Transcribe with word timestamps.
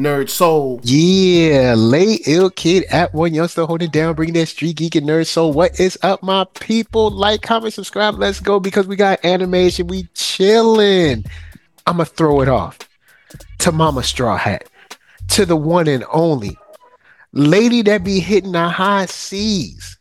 Nerd 0.00 0.30
Soul. 0.30 0.80
Yeah, 0.82 1.74
late 1.76 2.22
ill 2.26 2.48
kid 2.50 2.84
at 2.84 3.12
one 3.12 3.34
youngster 3.34 3.66
holding 3.66 3.90
down, 3.90 4.14
bringing 4.14 4.34
that 4.34 4.46
street 4.46 4.76
geek 4.76 4.94
and 4.94 5.06
nerd 5.06 5.26
soul. 5.26 5.52
What 5.52 5.78
is 5.78 5.98
up, 6.02 6.22
my 6.22 6.44
people? 6.54 7.10
Like, 7.10 7.42
comment, 7.42 7.74
subscribe. 7.74 8.18
Let's 8.18 8.40
go 8.40 8.58
because 8.58 8.86
we 8.86 8.96
got 8.96 9.22
animation. 9.24 9.88
We 9.88 10.08
chilling. 10.14 11.24
I'ma 11.86 12.04
throw 12.04 12.40
it 12.40 12.48
off 12.48 12.78
to 13.58 13.72
Mama 13.72 14.02
Straw 14.02 14.38
Hat, 14.38 14.64
to 15.28 15.44
the 15.44 15.56
one 15.56 15.86
and 15.86 16.04
only 16.10 16.56
lady 17.32 17.82
that 17.82 18.02
be 18.02 18.20
hitting 18.20 18.52
the 18.52 18.68
high 18.68 19.06
seas 19.06 19.98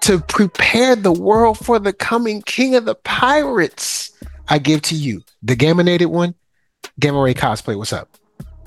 to 0.00 0.18
prepare 0.20 0.96
the 0.96 1.12
world 1.12 1.58
for 1.58 1.78
the 1.78 1.92
coming 1.92 2.42
king 2.42 2.74
of 2.74 2.84
the 2.84 2.94
pirates. 2.94 4.12
I 4.48 4.58
give 4.58 4.82
to 4.82 4.94
you 4.94 5.22
the 5.42 5.56
gaminated 5.56 6.06
one, 6.06 6.34
Gamma 6.98 7.22
Ray 7.22 7.34
Cosplay. 7.34 7.76
What's 7.76 7.92
up? 7.92 8.19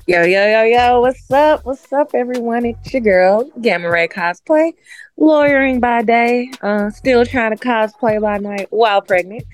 Yo, 0.06 0.22
yo, 0.22 0.46
yo, 0.46 0.62
yo, 0.64 1.00
what's 1.00 1.30
up? 1.30 1.64
What's 1.64 1.90
up, 1.90 2.10
everyone? 2.12 2.66
It's 2.66 2.92
your 2.92 3.00
girl, 3.00 3.50
Gamma 3.62 3.88
Ray 3.88 4.06
Cosplay, 4.06 4.74
lawyering 5.16 5.80
by 5.80 6.02
day, 6.02 6.50
uh, 6.60 6.90
still 6.90 7.24
trying 7.24 7.56
to 7.56 7.64
cosplay 7.64 8.20
by 8.20 8.36
night 8.36 8.66
while 8.68 9.00
pregnant. 9.00 9.44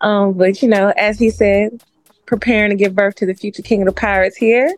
Um, 0.00 0.32
but 0.32 0.62
you 0.62 0.68
know, 0.68 0.92
as 0.96 1.20
he 1.20 1.30
said, 1.30 1.80
preparing 2.26 2.70
to 2.70 2.76
give 2.76 2.96
birth 2.96 3.14
to 3.16 3.26
the 3.26 3.34
future 3.34 3.62
king 3.62 3.82
of 3.82 3.86
the 3.86 3.92
pirates 3.92 4.36
here, 4.36 4.74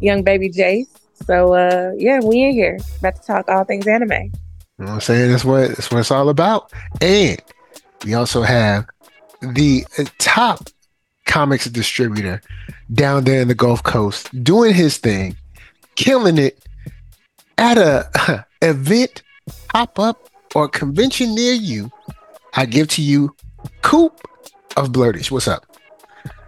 young 0.00 0.24
baby 0.24 0.50
Jace. 0.50 0.88
So 1.26 1.54
uh 1.54 1.92
yeah, 1.96 2.18
we 2.18 2.42
in 2.42 2.52
here 2.52 2.80
about 2.98 3.14
to 3.14 3.22
talk 3.22 3.48
all 3.48 3.62
things 3.62 3.86
anime. 3.86 4.10
You 4.10 4.86
know 4.86 4.94
I'm 4.94 5.00
saying? 5.00 5.30
That's 5.30 5.44
what 5.44 5.68
that's 5.68 5.92
what 5.92 6.00
it's 6.00 6.10
all 6.10 6.28
about. 6.28 6.72
And 7.00 7.40
we 8.04 8.14
also 8.14 8.42
have 8.42 8.86
the 9.42 9.84
top 10.18 10.68
comics 11.26 11.66
distributor 11.66 12.40
down 12.92 13.24
there 13.24 13.40
in 13.40 13.48
the 13.48 13.54
Gulf 13.54 13.82
Coast 13.82 14.28
doing 14.42 14.74
his 14.74 14.98
thing, 14.98 15.36
killing 15.94 16.38
it 16.38 16.58
at 17.58 17.78
a 17.78 18.46
event, 18.62 19.22
pop 19.68 19.98
up, 19.98 20.28
or 20.54 20.68
convention 20.68 21.34
near 21.34 21.54
you. 21.54 21.90
I 22.54 22.66
give 22.66 22.88
to 22.88 23.00
you 23.02 23.34
Coop 23.82 24.20
of 24.76 24.90
Blerd-ish. 24.90 25.30
What's 25.30 25.48
up? 25.48 25.64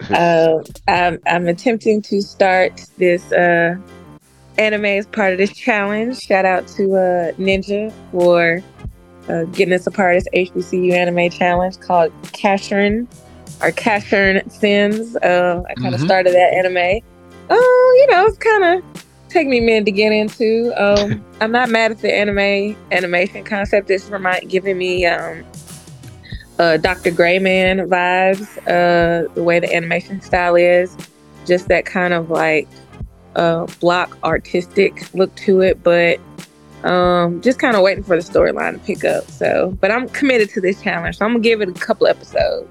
uh, 0.10 0.62
I'm 0.86 1.18
I'm 1.26 1.48
attempting 1.48 2.02
to 2.02 2.20
start 2.22 2.80
this 2.98 3.30
uh 3.32 3.76
anime 4.58 4.84
as 4.86 5.06
part 5.06 5.32
of 5.32 5.38
this 5.38 5.52
challenge. 5.56 6.18
Shout 6.20 6.44
out 6.44 6.66
to 6.68 6.84
uh 6.94 7.32
Ninja 7.32 7.92
for 8.10 8.62
uh, 9.28 9.44
getting 9.52 9.74
us 9.74 9.86
a 9.86 9.90
part 9.90 10.16
of 10.16 10.24
this 10.24 10.50
HBCU 10.50 10.92
anime 10.92 11.30
challenge 11.30 11.78
called 11.80 12.12
Casshern 12.32 13.06
or 13.60 13.70
Casshern 13.72 14.50
Sins. 14.50 15.16
Uh, 15.16 15.62
I 15.68 15.74
kind 15.74 15.94
of 15.94 16.00
Mhm. 16.00 16.04
started 16.04 16.32
that 16.32 16.54
anime. 16.54 17.00
Oh, 17.50 18.06
you 18.08 18.14
know, 18.14 18.24
it's 18.26 18.38
kind 18.38 18.64
of 18.78 19.04
take 19.28 19.46
me 19.48 19.58
a 19.58 19.62
minute 19.62 19.84
to 19.84 19.90
get 19.92 20.12
into. 20.12 20.72
Um, 20.76 21.22
I'm 21.40 21.52
not 21.52 21.68
mad 21.68 21.90
at 21.90 22.00
the 22.00 22.14
anime 22.14 22.76
animation 22.90 23.44
concept. 23.44 23.90
It's 23.90 24.08
remind 24.08 24.48
giving 24.48 24.78
me 24.78 25.04
um, 25.06 25.44
uh, 26.58 26.76
D.Gray-man 26.76 27.88
vibes. 27.88 28.58
Uh, 28.66 29.32
the 29.34 29.42
way 29.42 29.60
the 29.60 29.74
animation 29.74 30.20
style 30.20 30.56
is, 30.56 30.96
just 31.46 31.68
that 31.68 31.84
kind 31.84 32.14
of 32.14 32.30
like 32.30 32.68
uh, 33.36 33.66
block 33.80 34.18
artistic 34.24 35.12
look 35.14 35.34
to 35.36 35.60
it, 35.60 35.82
but 35.82 36.18
um, 36.84 37.40
just 37.40 37.58
kind 37.58 37.76
of 37.76 37.82
waiting 37.82 38.04
for 38.04 38.20
the 38.20 38.22
storyline 38.22 38.74
to 38.74 38.78
pick 38.80 39.04
up. 39.04 39.28
So, 39.30 39.76
but 39.80 39.90
I'm 39.90 40.08
committed 40.08 40.50
to 40.50 40.60
this 40.60 40.80
challenge, 40.82 41.18
so 41.18 41.24
I'm 41.24 41.32
gonna 41.32 41.42
give 41.42 41.60
it 41.60 41.68
a 41.68 41.72
couple 41.72 42.06
episodes. 42.06 42.68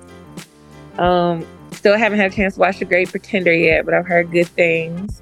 Um, 0.97 1.45
still 1.71 1.97
haven't 1.97 2.19
had 2.19 2.31
a 2.31 2.35
chance 2.35 2.55
to 2.55 2.59
watch 2.59 2.79
The 2.79 2.85
Great 2.85 3.09
Pretender 3.09 3.53
yet, 3.53 3.85
but 3.85 3.93
I've 3.93 4.05
heard 4.07 4.31
good 4.31 4.47
things. 4.47 5.21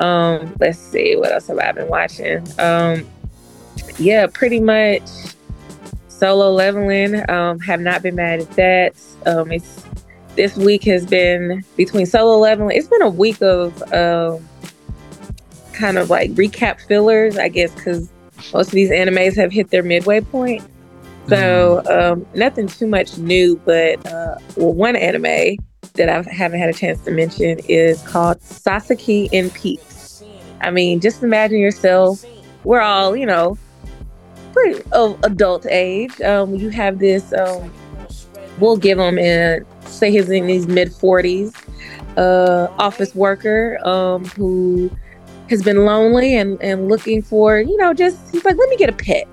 Um, 0.00 0.54
let's 0.58 0.78
see 0.78 1.16
what 1.16 1.32
else 1.32 1.48
have 1.48 1.58
I 1.58 1.72
been 1.72 1.88
watching. 1.88 2.46
Um, 2.58 3.06
yeah, 3.98 4.26
pretty 4.26 4.60
much 4.60 5.02
solo 6.22 6.52
leveling. 6.52 7.28
Um, 7.28 7.58
have 7.58 7.80
not 7.80 8.00
been 8.00 8.14
mad 8.14 8.38
at 8.38 8.50
that. 8.52 8.94
Um, 9.26 9.50
it's 9.50 9.84
this 10.36 10.56
week 10.56 10.84
has 10.84 11.04
been 11.04 11.64
between 11.76 12.06
solo 12.06 12.38
leveling. 12.38 12.76
It's 12.76 12.86
been 12.86 13.02
a 13.02 13.10
week 13.10 13.42
of 13.42 13.82
um, 13.92 14.48
kind 15.72 15.98
of 15.98 16.10
like 16.10 16.30
recap 16.32 16.80
fillers, 16.80 17.36
I 17.36 17.48
guess, 17.48 17.74
because 17.74 18.08
most 18.54 18.68
of 18.68 18.72
these 18.72 18.90
animes 18.90 19.34
have 19.34 19.50
hit 19.50 19.70
their 19.70 19.82
midway 19.82 20.20
point. 20.20 20.62
So 21.26 21.82
um, 21.90 22.24
nothing 22.34 22.68
too 22.68 22.86
much 22.86 23.18
new, 23.18 23.60
but 23.64 24.06
uh, 24.06 24.36
well, 24.56 24.74
one 24.74 24.94
anime 24.94 25.56
that 25.94 26.08
I 26.08 26.22
haven't 26.30 26.60
had 26.60 26.70
a 26.70 26.72
chance 26.72 27.00
to 27.04 27.10
mention 27.10 27.58
is 27.68 28.00
called 28.02 28.40
Sasaki 28.42 29.28
and 29.32 29.52
Peeps. 29.54 30.22
I 30.60 30.70
mean, 30.70 31.00
just 31.00 31.24
imagine 31.24 31.58
yourself. 31.58 32.24
We're 32.62 32.80
all, 32.80 33.16
you 33.16 33.26
know, 33.26 33.58
pretty 34.52 34.82
of 34.92 35.18
adult 35.24 35.66
age. 35.66 36.20
Um, 36.20 36.54
you 36.54 36.68
have 36.70 36.98
this. 36.98 37.32
Um, 37.32 37.72
we'll 38.58 38.76
give 38.76 38.98
him 38.98 39.18
in 39.18 39.64
say 39.86 40.10
he's 40.10 40.30
in 40.30 40.48
his 40.48 40.66
mid 40.66 40.92
forties. 40.92 41.52
Uh, 42.16 42.68
office 42.78 43.14
worker 43.14 43.78
um, 43.88 44.24
who 44.36 44.90
has 45.48 45.62
been 45.62 45.84
lonely 45.86 46.36
and 46.36 46.60
and 46.62 46.88
looking 46.88 47.22
for, 47.22 47.58
you 47.60 47.76
know, 47.78 47.94
just 47.94 48.18
he's 48.30 48.44
like, 48.44 48.56
let 48.56 48.68
me 48.68 48.76
get 48.76 48.90
a 48.90 48.92
pet, 48.92 49.26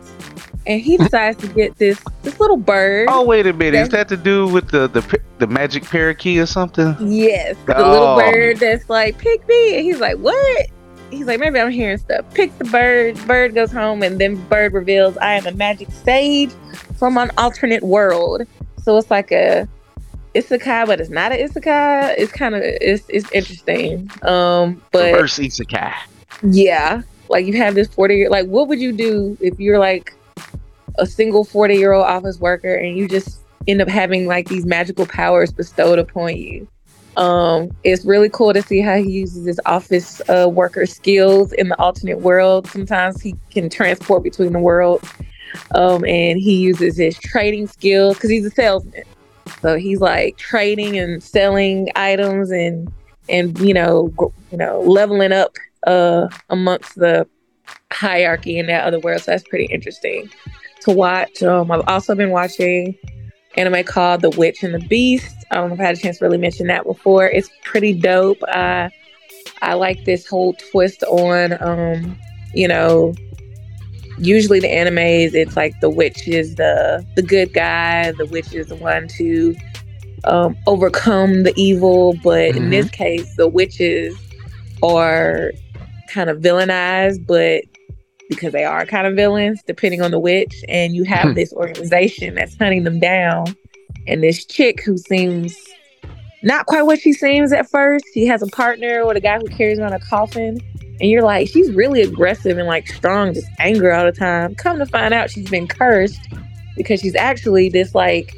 and 0.65 0.79
he 0.81 0.95
decides 1.05 1.37
to 1.41 1.47
get 1.47 1.75
this 1.77 2.01
this 2.23 2.39
little 2.39 2.55
bird. 2.55 3.07
Oh, 3.11 3.25
wait 3.25 3.45
a 3.47 3.53
minute. 3.53 3.79
Is 3.81 3.89
that 3.89 4.07
to 4.09 4.17
do 4.17 4.47
with 4.47 4.69
the 4.69 4.87
the, 4.87 5.19
the 5.39 5.47
magic 5.47 5.83
parakeet 5.83 6.39
or 6.39 6.45
something? 6.45 6.95
Yes, 7.01 7.57
the 7.65 7.77
Oh. 7.77 7.91
little 7.91 8.15
bird 8.15 8.57
that's 8.57 8.89
like, 8.89 9.17
pick 9.17 9.45
me. 9.49 9.75
And 9.75 9.83
he's 9.83 9.99
like, 9.99 10.17
what? 10.17 10.67
He's 11.11 11.25
like, 11.25 11.39
maybe 11.39 11.59
I'm 11.59 11.71
hearing 11.71 11.97
stuff. 11.97 12.25
Pick 12.33 12.57
the 12.57 12.65
bird. 12.65 13.17
Bird 13.27 13.55
goes 13.55 13.71
home, 13.71 14.03
and 14.03 14.19
then 14.19 14.35
bird 14.47 14.73
reveals, 14.73 15.17
I 15.17 15.33
am 15.33 15.47
a 15.47 15.51
magic 15.51 15.89
sage 15.91 16.51
from 16.97 17.17
an 17.17 17.31
alternate 17.37 17.83
world. 17.83 18.43
So 18.83 18.97
it's 18.97 19.09
like 19.09 19.31
a 19.31 19.67
isekai, 20.35 20.85
but 20.87 20.99
it's 20.99 21.09
not 21.09 21.31
an 21.31 21.39
isekai. 21.39 22.15
It's 22.17 22.31
kind 22.31 22.55
of 22.55 22.61
it's 22.63 23.05
it's 23.09 23.31
interesting. 23.31 24.09
Um, 24.23 24.81
but 24.91 25.13
Reverse 25.13 25.37
isekai. 25.39 25.93
yeah, 26.43 27.01
like 27.29 27.45
you 27.45 27.53
have 27.57 27.75
this 27.75 27.87
40 27.89 28.15
year 28.15 28.29
like 28.29 28.47
what 28.47 28.67
would 28.67 28.79
you 28.79 28.91
do 28.91 29.37
if 29.41 29.59
you're 29.59 29.79
like 29.79 30.13
a 30.97 31.05
single 31.05 31.43
40 31.43 31.75
year 31.75 31.93
old 31.93 32.05
office 32.05 32.39
worker 32.39 32.73
and 32.75 32.97
you 32.97 33.07
just 33.07 33.39
end 33.67 33.81
up 33.81 33.87
having 33.87 34.25
like 34.27 34.47
these 34.47 34.65
magical 34.65 35.05
powers 35.05 35.51
bestowed 35.51 35.99
upon 35.99 36.35
you? 36.35 36.67
Um, 37.19 37.75
it's 37.83 38.05
really 38.05 38.29
cool 38.29 38.53
to 38.53 38.61
see 38.61 38.79
how 38.79 38.95
he 38.95 39.11
uses 39.11 39.45
his 39.45 39.59
office 39.65 40.21
uh, 40.29 40.47
worker 40.49 40.85
skills 40.85 41.51
in 41.51 41.67
the 41.67 41.77
alternate 41.77 42.21
world. 42.21 42.65
Sometimes 42.67 43.21
he 43.21 43.35
can 43.51 43.69
transport 43.69 44.23
between 44.23 44.53
the 44.53 44.59
worlds, 44.59 45.11
um, 45.75 46.05
and 46.05 46.39
he 46.39 46.55
uses 46.55 46.95
his 46.95 47.19
trading 47.19 47.67
skills 47.67 48.15
because 48.15 48.29
he's 48.29 48.45
a 48.45 48.51
salesman. 48.51 49.03
So 49.61 49.75
he's 49.75 49.99
like 49.99 50.37
trading 50.37 50.97
and 50.97 51.21
selling 51.21 51.89
items 51.97 52.51
and 52.51 52.89
and 53.27 53.59
you 53.59 53.73
know 53.73 54.13
you 54.49 54.57
know 54.57 54.79
leveling 54.79 55.33
up 55.33 55.55
uh 55.87 56.27
amongst 56.49 56.95
the 56.95 57.27
hierarchy 57.91 58.57
in 58.57 58.67
that 58.67 58.85
other 58.85 58.99
world. 58.99 59.21
So 59.23 59.31
that's 59.31 59.47
pretty 59.49 59.65
interesting 59.65 60.29
to 60.81 60.91
watch. 60.91 61.43
Um, 61.43 61.69
I've 61.69 61.85
also 61.87 62.15
been 62.15 62.29
watching 62.29 62.97
anime 63.57 63.83
called 63.83 64.21
The 64.21 64.29
Witch 64.31 64.63
and 64.63 64.73
the 64.73 64.79
Beast. 64.87 65.35
I 65.51 65.55
don't 65.55 65.69
know 65.69 65.75
if 65.75 65.79
I 65.79 65.85
had 65.85 65.97
a 65.97 65.99
chance 65.99 66.19
to 66.19 66.25
really 66.25 66.37
mention 66.37 66.67
that 66.67 66.83
before. 66.83 67.27
It's 67.27 67.49
pretty 67.63 67.93
dope. 67.93 68.37
I 68.47 68.91
I 69.61 69.73
like 69.73 70.05
this 70.05 70.27
whole 70.27 70.53
twist 70.71 71.03
on 71.03 71.57
um, 71.61 72.17
you 72.53 72.67
know, 72.67 73.13
usually 74.17 74.59
the 74.59 74.67
animes 74.67 75.33
it's 75.33 75.55
like 75.55 75.79
the 75.81 75.89
witch 75.89 76.27
is 76.27 76.55
the 76.55 77.05
the 77.15 77.21
good 77.21 77.53
guy, 77.53 78.11
the 78.13 78.25
witch 78.27 78.53
is 78.53 78.67
the 78.67 78.75
one 78.75 79.07
to 79.07 79.55
um, 80.25 80.55
overcome 80.67 81.43
the 81.43 81.53
evil, 81.55 82.15
but 82.23 82.55
in 82.55 82.69
this 82.69 82.89
case 82.89 83.35
the 83.35 83.47
witches 83.47 84.15
are 84.83 85.51
kind 86.07 86.29
of 86.29 86.39
villainized, 86.39 87.25
but 87.25 87.63
because 88.29 88.53
they 88.53 88.63
are 88.63 88.85
kind 88.85 89.07
of 89.07 89.15
villains, 89.15 89.61
depending 89.63 90.01
on 90.01 90.11
the 90.11 90.19
witch. 90.19 90.63
And 90.69 90.95
you 90.95 91.03
have 91.03 91.29
Hmm. 91.29 91.33
this 91.33 91.51
organization 91.51 92.35
that's 92.35 92.55
hunting 92.55 92.83
them 92.83 92.99
down. 92.99 93.55
And 94.07 94.23
this 94.23 94.45
chick 94.45 94.81
who 94.83 94.97
seems 94.97 95.55
not 96.41 96.67
quite 96.67 96.83
what 96.83 96.99
she 96.99 97.11
seems 97.11 97.51
at 97.51 97.69
first. 97.69 98.05
She 98.13 98.25
has 98.27 98.41
a 98.41 98.47
partner 98.47 99.05
with 99.05 99.17
a 99.17 99.19
guy 99.19 99.37
who 99.39 99.47
carries 99.47 99.79
around 99.79 99.93
a 99.93 99.99
coffin. 99.99 100.59
And 101.01 101.09
you're 101.09 101.23
like, 101.23 101.47
she's 101.49 101.71
really 101.73 102.01
aggressive 102.01 102.57
and 102.57 102.67
like 102.67 102.87
strong, 102.87 103.33
just 103.33 103.47
anger 103.59 103.91
all 103.91 104.05
the 104.05 104.11
time. 104.11 104.55
Come 104.55 104.79
to 104.79 104.85
find 104.85 105.13
out, 105.13 105.31
she's 105.31 105.49
been 105.49 105.67
cursed 105.67 106.19
because 106.77 107.01
she's 107.01 107.15
actually 107.15 107.69
this 107.69 107.95
like 107.95 108.33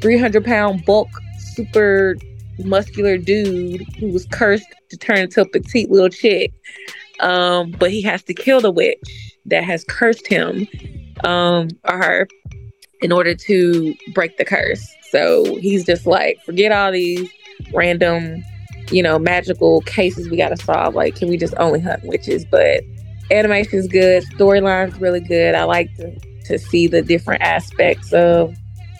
300 0.00 0.44
pound 0.44 0.84
bulk, 0.84 1.08
super 1.54 2.16
muscular 2.58 3.16
dude 3.18 3.82
who 3.98 4.08
was 4.08 4.26
cursed 4.26 4.66
to 4.90 4.96
turn 4.96 5.18
into 5.18 5.40
a 5.40 5.48
petite 5.48 5.90
little 5.90 6.08
chick. 6.10 6.52
Um, 7.20 7.70
but 7.72 7.90
he 7.90 8.02
has 8.02 8.22
to 8.24 8.34
kill 8.34 8.60
the 8.60 8.70
witch 8.70 9.31
that 9.46 9.64
has 9.64 9.84
cursed 9.84 10.26
him 10.26 10.66
um, 11.24 11.68
or 11.84 11.96
her 11.96 12.28
in 13.00 13.12
order 13.12 13.34
to 13.34 13.94
break 14.14 14.36
the 14.36 14.44
curse. 14.44 14.86
So 15.10 15.56
he's 15.56 15.84
just 15.84 16.06
like, 16.06 16.40
forget 16.44 16.72
all 16.72 16.92
these 16.92 17.28
random, 17.74 18.42
you 18.90 19.02
know, 19.02 19.18
magical 19.18 19.82
cases 19.82 20.28
we 20.28 20.36
got 20.36 20.50
to 20.50 20.56
solve. 20.56 20.94
Like, 20.94 21.16
can 21.16 21.28
we 21.28 21.36
just 21.36 21.54
only 21.58 21.80
hunt 21.80 22.02
witches? 22.04 22.44
But 22.44 22.82
animation's 23.30 23.88
good, 23.88 24.24
storyline's 24.24 24.98
really 25.00 25.20
good. 25.20 25.54
I 25.54 25.64
like 25.64 25.94
to, 25.96 26.18
to 26.46 26.58
see 26.58 26.86
the 26.86 27.02
different 27.02 27.42
aspects 27.42 28.12
of 28.12 28.54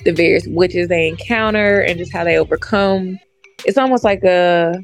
the 0.05 0.13
various 0.13 0.47
witches 0.49 0.89
they 0.89 1.09
encounter 1.09 1.81
and 1.81 1.99
just 1.99 2.13
how 2.13 2.25
they 2.25 2.37
overcome. 2.37 3.19
It's 3.65 3.79
almost 3.79 4.05
like 4.05 4.25
a 4.25 4.75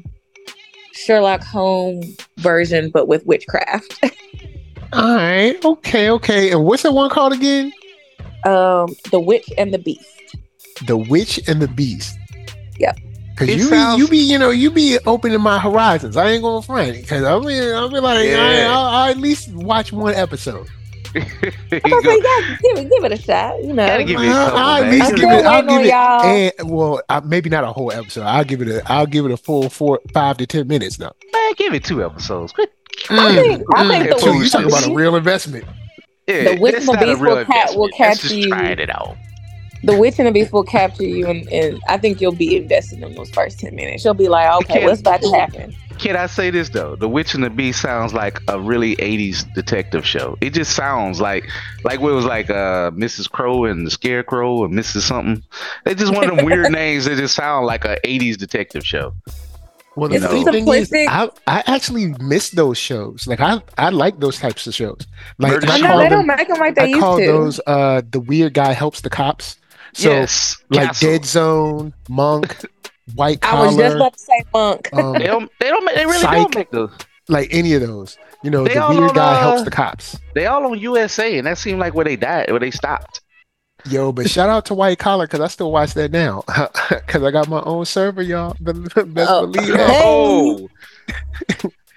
Sherlock 0.93 1.43
Holmes 1.43 2.17
version, 2.37 2.89
but 2.89 3.07
with 3.07 3.25
witchcraft. 3.25 4.03
All 4.93 5.15
right. 5.15 5.63
Okay. 5.63 6.09
Okay. 6.09 6.51
And 6.51 6.63
what's 6.65 6.83
that 6.83 6.93
one 6.93 7.09
called 7.09 7.33
again? 7.33 7.71
um, 8.45 8.87
the 9.11 9.19
Witch 9.19 9.51
and 9.57 9.73
the 9.73 9.77
Beast. 9.79 10.05
The 10.87 10.95
Witch 10.97 11.39
and 11.47 11.61
the 11.61 11.67
Beast. 11.67 12.17
Yep. 12.79 12.97
Cause 13.35 13.49
It 13.49 13.57
you 13.57 13.63
sounds- 13.65 13.97
be, 13.97 14.01
you 14.01 14.07
be, 14.09 14.17
you 14.17 14.37
know, 14.39 14.49
you 14.49 14.71
be 14.71 14.97
opening 15.05 15.41
my 15.41 15.59
horizons. 15.59 16.15
I 16.17 16.29
ain't 16.31 16.41
gonna 16.43 16.61
front 16.61 16.95
it. 16.95 17.07
Cause 17.07 17.23
I 17.23 17.37
mean, 17.39 17.73
I'll 17.75 17.89
be 17.89 17.99
like, 17.99 18.27
Yeah. 18.27 18.37
I, 18.37 18.73
I'll, 18.73 18.85
I'll 18.85 19.09
at 19.11 19.17
least 19.17 19.51
watch 19.53 19.91
one 19.91 20.13
episode. 20.15 20.67
He 21.13 21.19
I'm 21.83 21.89
go- 21.89 22.01
gonna 22.01 22.01
say, 22.03 22.19
yeah, 22.23 22.57
give 22.61 22.77
it, 22.85 22.89
give 22.91 23.03
it 23.03 23.11
a 23.11 23.17
shot. 23.21 23.63
You 23.63 23.73
know, 23.73 23.85
Gotta 23.87 24.03
give 24.03 24.19
it 24.19 24.25
a 24.27 24.29
I'll, 24.29 24.45
couple, 24.45 24.59
I'll 24.59 24.75
at 24.75 24.81
man. 24.81 24.91
least 24.91 25.09
I'm 25.11 25.15
give 25.15 25.29
it. 25.29 25.45
I'll 25.45 25.63
give 25.63 25.81
it. 25.85 26.55
And 26.59 26.71
well, 26.71 27.01
I, 27.09 27.19
maybe 27.21 27.49
not 27.49 27.63
a 27.63 27.67
whole 27.73 27.91
episode. 27.91 28.23
I'll 28.23 28.43
give 28.43 28.61
it 28.61 28.67
a. 28.67 28.91
I'll 28.91 29.05
give 29.07 29.25
it 29.25 29.31
a 29.31 29.37
full 29.37 29.69
four, 29.69 29.99
five 30.13 30.37
to 30.37 30.45
ten 30.47 30.67
minutes 30.67 30.99
now. 30.99 31.11
Man, 31.33 31.53
give 31.57 31.73
it 31.73 31.83
two 31.83 32.03
episodes. 32.03 32.51
Quit- 32.53 32.73
I 33.11 33.33
think, 33.35 33.63
I 33.75 33.87
think 33.87 34.03
mm. 34.07 34.13
the 34.13 34.19
So 34.19 34.31
you 34.33 34.39
Witch 34.39 34.51
talking 34.51 34.67
about 34.67 34.87
a 34.87 34.93
real 34.93 35.15
investment? 35.15 35.65
Yeah, 36.27 36.53
The 36.55 36.59
Witch 36.61 36.75
and 36.75 36.87
the 36.87 36.93
not 36.93 37.03
a 37.03 37.05
Beast 37.05 37.21
will 37.21 37.45
ca- 37.45 37.67
will 37.75 37.85
investment. 37.85 37.91
That's 37.97 37.97
catch 37.97 38.21
just 38.21 38.35
you. 38.35 38.49
trying 38.49 38.79
it 38.79 38.89
out. 38.89 39.15
the 39.83 39.97
Witch 39.97 40.19
and 40.19 40.27
the 40.27 40.31
Beast 40.31 40.51
will 40.51 40.63
capture 40.63 41.03
you, 41.03 41.25
and, 41.27 41.47
and 41.49 41.79
I 41.87 41.97
think 41.97 42.19
you'll 42.21 42.33
be 42.35 42.57
invested 42.57 43.01
in 43.01 43.15
those 43.15 43.29
first 43.31 43.59
ten 43.59 43.73
minutes. 43.75 44.03
You'll 44.03 44.13
be 44.15 44.27
like, 44.27 44.51
okay, 44.63 44.85
what's 44.85 44.99
about 45.01 45.21
to 45.21 45.31
happen? 45.31 45.73
Can 45.99 46.15
I 46.15 46.27
say 46.27 46.49
this 46.49 46.69
though? 46.69 46.95
The 46.95 47.09
Witch 47.09 47.33
and 47.35 47.43
the 47.43 47.49
Beast 47.49 47.81
sounds 47.81 48.13
like 48.13 48.39
a 48.47 48.57
really 48.59 48.95
'80s 48.97 49.53
detective 49.53 50.05
show. 50.05 50.37
It 50.39 50.51
just 50.53 50.73
sounds 50.75 51.19
like 51.19 51.45
like 51.83 51.99
what 51.99 52.11
it 52.11 52.15
was 52.15 52.25
like 52.25 52.49
uh 52.49 52.91
Mrs. 52.91 53.29
Crow 53.29 53.65
and 53.65 53.85
the 53.85 53.91
Scarecrow 53.91 54.63
and 54.63 54.73
Mrs. 54.73 55.01
Something. 55.01 55.43
They 55.83 55.95
just 55.95 56.13
one 56.13 56.29
of 56.29 56.37
them 56.37 56.45
weird 56.45 56.71
names 56.71 57.05
that 57.05 57.17
just 57.17 57.35
sound 57.35 57.65
like 57.65 57.83
a 57.85 57.97
'80s 58.05 58.37
detective 58.37 58.85
show. 58.85 59.13
Well, 59.95 60.07
the 60.09 60.15
It's 60.15 60.25
funny 60.25 60.45
thing 60.45 60.67
is. 60.69 60.93
I, 60.93 61.29
I 61.47 61.63
actually 61.67 62.13
miss 62.21 62.51
those 62.51 62.77
shows. 62.77 63.27
Like 63.27 63.41
I, 63.41 63.61
I 63.77 63.89
like 63.89 64.19
those 64.19 64.39
types 64.39 64.65
of 64.67 64.73
shows. 64.73 65.05
Like 65.37 65.61
I 65.67 65.75
I 65.75 65.77
know 65.79 65.87
call 65.87 65.97
they 65.97 66.03
them, 66.03 66.11
don't 66.25 66.27
make 66.27 66.47
them 66.47 66.59
like 66.59 66.75
they 66.75 66.83
I 66.83 66.85
used 66.85 66.99
call 67.01 67.17
to. 67.17 67.25
those 67.25 67.59
uh 67.67 68.01
the 68.09 68.21
weird 68.21 68.53
guy 68.53 68.71
helps 68.71 69.01
the 69.01 69.09
cops. 69.09 69.57
So 69.93 70.09
yes, 70.11 70.55
like 70.69 70.87
Castle. 70.87 71.09
Dead 71.09 71.25
Zone, 71.25 71.93
Monk, 72.07 72.55
White 73.15 73.41
collar. 73.41 73.63
I 73.63 73.67
was 73.67 73.77
just 73.77 73.95
about 73.95 74.13
to 74.13 74.19
say 74.19 74.43
Monk. 74.53 74.89
um, 74.93 75.13
They 75.13 75.27
don't. 75.27 75.51
They 75.59 75.67
don't. 75.69 75.85
make- 75.85 75.95
They 75.95 76.05
really 76.05 76.19
Psych. 76.19 76.35
don't 76.37 76.55
make 76.55 76.71
those. 76.71 76.91
like 77.27 77.49
any 77.51 77.73
of 77.73 77.81
those. 77.81 78.17
You 78.43 78.49
know, 78.51 78.63
They 78.63 78.73
the 78.75 78.87
weird 78.89 79.09
on, 79.09 79.13
guy 79.15 79.39
helps 79.39 79.61
uh, 79.61 79.63
the 79.65 79.71
cops. 79.71 80.17
They 80.33 80.45
all 80.45 80.65
on 80.65 80.79
USA, 80.79 81.37
and 81.37 81.45
that 81.47 81.57
seemed 81.57 81.79
like 81.79 81.93
where 81.93 82.05
they 82.05 82.15
died, 82.15 82.49
where 82.51 82.59
they 82.59 82.71
stopped. 82.71 83.21
Yo, 83.85 84.11
but 84.11 84.29
shout 84.29 84.49
out 84.49 84.65
to 84.65 84.73
White 84.73 84.99
Collar 84.99 85.25
because 85.25 85.39
I 85.39 85.47
still 85.47 85.71
watch 85.71 85.93
that 85.93 86.11
now 86.11 86.43
because 86.89 87.23
I 87.23 87.31
got 87.31 87.47
my 87.47 87.61
own 87.61 87.85
server, 87.85 88.21
y'all. 88.21 88.55
Best 88.61 88.97
Oh. 88.97 89.47
believe 89.47 89.73
that. 89.73 90.01
Oh, 90.03 90.69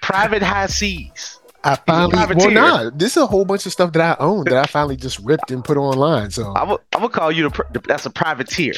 private 0.01 0.41
high 0.41 0.67
seas. 0.67 1.39
I 1.65 1.75
finally, 1.75 2.13
well, 2.15 2.25
privateer. 2.27 2.51
nah, 2.51 2.89
this 2.93 3.11
is 3.15 3.23
a 3.23 3.25
whole 3.25 3.45
bunch 3.45 3.65
of 3.65 3.71
stuff 3.71 3.93
that 3.93 4.19
I 4.19 4.21
own 4.21 4.43
that 4.45 4.57
I 4.57 4.65
finally 4.65 4.97
just 4.97 5.19
ripped 5.19 5.49
and 5.51 5.63
put 5.63 5.77
online. 5.77 6.29
So 6.31 6.53
I'm 6.55 6.77
gonna 6.91 7.09
call 7.09 7.31
you 7.31 7.43
the. 7.43 7.49
pr- 7.51 7.79
That's 7.87 8.05
a 8.05 8.09
privateer. 8.09 8.73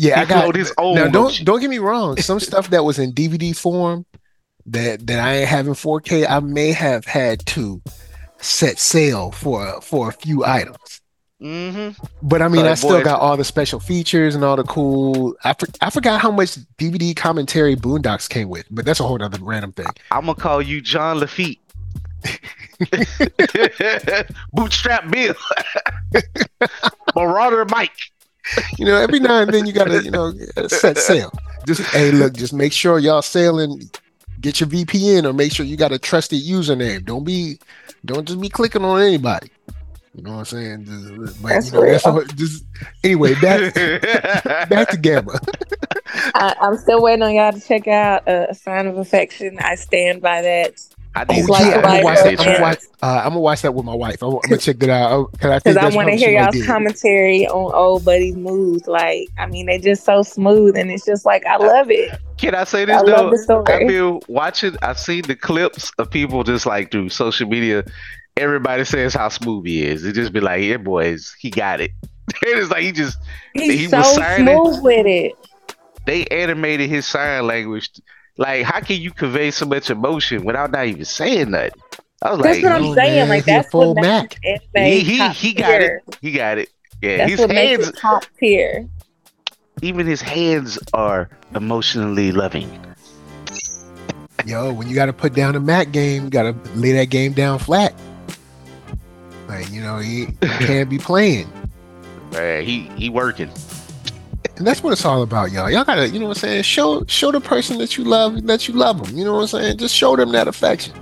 Yeah, 0.00 0.16
he 0.16 0.22
I 0.22 0.24
got 0.24 0.56
his 0.56 0.72
own 0.78 0.94
Now 0.94 1.08
don't 1.08 1.44
don't 1.44 1.60
get 1.60 1.68
me 1.68 1.78
wrong. 1.78 2.16
Some 2.16 2.40
stuff 2.40 2.70
that 2.70 2.84
was 2.84 2.98
in 2.98 3.12
DVD 3.12 3.54
form 3.54 4.06
that 4.66 5.06
that 5.06 5.20
I 5.20 5.36
ain't 5.38 5.48
having 5.48 5.74
4K, 5.74 6.26
I 6.28 6.40
may 6.40 6.72
have 6.72 7.04
had 7.04 7.44
to 7.46 7.82
set 8.38 8.78
sail 8.78 9.30
for 9.30 9.80
for 9.82 10.08
a 10.08 10.12
few 10.12 10.44
items. 10.44 11.02
Mm-hmm. 11.42 12.02
But 12.22 12.42
I 12.42 12.48
mean, 12.48 12.62
Like, 12.62 12.72
I 12.72 12.74
still 12.74 12.90
boy, 12.90 13.04
got 13.04 13.20
all 13.20 13.36
the 13.36 13.44
special 13.44 13.78
features 13.80 14.34
and 14.34 14.42
all 14.44 14.56
the 14.56 14.64
cool. 14.64 15.34
I, 15.44 15.54
for, 15.54 15.66
I 15.80 15.90
forgot 15.90 16.20
how 16.20 16.30
much 16.30 16.56
DVD 16.78 17.14
commentary 17.16 17.76
Boondocks 17.76 18.28
came 18.28 18.48
with, 18.48 18.66
but 18.70 18.84
that's 18.84 19.00
a 19.00 19.04
whole 19.04 19.22
other 19.22 19.38
random 19.42 19.72
thing. 19.72 19.86
I'm 20.10 20.26
gonna 20.26 20.34
call 20.34 20.62
you 20.62 20.80
John 20.80 21.18
Lafitte. 21.18 21.58
Bootstrap 24.52 25.10
Bill. 25.10 25.34
Marauder 27.14 27.66
Mike. 27.66 28.12
You 28.78 28.86
know, 28.86 28.96
every 28.96 29.20
now 29.20 29.42
and 29.42 29.52
then 29.52 29.66
you 29.66 29.72
gotta, 29.72 30.02
you 30.02 30.10
know, 30.10 30.32
set 30.68 30.96
sail. 30.98 31.32
Just 31.66 31.82
hey, 31.92 32.10
look, 32.10 32.32
just 32.34 32.52
make 32.52 32.72
sure 32.72 32.98
y'all 32.98 33.22
sailing. 33.22 33.90
Get 34.40 34.58
your 34.60 34.68
VPN 34.70 35.24
or 35.24 35.32
make 35.34 35.52
sure 35.52 35.66
you 35.66 35.76
got 35.76 35.92
a 35.92 35.98
trusted 35.98 36.42
username. 36.42 37.04
Don't 37.04 37.24
be, 37.24 37.58
don't 38.06 38.26
just 38.26 38.40
be 38.40 38.48
clicking 38.48 38.82
on 38.84 39.02
anybody. 39.02 39.50
You 40.14 40.22
know 40.24 40.30
what 40.32 40.38
I'm 40.38 40.44
saying? 40.46 40.84
Just, 40.86 41.42
but, 41.42 41.48
That's 41.50 41.66
you 41.72 41.72
know, 41.78 41.86
that's 41.86 42.06
real. 42.06 42.14
all- 42.16 42.24
just 42.24 42.64
anyway. 43.04 43.34
Back 43.34 43.74
back 44.68 44.88
to 44.88 44.96
Gamma. 44.96 45.38
I, 46.34 46.56
I'm 46.60 46.76
still 46.78 47.02
waiting 47.02 47.22
on 47.22 47.34
y'all 47.34 47.52
to 47.52 47.60
check 47.60 47.86
out 47.86 48.26
uh, 48.26 48.46
a 48.48 48.54
sign 48.54 48.86
of 48.86 48.96
affection. 48.96 49.58
I 49.60 49.74
stand 49.76 50.22
by 50.22 50.42
that 50.42 50.80
I 51.14 51.24
Oh 51.28 51.32
need 51.34 51.48
like 51.48 51.64
yeah, 51.66 51.74
I'm 51.76 51.82
gonna 51.82 52.02
watch 52.04 52.18
that. 52.22 52.28
I'm 52.40 52.46
gonna 52.46 52.60
watch. 52.62 52.78
Uh, 53.02 53.06
I'm 53.24 53.28
gonna 53.30 53.40
watch 53.40 53.62
that 53.62 53.74
with 53.74 53.84
my 53.84 53.94
wife. 53.94 54.22
I'm, 54.22 54.32
I'm 54.34 54.40
gonna 54.42 54.58
check 54.58 54.78
that 54.78 54.90
out 54.90 55.32
because 55.32 55.76
I 55.76 55.88
I 55.88 55.94
want 55.94 56.08
to 56.08 56.14
hear 56.16 56.30
y'all's 56.30 56.54
did. 56.54 56.66
commentary 56.66 57.46
on 57.48 57.72
old 57.74 58.04
buddy's 58.04 58.36
moves. 58.36 58.86
Like, 58.86 59.26
I 59.38 59.46
mean, 59.46 59.66
they're 59.66 59.78
just 59.80 60.04
so 60.04 60.22
smooth, 60.22 60.76
and 60.76 60.90
it's 60.90 61.04
just 61.04 61.26
like 61.26 61.44
I 61.46 61.56
love 61.56 61.90
it. 61.90 62.16
Can 62.36 62.54
I 62.54 62.62
say 62.64 62.84
this 62.84 62.96
I 62.96 63.02
though? 63.04 63.12
love 63.12 63.30
the 63.32 63.38
story. 63.38 63.64
I've 63.72 63.88
been 63.88 64.20
watching. 64.28 64.76
I've 64.82 64.98
seen 65.00 65.22
the 65.22 65.34
clips 65.34 65.90
of 65.98 66.10
people 66.10 66.44
just 66.44 66.64
like 66.64 66.92
through 66.92 67.08
social 67.08 67.48
media. 67.48 67.84
Everybody 68.36 68.84
says 68.84 69.12
how 69.12 69.28
smooth 69.30 69.66
he 69.66 69.84
is. 69.84 70.04
It 70.04 70.12
just 70.12 70.32
be 70.32 70.40
like, 70.40 70.62
yeah, 70.62 70.76
boys, 70.76 71.34
he 71.40 71.50
got 71.50 71.80
it. 71.80 71.90
it's 72.42 72.70
like 72.70 72.82
he 72.82 72.92
just 72.92 73.18
He's 73.54 73.80
He 73.80 73.88
so 73.88 73.98
was 73.98 74.14
signing- 74.14 74.46
smooth 74.46 74.82
with 74.84 75.06
it. 75.06 75.32
they 76.06 76.24
animated 76.26 76.88
his 76.88 77.04
sign 77.04 77.46
language. 77.48 77.90
Like, 78.36 78.64
how 78.64 78.80
can 78.80 79.00
you 79.00 79.10
convey 79.10 79.50
so 79.50 79.66
much 79.66 79.90
emotion 79.90 80.44
without 80.44 80.70
not 80.70 80.86
even 80.86 81.04
saying 81.04 81.50
nothing? 81.50 81.72
I 82.22 82.30
was 82.30 82.40
like, 82.40 82.44
That's 82.50 82.62
like, 82.62 82.72
what 82.72 82.72
I'm 82.72 82.84
Oh, 82.84 82.94
saying. 82.94 83.18
man, 83.18 83.28
Like 83.28 83.44
that's 83.44 83.70
full 83.70 83.94
what 83.94 84.02
Mac. 84.02 84.38
makes 84.44 84.62
anime 84.74 84.92
he 84.92 85.00
he, 85.00 85.28
he 85.28 85.52
got 85.54 85.78
tier. 85.80 86.02
it. 86.06 86.16
He 86.20 86.32
got 86.32 86.58
it. 86.58 86.68
Yeah, 87.02 87.16
That's 87.18 87.30
his 87.30 87.40
what 87.40 87.48
makes 87.50 87.84
hands, 87.84 87.88
it 87.88 87.96
top 87.98 88.24
tier. 88.38 88.88
even 89.82 90.06
his 90.06 90.20
hands 90.20 90.78
are 90.92 91.30
emotionally 91.54 92.30
loving. 92.32 92.70
Yo, 94.46 94.72
when 94.72 94.88
you 94.88 94.94
got 94.94 95.06
to 95.06 95.12
put 95.12 95.34
down 95.34 95.54
a 95.54 95.60
Mac 95.60 95.92
game, 95.92 96.24
you 96.24 96.30
got 96.30 96.42
to 96.44 96.70
lay 96.74 96.92
that 96.92 97.06
game 97.10 97.32
down 97.32 97.58
flat. 97.58 97.94
Like 99.48 99.70
you 99.70 99.80
know, 99.82 99.98
he 99.98 100.26
can't 100.42 100.88
be 100.88 100.98
playing, 100.98 101.50
Man, 102.32 102.64
he 102.64 102.80
he 102.96 103.08
working. 103.10 103.50
And 104.60 104.66
that's 104.66 104.82
what 104.82 104.92
it's 104.92 105.06
all 105.06 105.22
about, 105.22 105.52
y'all. 105.52 105.70
Y'all 105.70 105.84
gotta, 105.84 106.06
you 106.10 106.18
know 106.18 106.26
what 106.26 106.36
I'm 106.36 106.40
saying? 106.42 106.62
Show 106.64 107.02
show 107.06 107.32
the 107.32 107.40
person 107.40 107.78
that 107.78 107.96
you 107.96 108.04
love 108.04 108.46
that 108.46 108.68
you 108.68 108.74
love 108.74 109.02
them. 109.02 109.16
You 109.16 109.24
know 109.24 109.32
what 109.36 109.40
I'm 109.40 109.46
saying? 109.46 109.78
Just 109.78 109.96
show 109.96 110.14
them 110.16 110.32
that 110.32 110.48
affection. 110.48 110.92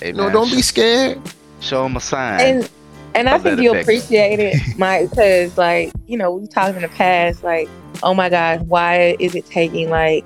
Hey, 0.00 0.12
No, 0.12 0.24
man, 0.24 0.32
don't 0.32 0.50
be 0.50 0.62
scared. 0.62 1.20
show 1.60 1.82
them 1.82 1.96
a 1.96 2.00
sign. 2.00 2.40
And 2.40 2.70
and 3.14 3.28
I 3.28 3.38
think 3.38 3.60
you'll 3.60 3.76
appreciate 3.76 4.40
it, 4.40 4.56
Mike, 4.78 5.10
because 5.10 5.58
like 5.58 5.92
you 6.06 6.16
know 6.16 6.32
we 6.32 6.46
talked 6.46 6.74
in 6.74 6.80
the 6.80 6.88
past, 6.88 7.44
like 7.44 7.68
oh 8.02 8.14
my 8.14 8.30
gosh, 8.30 8.60
why 8.62 9.14
is 9.20 9.34
it 9.34 9.44
taking 9.44 9.90
like 9.90 10.24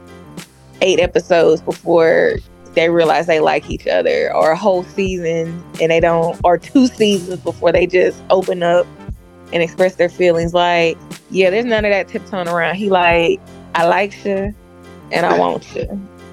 eight 0.81 1.01
episodes 1.01 1.61
before 1.61 2.37
they 2.75 2.89
realize 2.89 3.27
they 3.27 3.41
like 3.41 3.69
each 3.69 3.89
other, 3.89 4.33
or 4.33 4.53
a 4.53 4.57
whole 4.57 4.85
season 4.85 5.61
and 5.81 5.91
they 5.91 5.99
don't, 5.99 6.39
or 6.45 6.57
two 6.57 6.87
seasons 6.87 7.41
before 7.41 7.73
they 7.73 7.85
just 7.87 8.23
open 8.31 8.63
up 8.63 8.87
and 9.53 9.61
express 9.61 9.97
their 9.97 10.09
feelings? 10.09 10.55
Like, 10.55 10.97
yeah, 11.35 11.51
there's 11.51 11.65
none 11.65 11.85
of 11.85 11.91
that 11.91 12.09
tiptoeing 12.09 12.49
around. 12.49 12.77
He 12.77 12.89
like, 12.91 13.41
I 13.75 13.87
like 13.87 14.25
you, 14.25 14.55
and 15.13 15.27
I 15.27 15.39
want 15.39 15.75
you, 15.75 15.83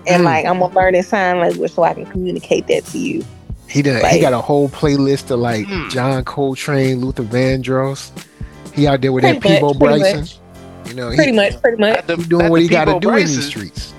and 0.08 0.22
Mm. 0.22 0.24
like 0.24 0.46
I'm 0.46 0.60
gonna 0.60 0.74
learn 0.76 0.96
in 0.96 1.04
sign 1.04 1.40
language 1.40 1.72
so 1.74 1.84
I 1.84 1.94
can 1.94 2.06
communicate 2.06 2.68
that 2.68 2.86
to 2.88 2.98
you. 2.98 3.26
He 3.68 3.82
done. 3.82 4.04
he 4.06 4.20
got 4.20 4.34
a 4.34 4.40
whole 4.42 4.68
playlist 4.70 5.32
of 5.32 5.40
like 5.40 5.66
Hmm. 5.66 5.88
John 5.90 6.24
Coltrane, 6.26 7.00
Luther 7.02 7.24
Vandross. 7.24 8.12
He 8.74 8.86
out 8.88 9.02
there 9.02 9.12
with 9.14 9.24
Pretty 9.24 9.40
that 9.40 9.48
Peabo 9.48 9.68
much, 9.74 9.80
pretty 9.80 10.00
Bryson. 10.00 10.20
much. 10.22 10.38
You 10.88 10.94
know, 10.96 11.10
he, 11.10 11.16
Pretty 11.16 11.32
much, 11.32 11.62
pretty 11.62 11.78
much. 11.78 11.98
At 11.98 12.08
the- 12.08 12.16
he 12.18 12.24
doing 12.26 12.46
at 12.46 12.52
what 12.52 12.62
he 12.62 12.68
got 12.68 12.86
to 12.86 12.92
Peabo 12.94 13.00
do 13.00 13.10
in 13.12 13.16
these 13.28 13.46
streets. 13.48 13.94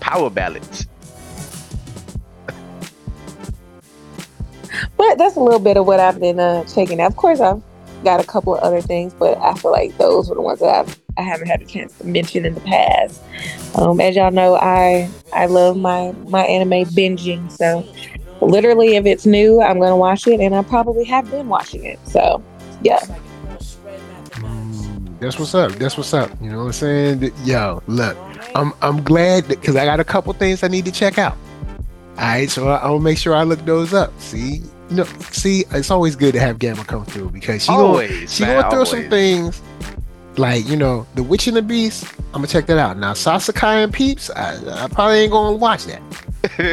Power 0.00 0.30
ballads. 0.30 0.86
But 4.96 5.18
that's 5.18 5.36
a 5.36 5.40
little 5.40 5.60
bit 5.60 5.76
of 5.76 5.86
what 5.86 6.00
I've 6.00 6.20
been 6.20 6.38
uh, 6.40 6.64
checking 6.64 7.00
out. 7.00 7.08
Of 7.10 7.16
course, 7.16 7.40
I've 7.40 7.62
got 8.06 8.20
a 8.24 8.26
couple 8.26 8.54
of 8.54 8.62
other 8.62 8.80
things, 8.80 9.12
but 9.14 9.36
I 9.42 9.54
feel 9.54 9.72
like 9.72 9.96
those 9.98 10.28
were 10.28 10.36
the 10.36 10.42
ones 10.42 10.60
that 10.60 10.68
I've, 10.68 11.00
I 11.18 11.22
haven't 11.22 11.48
had 11.48 11.60
a 11.60 11.66
chance 11.66 11.92
to 11.98 12.06
mention 12.06 12.46
in 12.46 12.54
the 12.54 12.60
past. 12.62 13.20
Um, 13.76 14.00
as 14.00 14.16
y'all 14.16 14.30
know, 14.30 14.56
I 14.56 15.10
I 15.32 15.46
love 15.46 15.76
my 15.76 16.12
my 16.28 16.42
anime 16.44 16.88
binging. 16.94 17.50
So 17.52 17.84
literally, 18.40 18.96
if 18.96 19.04
it's 19.06 19.26
new, 19.26 19.60
I'm 19.60 19.78
gonna 19.80 19.96
watch 19.96 20.26
it, 20.26 20.40
and 20.40 20.54
I 20.54 20.62
probably 20.62 21.04
have 21.04 21.30
been 21.30 21.48
watching 21.48 21.84
it. 21.84 21.98
So 22.08 22.42
yeah, 22.80 23.00
Mm, 24.36 25.18
That's 25.20 25.38
what's 25.38 25.54
up. 25.54 25.72
That's 25.72 25.96
what's 25.96 26.12
up. 26.14 26.30
You 26.40 26.50
know 26.50 26.58
what 26.58 26.66
I'm 26.66 26.72
saying? 26.72 27.32
Yo, 27.44 27.82
look, 27.86 28.16
I'm 28.54 28.72
I'm 28.82 29.02
glad 29.02 29.48
because 29.48 29.76
I 29.76 29.84
got 29.84 30.00
a 30.00 30.04
couple 30.04 30.32
things 30.34 30.62
I 30.62 30.68
need 30.68 30.84
to 30.84 30.92
check 30.92 31.18
out. 31.18 31.36
All 32.18 32.24
right, 32.24 32.50
so 32.50 32.68
I'll 32.68 32.98
make 32.98 33.18
sure 33.18 33.34
I 33.34 33.42
look 33.42 33.64
those 33.64 33.92
up. 33.92 34.12
See, 34.20 34.62
you 34.90 34.96
know, 34.96 35.04
see, 35.30 35.64
it's 35.72 35.90
always 35.90 36.16
good 36.16 36.32
to 36.34 36.40
have 36.40 36.58
Gamma 36.58 36.84
come 36.84 37.04
through 37.04 37.30
because 37.30 37.62
she 37.62 37.68
gonna, 37.68 37.82
Always, 37.82 38.32
she 38.32 38.44
man, 38.44 38.60
gonna 38.60 38.70
throw 38.70 38.84
some 38.84 39.08
things 39.08 39.60
like 40.36 40.66
you 40.68 40.76
know, 40.76 41.06
The 41.14 41.22
Witch 41.22 41.46
and 41.46 41.56
the 41.56 41.62
Beast. 41.62 42.04
I'm 42.28 42.42
gonna 42.42 42.46
check 42.48 42.66
that 42.66 42.78
out. 42.78 42.98
Now, 42.98 43.14
Sasaki 43.14 43.66
and 43.66 43.92
Peeps, 43.92 44.30
I, 44.30 44.84
I 44.84 44.88
probably 44.88 45.20
ain't 45.20 45.32
gonna 45.32 45.56
watch 45.56 45.86
that. 45.86 46.02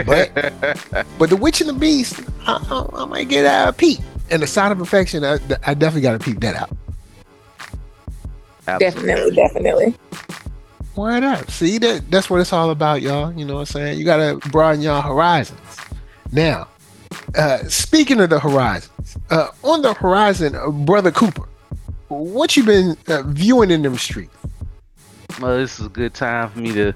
But 0.06 1.08
but 1.20 1.30
The 1.30 1.38
Witch 1.38 1.62
and 1.62 1.70
the 1.70 1.74
Beast, 1.74 2.22
I, 2.46 2.64
I, 2.70 3.02
I 3.02 3.06
might 3.06 3.30
get 3.30 3.46
out 3.46 3.70
a 3.70 3.74
peep. 3.74 4.00
And 4.30 4.42
The 4.42 4.48
Side 4.48 4.72
of 4.72 4.78
Perfection, 4.78 5.24
I, 5.24 5.34
I 5.66 5.74
definitely 5.74 6.02
got 6.02 6.14
to 6.14 6.20
peep 6.20 6.40
that 6.42 6.56
out. 6.56 6.76
definitely, 8.80 9.36
definitely. 9.36 9.96
Why 10.96 11.20
not? 11.20 11.50
See 11.50 11.78
that 11.80 12.10
that's 12.12 12.30
what 12.30 12.40
it's 12.40 12.54
all 12.54 12.70
about, 12.70 13.02
y'all. 13.02 13.34
You 13.34 13.46
know 13.46 13.56
what 13.56 13.60
I'm 13.62 13.66
saying? 13.66 14.00
You 14.00 14.06
gotta 14.06 14.38
broaden 14.50 14.82
your 14.82 15.02
horizons. 15.02 15.60
Now, 16.32 16.68
uh 17.36 17.60
speaking 17.68 18.20
of 18.20 18.30
the 18.30 18.40
horizons, 18.40 19.18
uh 19.30 19.50
on 19.64 19.82
the 19.82 19.94
horizon, 19.94 20.56
uh, 20.56 20.70
brother 20.70 21.12
Cooper, 21.12 21.48
what 22.08 22.56
you 22.56 22.64
been 22.64 22.98
uh, 23.08 23.24
viewing 23.26 23.72
in 23.72 23.82
them 23.82 23.98
streets? 23.98 24.36
Well, 25.42 25.58
this 25.58 25.80
is 25.80 25.88
a 25.88 25.90
good 25.90 26.14
time 26.14 26.50
for 26.50 26.60
me 26.60 26.74
to 26.74 26.94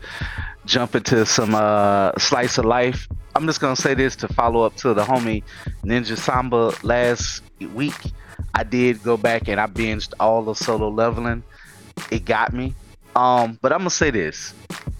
jump 0.65 0.95
into 0.95 1.25
some 1.25 1.55
uh, 1.55 2.11
slice 2.17 2.57
of 2.57 2.65
life. 2.65 3.07
I'm 3.35 3.45
just 3.47 3.59
gonna 3.59 3.75
say 3.75 3.93
this 3.93 4.15
to 4.17 4.27
follow 4.27 4.63
up 4.63 4.75
to 4.77 4.93
the 4.93 5.03
homie 5.03 5.43
Ninja 5.83 6.17
Samba 6.17 6.73
last 6.83 7.43
week. 7.73 7.95
I 8.53 8.63
did 8.63 9.03
go 9.03 9.17
back 9.17 9.47
and 9.47 9.59
I 9.59 9.67
binged 9.67 10.13
all 10.19 10.43
the 10.43 10.53
solo 10.53 10.89
leveling. 10.89 11.43
It 12.11 12.25
got 12.25 12.53
me. 12.53 12.73
Um, 13.15 13.57
but 13.61 13.71
I'm 13.71 13.79
gonna 13.79 13.89
say 13.89 14.11
this, 14.11 14.53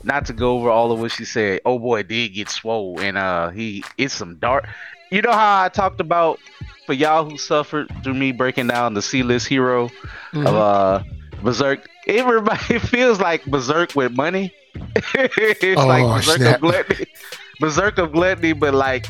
not 0.03 0.25
to 0.25 0.33
go 0.33 0.57
over 0.57 0.69
all 0.69 0.91
of 0.91 1.00
what 1.00 1.12
she 1.12 1.25
said. 1.25 1.62
Oh 1.65 1.77
boy, 1.77 2.01
did 2.03 2.29
get 2.29 2.50
swole, 2.50 3.00
and 3.00 3.17
uh, 3.17 3.50
he 3.50 3.83
it's 3.97 4.13
some 4.13 4.38
dark. 4.38 4.67
You 5.11 5.21
know 5.21 5.31
how 5.31 5.63
I 5.63 5.69
talked 5.69 5.99
about 6.01 6.39
for 6.85 6.93
y'all 6.93 7.29
who 7.29 7.37
suffered 7.37 7.87
through 8.03 8.13
me 8.15 8.31
breaking 8.31 8.67
down 8.67 8.93
the 8.93 9.01
C-list 9.01 9.47
hero 9.47 9.89
Mhm. 10.33 10.47
of 10.47 10.55
uh 10.55 11.03
Berserk. 11.43 11.87
It, 12.05 12.23
it 12.71 12.79
feels 12.79 13.19
like 13.19 13.45
Berserk 13.45 13.95
with 13.95 14.15
money. 14.15 14.53
it's 15.15 15.81
Oh, 15.81 15.87
like 15.87 16.03
Berserk 16.05 16.37
snap. 16.37 16.55
of 16.55 16.61
gluttony. 16.61 17.05
Berserk 17.59 17.97
of 17.97 18.11
gluttony, 18.11 18.53
but 18.53 18.73
like 18.73 19.07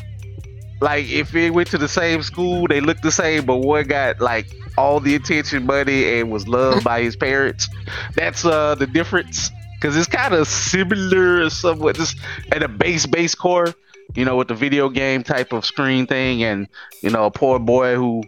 like 0.80 1.08
if 1.10 1.34
it 1.34 1.50
went 1.50 1.68
to 1.70 1.78
the 1.78 1.88
same 1.88 2.22
school, 2.22 2.66
they 2.68 2.80
look 2.80 3.00
the 3.00 3.10
same, 3.10 3.44
but 3.44 3.56
one 3.56 3.84
got 3.86 4.20
like 4.20 4.46
all 4.76 5.00
the 5.00 5.14
attention, 5.16 5.66
money, 5.66 6.20
and 6.20 6.30
was 6.30 6.46
loved 6.46 6.84
by 6.84 7.02
his 7.02 7.16
parents. 7.16 7.68
That's 8.14 8.44
uh 8.44 8.74
the 8.76 8.86
difference. 8.86 9.50
Cause 9.80 9.96
it's 9.96 10.08
kind 10.08 10.34
of 10.34 10.48
similar, 10.48 11.48
somewhat 11.50 11.94
just 11.96 12.18
at 12.52 12.62
a 12.64 12.68
base 12.68 13.06
base 13.06 13.34
core, 13.34 13.74
you 14.14 14.24
know, 14.24 14.36
with 14.36 14.48
the 14.48 14.54
video 14.54 14.88
game 14.88 15.22
type 15.22 15.52
of 15.52 15.64
screen 15.64 16.06
thing, 16.06 16.42
and 16.42 16.68
you 17.02 17.10
know, 17.10 17.24
a 17.26 17.30
poor 17.30 17.58
boy 17.58 17.94
who, 17.94 18.22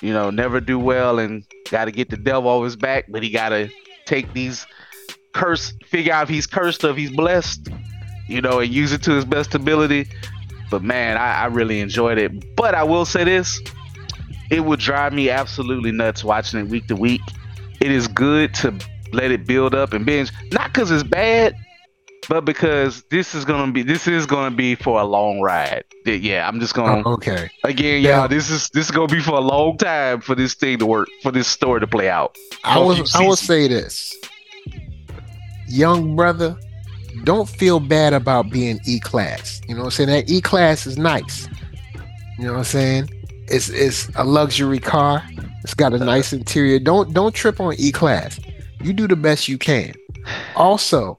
you 0.00 0.12
know, 0.12 0.30
never 0.30 0.60
do 0.60 0.78
well 0.78 1.18
and 1.18 1.44
got 1.70 1.86
to 1.86 1.92
get 1.92 2.10
the 2.10 2.16
devil 2.16 2.50
off 2.50 2.64
his 2.64 2.76
back, 2.76 3.06
but 3.08 3.22
he 3.22 3.30
got 3.30 3.50
to 3.50 3.68
take 4.04 4.32
these 4.32 4.66
curse, 5.32 5.72
figure 5.86 6.12
out 6.12 6.24
if 6.24 6.28
he's 6.28 6.46
cursed 6.46 6.84
or 6.84 6.90
if 6.90 6.96
he's 6.96 7.10
blessed, 7.10 7.68
you 8.28 8.40
know, 8.40 8.60
and 8.60 8.72
use 8.72 8.92
it 8.92 9.02
to 9.04 9.12
his 9.12 9.24
best 9.24 9.54
ability. 9.54 10.08
But 10.70 10.82
man, 10.82 11.16
I, 11.16 11.42
I 11.42 11.46
really 11.46 11.80
enjoyed 11.80 12.18
it. 12.18 12.56
But 12.56 12.74
I 12.74 12.82
will 12.82 13.04
say 13.04 13.24
this: 13.24 13.60
it 14.50 14.64
would 14.64 14.80
drive 14.80 15.12
me 15.12 15.30
absolutely 15.30 15.92
nuts 15.92 16.24
watching 16.24 16.60
it 16.60 16.68
week 16.68 16.86
to 16.88 16.96
week. 16.96 17.22
It 17.80 17.90
is 17.90 18.08
good 18.08 18.54
to 18.56 18.74
let 19.12 19.30
it 19.30 19.46
build 19.46 19.74
up 19.74 19.92
and 19.92 20.06
binge, 20.06 20.32
not 20.52 20.72
because 20.72 20.90
it's 20.90 21.02
bad, 21.02 21.54
but 22.28 22.44
because 22.44 23.02
this 23.10 23.34
is 23.34 23.44
gonna 23.44 23.72
be 23.72 23.82
this 23.82 24.06
is 24.06 24.26
gonna 24.26 24.54
be 24.54 24.74
for 24.74 25.00
a 25.00 25.04
long 25.04 25.40
ride. 25.40 25.84
Yeah, 26.04 26.46
I'm 26.48 26.60
just 26.60 26.74
gonna 26.74 27.02
Oh, 27.06 27.12
okay. 27.14 27.50
Again, 27.64 28.02
Yeah. 28.02 28.20
y'all, 28.20 28.28
this 28.28 28.50
is 28.50 28.68
this 28.70 28.86
is 28.86 28.90
gonna 28.90 29.12
be 29.12 29.20
for 29.20 29.32
a 29.32 29.40
long 29.40 29.76
time 29.76 30.20
for 30.20 30.34
this 30.34 30.54
thing 30.54 30.78
to 30.78 30.86
work, 30.86 31.08
for 31.22 31.30
this 31.32 31.48
story 31.48 31.80
to 31.80 31.86
play 31.86 32.08
out. 32.08 32.36
I 32.64 32.74
Don't 32.74 32.86
will 32.98 33.06
I 33.14 33.26
will 33.26 33.36
say 33.36 33.68
this. 33.68 34.14
Young 35.68 36.16
brother, 36.16 36.56
don't 37.24 37.48
feel 37.48 37.80
bad 37.80 38.12
about 38.12 38.50
being 38.50 38.78
E 38.86 39.00
class. 39.00 39.60
You 39.68 39.74
know 39.74 39.80
what 39.82 39.86
I'm 39.86 39.90
saying? 39.92 40.08
That 40.10 40.30
E 40.30 40.40
class 40.40 40.86
is 40.86 40.98
nice. 40.98 41.48
You 42.38 42.46
know 42.46 42.52
what 42.52 42.58
I'm 42.58 42.64
saying? 42.64 43.10
It's 43.48 43.68
it's 43.68 44.08
a 44.16 44.24
luxury 44.24 44.78
car. 44.78 45.22
It's 45.62 45.74
got 45.74 45.92
a 45.92 45.98
nice 45.98 46.32
interior. 46.32 46.78
Don't 46.78 47.12
don't 47.14 47.34
trip 47.34 47.60
on 47.60 47.74
E 47.78 47.92
class. 47.92 48.38
You 48.82 48.92
do 48.92 49.06
the 49.06 49.16
best 49.16 49.48
you 49.48 49.58
can. 49.58 49.94
Also, 50.56 51.18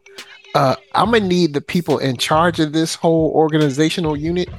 uh, 0.56 0.76
I'm 0.96 1.12
gonna 1.12 1.28
need 1.28 1.54
the 1.54 1.62
people 1.62 1.98
in 1.98 2.18
charge 2.18 2.60
of 2.60 2.74
this 2.74 2.96
whole 2.96 3.32
organizational 3.36 4.16
unit 4.16 4.50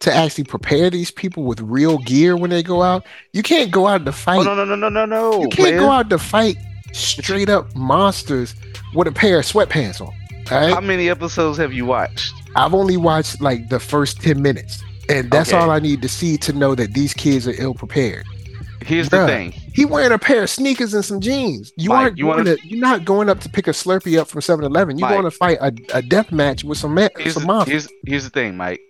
to 0.00 0.14
actually 0.14 0.44
prepare 0.44 0.90
these 0.90 1.10
people 1.10 1.42
with 1.44 1.60
real 1.60 1.98
gear 1.98 2.36
when 2.36 2.50
they 2.50 2.62
go 2.62 2.82
out. 2.82 3.04
You 3.32 3.42
can't 3.42 3.70
go 3.70 3.86
out 3.88 4.04
to 4.04 4.12
fight 4.12 4.40
Oh 4.40 4.42
no 4.42 4.54
no 4.54 4.64
no 4.64 4.76
no 4.76 4.88
no 4.88 5.04
no! 5.06 5.42
you 5.42 5.48
can't 5.48 5.70
man. 5.70 5.78
go 5.78 5.90
out 5.90 6.08
to 6.10 6.18
fight 6.18 6.56
straight 6.92 7.48
up 7.48 7.74
monsters 7.74 8.54
with 8.94 9.06
a 9.08 9.12
pair 9.12 9.38
of 9.40 9.44
sweatpants 9.44 10.00
on. 10.00 10.06
All 10.50 10.60
right? 10.60 10.72
How 10.74 10.80
many 10.80 11.08
episodes 11.10 11.58
have 11.58 11.72
you 11.72 11.84
watched? 11.84 12.32
I've 12.56 12.74
only 12.74 12.96
watched 12.96 13.40
like 13.40 13.68
the 13.68 13.78
first 13.80 14.20
10 14.22 14.40
minutes. 14.40 14.82
And 15.10 15.30
that's 15.30 15.52
Okay. 15.52 15.58
all 15.58 15.70
I 15.70 15.78
need 15.78 16.02
to 16.02 16.08
see 16.08 16.36
to 16.38 16.52
know 16.52 16.74
that 16.74 16.92
these 16.94 17.14
kids 17.14 17.46
are 17.48 17.54
ill 17.58 17.74
prepared. 17.74 18.24
Here's 18.88 19.08
Bruh. 19.08 19.26
the 19.26 19.32
thing. 19.32 19.50
He 19.74 19.84
wearing 19.84 20.12
a 20.12 20.18
pair 20.18 20.42
of 20.44 20.50
sneakers 20.50 20.94
and 20.94 21.04
some 21.04 21.20
jeans. 21.20 21.72
You 21.76 21.90
Mike, 21.90 21.98
aren't 21.98 22.18
you 22.18 22.26
wanna- 22.26 22.56
to, 22.56 22.66
you're 22.68 22.80
not 22.80 23.04
going 23.04 23.28
up 23.28 23.40
to 23.40 23.48
pick 23.48 23.66
a 23.68 23.72
Slurpee 23.72 24.18
up 24.18 24.28
from 24.28 24.40
7-Eleven. 24.40 24.98
You're 24.98 25.08
Mike. 25.08 25.14
going 25.20 25.30
to 25.30 25.30
fight 25.30 25.58
a, 25.60 25.72
a 25.98 26.02
death 26.02 26.32
match 26.32 26.64
with 26.64 26.78
some 26.78 26.94
ma- 26.94 27.08
Here's 27.18 27.34
some 27.34 27.46
the, 27.46 27.64
here's, 27.64 27.88
here's 28.06 28.24
the 28.24 28.30
thing, 28.30 28.56
Mike. 28.56 28.80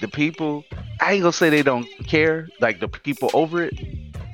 The 0.00 0.06
people, 0.08 0.64
I 1.00 1.14
ain't 1.14 1.22
gonna 1.22 1.32
say 1.32 1.50
they 1.50 1.62
don't 1.62 1.86
care, 2.06 2.48
like 2.60 2.78
the 2.80 2.86
people 2.88 3.30
over 3.34 3.62
it, 3.64 3.74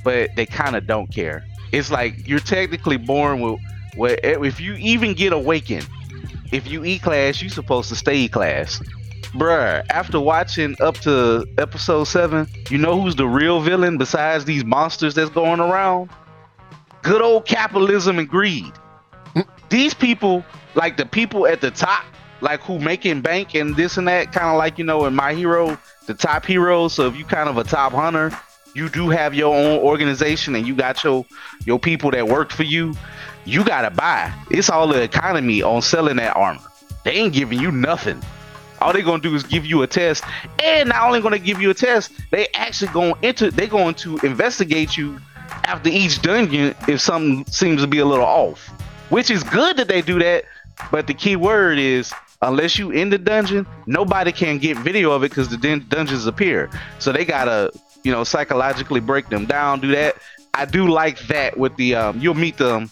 but 0.05 0.31
they 0.37 0.45
kind 0.47 0.77
of 0.77 0.87
don't 0.87 1.07
care. 1.13 1.45
It's 1.73 1.91
like 1.91 2.29
you're 2.29 2.39
technically 2.39 2.99
born 2.99 3.41
with, 3.41 3.59
what 3.97 4.21
if 4.23 4.61
you 4.61 4.75
even 4.75 5.15
get 5.15 5.33
awakened, 5.33 5.87
if 6.53 6.67
you 6.71 6.85
E 6.85 6.99
class, 6.99 7.41
you 7.43 7.49
supposed 7.49 7.89
to 7.91 7.97
stay 7.97 8.17
E 8.17 8.29
class. 8.29 8.81
Bruh, 9.33 9.85
after 9.91 10.19
watching 10.19 10.75
up 10.81 10.97
to 10.99 11.47
episode 11.59 12.05
seven, 12.05 12.47
you 12.71 12.79
know 12.79 12.99
who's 12.99 13.15
the 13.15 13.27
real 13.27 13.61
villain 13.61 13.99
besides 13.99 14.47
these 14.47 14.65
monsters 14.65 15.15
that's 15.15 15.31
going 15.31 15.61
around? 15.61 16.09
Good 17.03 17.21
old 17.21 17.45
capitalism 17.45 18.19
and 18.19 18.27
greed. 18.27 18.73
Hmm. 19.35 19.43
These 19.69 19.93
people, 19.93 20.45
like 20.75 20.97
the 20.97 21.05
people 21.05 21.47
at 21.47 21.61
the 21.61 21.71
top, 21.71 22.05
like 22.41 22.61
who 22.61 22.79
making 22.79 23.21
bank 23.21 23.55
and 23.55 23.77
this 23.77 23.99
and 23.99 24.09
that, 24.09 24.33
kind 24.33 24.47
of 24.47 24.57
like 24.57 24.79
you 24.79 24.85
know 24.85 25.05
in 25.05 25.15
My 25.15 25.35
Hero, 25.35 25.79
the 26.07 26.15
top 26.15 26.47
heroes. 26.47 26.95
So 26.95 27.07
if 27.07 27.15
you 27.15 27.27
kind 27.27 27.51
of 27.51 27.59
a 27.59 27.65
top 27.65 27.93
hunter, 27.93 28.33
you 28.75 28.89
do 28.89 29.11
have 29.11 29.35
your 29.35 29.55
own 29.55 29.79
organization 29.81 30.55
and 30.55 30.67
you 30.67 30.75
got 30.75 31.05
your 31.05 31.27
your 31.67 31.79
people 31.79 32.11
that 32.13 32.27
work 32.27 32.51
for 32.51 32.63
you. 32.63 32.95
You 33.45 33.63
gotta 33.63 33.91
buy. 33.91 34.33
It's 34.51 34.71
all 34.71 34.89
the 34.89 35.03
economy 35.03 35.63
on 35.63 35.83
selling 35.83 36.17
that 36.17 36.35
armor. 36.35 36.61
They 37.05 37.13
ain't 37.13 37.35
giving 37.35 37.61
you 37.61 37.71
nothing. 37.71 38.23
All 38.81 38.93
they're 38.93 39.03
gonna 39.03 39.23
do 39.23 39.35
is 39.35 39.43
give 39.43 39.67
you 39.67 39.83
a 39.83 39.87
test, 39.87 40.25
and 40.63 40.89
not 40.89 41.03
only 41.03 41.21
gonna 41.21 41.39
give 41.39 41.61
you 41.61 41.71
a 41.71 41.75
test, 41.75 42.13
they 42.31 42.49
actually 42.55 42.93
gonna 42.93 43.15
enter. 43.23 43.51
They're 43.51 43.67
going 43.67 43.95
to 43.97 44.19
investigate 44.19 44.97
you 44.97 45.19
after 45.65 45.89
each 45.89 46.23
dungeon 46.23 46.75
if 46.87 47.01
something 47.01 47.45
seems 47.47 47.83
to 47.83 47.87
be 47.87 47.99
a 47.99 48.05
little 48.05 48.25
off. 48.25 48.69
Which 49.11 49.31
is 49.31 49.43
good 49.43 49.77
that 49.79 49.89
they 49.89 50.03
do 50.03 50.19
that, 50.19 50.45
but 50.91 51.07
the 51.07 51.15
key 51.15 51.37
word 51.37 51.79
is 51.79 52.13
unless 52.43 52.79
you 52.79 52.91
in 52.91 53.11
the 53.11 53.19
dungeon, 53.19 53.67
nobody 53.87 54.33
can 54.33 54.59
get 54.59 54.77
video 54.79 55.13
of 55.13 55.25
it 55.25 55.31
because 55.31 55.49
the 55.49 55.57
dun- 55.57 55.87
dungeons 55.89 56.27
appear. 56.27 56.71
So 56.99 57.13
they 57.13 57.25
gotta, 57.25 57.73
you 58.05 58.13
know, 58.13 58.25
psychologically 58.25 59.01
break 59.01 59.29
them 59.29 59.47
down, 59.47 59.81
do 59.81 59.91
that. 59.93 60.17
I 60.55 60.65
do 60.65 60.89
like 60.89 61.19
that 61.29 61.57
with 61.57 61.77
the 61.77 61.95
um 61.95 62.21
you'll 62.21 62.35
meet 62.35 62.57
them 62.59 62.91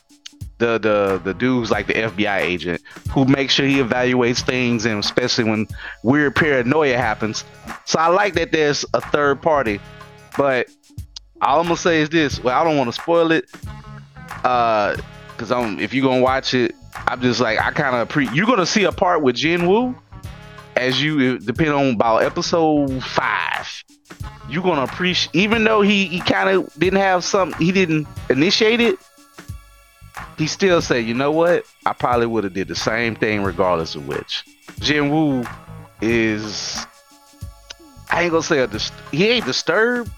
the 0.58 0.78
the 0.78 1.20
the 1.22 1.34
dude's 1.34 1.70
like 1.70 1.86
the 1.86 1.94
FBI 1.94 2.40
agent 2.40 2.82
who 3.10 3.24
makes 3.26 3.52
sure 3.52 3.66
he 3.66 3.76
evaluates 3.76 4.40
things 4.40 4.86
and 4.86 4.98
especially 4.98 5.44
when 5.44 5.66
weird 6.02 6.34
paranoia 6.34 6.96
happens. 6.96 7.44
So 7.84 7.98
I 7.98 8.08
like 8.08 8.34
that 8.34 8.52
there's 8.52 8.84
a 8.94 9.00
third 9.00 9.42
party, 9.42 9.80
but 10.36 10.68
all 11.42 11.60
I'm 11.60 11.66
gonna 11.66 11.76
say 11.76 12.00
is 12.00 12.08
this. 12.08 12.42
Well, 12.42 12.58
I 12.58 12.64
don't 12.64 12.76
want 12.78 12.88
to 12.88 13.00
spoil 13.00 13.32
it, 13.32 13.44
uh, 14.44 14.96
because 15.32 15.52
I'm 15.52 15.78
if 15.78 15.92
you're 15.92 16.06
gonna 16.06 16.22
watch 16.22 16.54
it, 16.54 16.74
I'm 17.06 17.20
just 17.20 17.40
like 17.40 17.60
I 17.60 17.70
kind 17.72 17.96
of 17.96 18.08
pre. 18.08 18.28
You're 18.30 18.46
gonna 18.46 18.66
see 18.66 18.84
a 18.84 18.92
part 18.92 19.22
with 19.22 19.36
Jin 19.36 19.68
Woo, 19.68 19.94
as 20.76 21.02
you 21.02 21.38
depend 21.38 21.70
on 21.70 21.94
about 21.94 22.22
episode 22.22 23.02
five. 23.04 23.84
You're 24.48 24.62
gonna 24.62 24.84
appreciate, 24.84 25.34
even 25.34 25.64
though 25.64 25.82
he 25.82 26.06
he 26.06 26.20
kind 26.20 26.48
of 26.48 26.72
didn't 26.78 27.00
have 27.00 27.24
some, 27.24 27.52
he 27.54 27.72
didn't 27.72 28.06
initiate 28.30 28.80
it 28.80 28.98
he 30.38 30.46
still 30.46 30.80
said, 30.82 31.04
you 31.04 31.14
know 31.14 31.30
what? 31.32 31.64
I 31.84 31.92
probably 31.92 32.26
would 32.26 32.44
have 32.44 32.52
did 32.54 32.68
the 32.68 32.74
same 32.76 33.14
thing 33.16 33.42
regardless 33.42 33.94
of 33.94 34.06
which. 34.06 34.44
Jin 34.80 35.10
Woo 35.10 35.44
is 36.00 36.86
I 38.10 38.22
ain't 38.22 38.30
gonna 38.30 38.42
say 38.42 38.58
a 38.60 38.66
dist- 38.66 38.92
he 39.10 39.28
ain't 39.28 39.46
disturbed, 39.46 40.10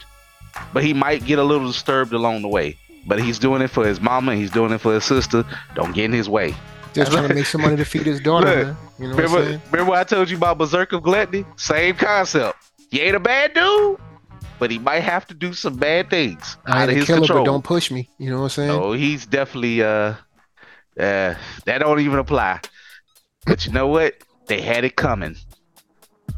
but 0.73 0.83
he 0.85 0.93
might 0.95 1.25
get 1.25 1.39
a 1.39 1.45
little 1.45 1.67
disturbed 1.67 2.13
along 2.13 2.43
the 2.43 2.49
way. 2.49 2.77
But 3.07 3.21
he's 3.21 3.39
doing 3.39 3.63
it 3.63 3.69
for 3.69 3.87
his 3.87 4.01
mama, 4.01 4.35
he's 4.35 4.51
doing 4.51 4.73
it 4.73 4.79
for 4.79 4.93
his 4.95 5.05
sister. 5.05 5.45
Don't 5.75 5.95
get 5.95 6.05
in 6.07 6.13
his 6.13 6.29
way. 6.29 6.55
Just 6.95 7.13
trying 7.13 7.29
to 7.29 7.35
make 7.35 7.47
some 7.47 7.61
money 7.63 7.77
to 7.77 7.85
feed 7.85 8.07
his 8.07 8.21
daughter, 8.21 8.47
Look, 8.47 8.67
man. 8.67 8.77
You 8.99 9.09
know 9.09 9.15
what 9.15 9.25
I'm 9.25 9.31
Remember, 9.33 9.49
saying? 9.49 9.63
remember 9.71 9.91
what 9.91 9.99
I 10.01 10.05
told 10.05 10.31
you 10.31 10.37
about 10.37 10.59
Berserk 10.59 10.93
of 10.93 11.03
Gluttony? 11.03 11.45
Same 11.57 11.95
concept. 11.95 12.57
He 12.91 13.01
ain't 13.01 13.15
a 13.17 13.21
bad 13.21 13.55
dude, 13.55 13.99
but 14.59 14.71
he 14.71 14.79
might 14.79 15.01
have 15.01 15.27
to 15.29 15.35
do 15.35 15.53
some 15.53 15.77
bad 15.77 16.11
things 16.11 16.57
I 16.67 16.83
out 16.83 16.89
of 16.89 16.97
his 16.97 17.07
killer, 17.07 17.19
control. 17.21 17.45
but 17.45 17.51
don't 17.51 17.65
push 17.65 17.91
me. 17.91 18.09
You 18.19 18.31
know 18.31 18.39
what 18.39 18.45
I'm 18.45 18.51
saying? 18.51 18.71
Oh, 18.71 18.93
he's 18.93 19.27
definitely 19.27 19.83
uh, 19.83 20.15
uh, 20.99 21.35
that 21.65 21.79
don't 21.79 22.01
even 22.01 22.19
apply. 22.19 22.61
But 23.47 23.67
you 23.67 23.73
know 23.73 23.87
what? 23.87 24.15
They 24.47 24.61
had 24.61 24.85
it 24.85 24.97
coming. 24.97 25.37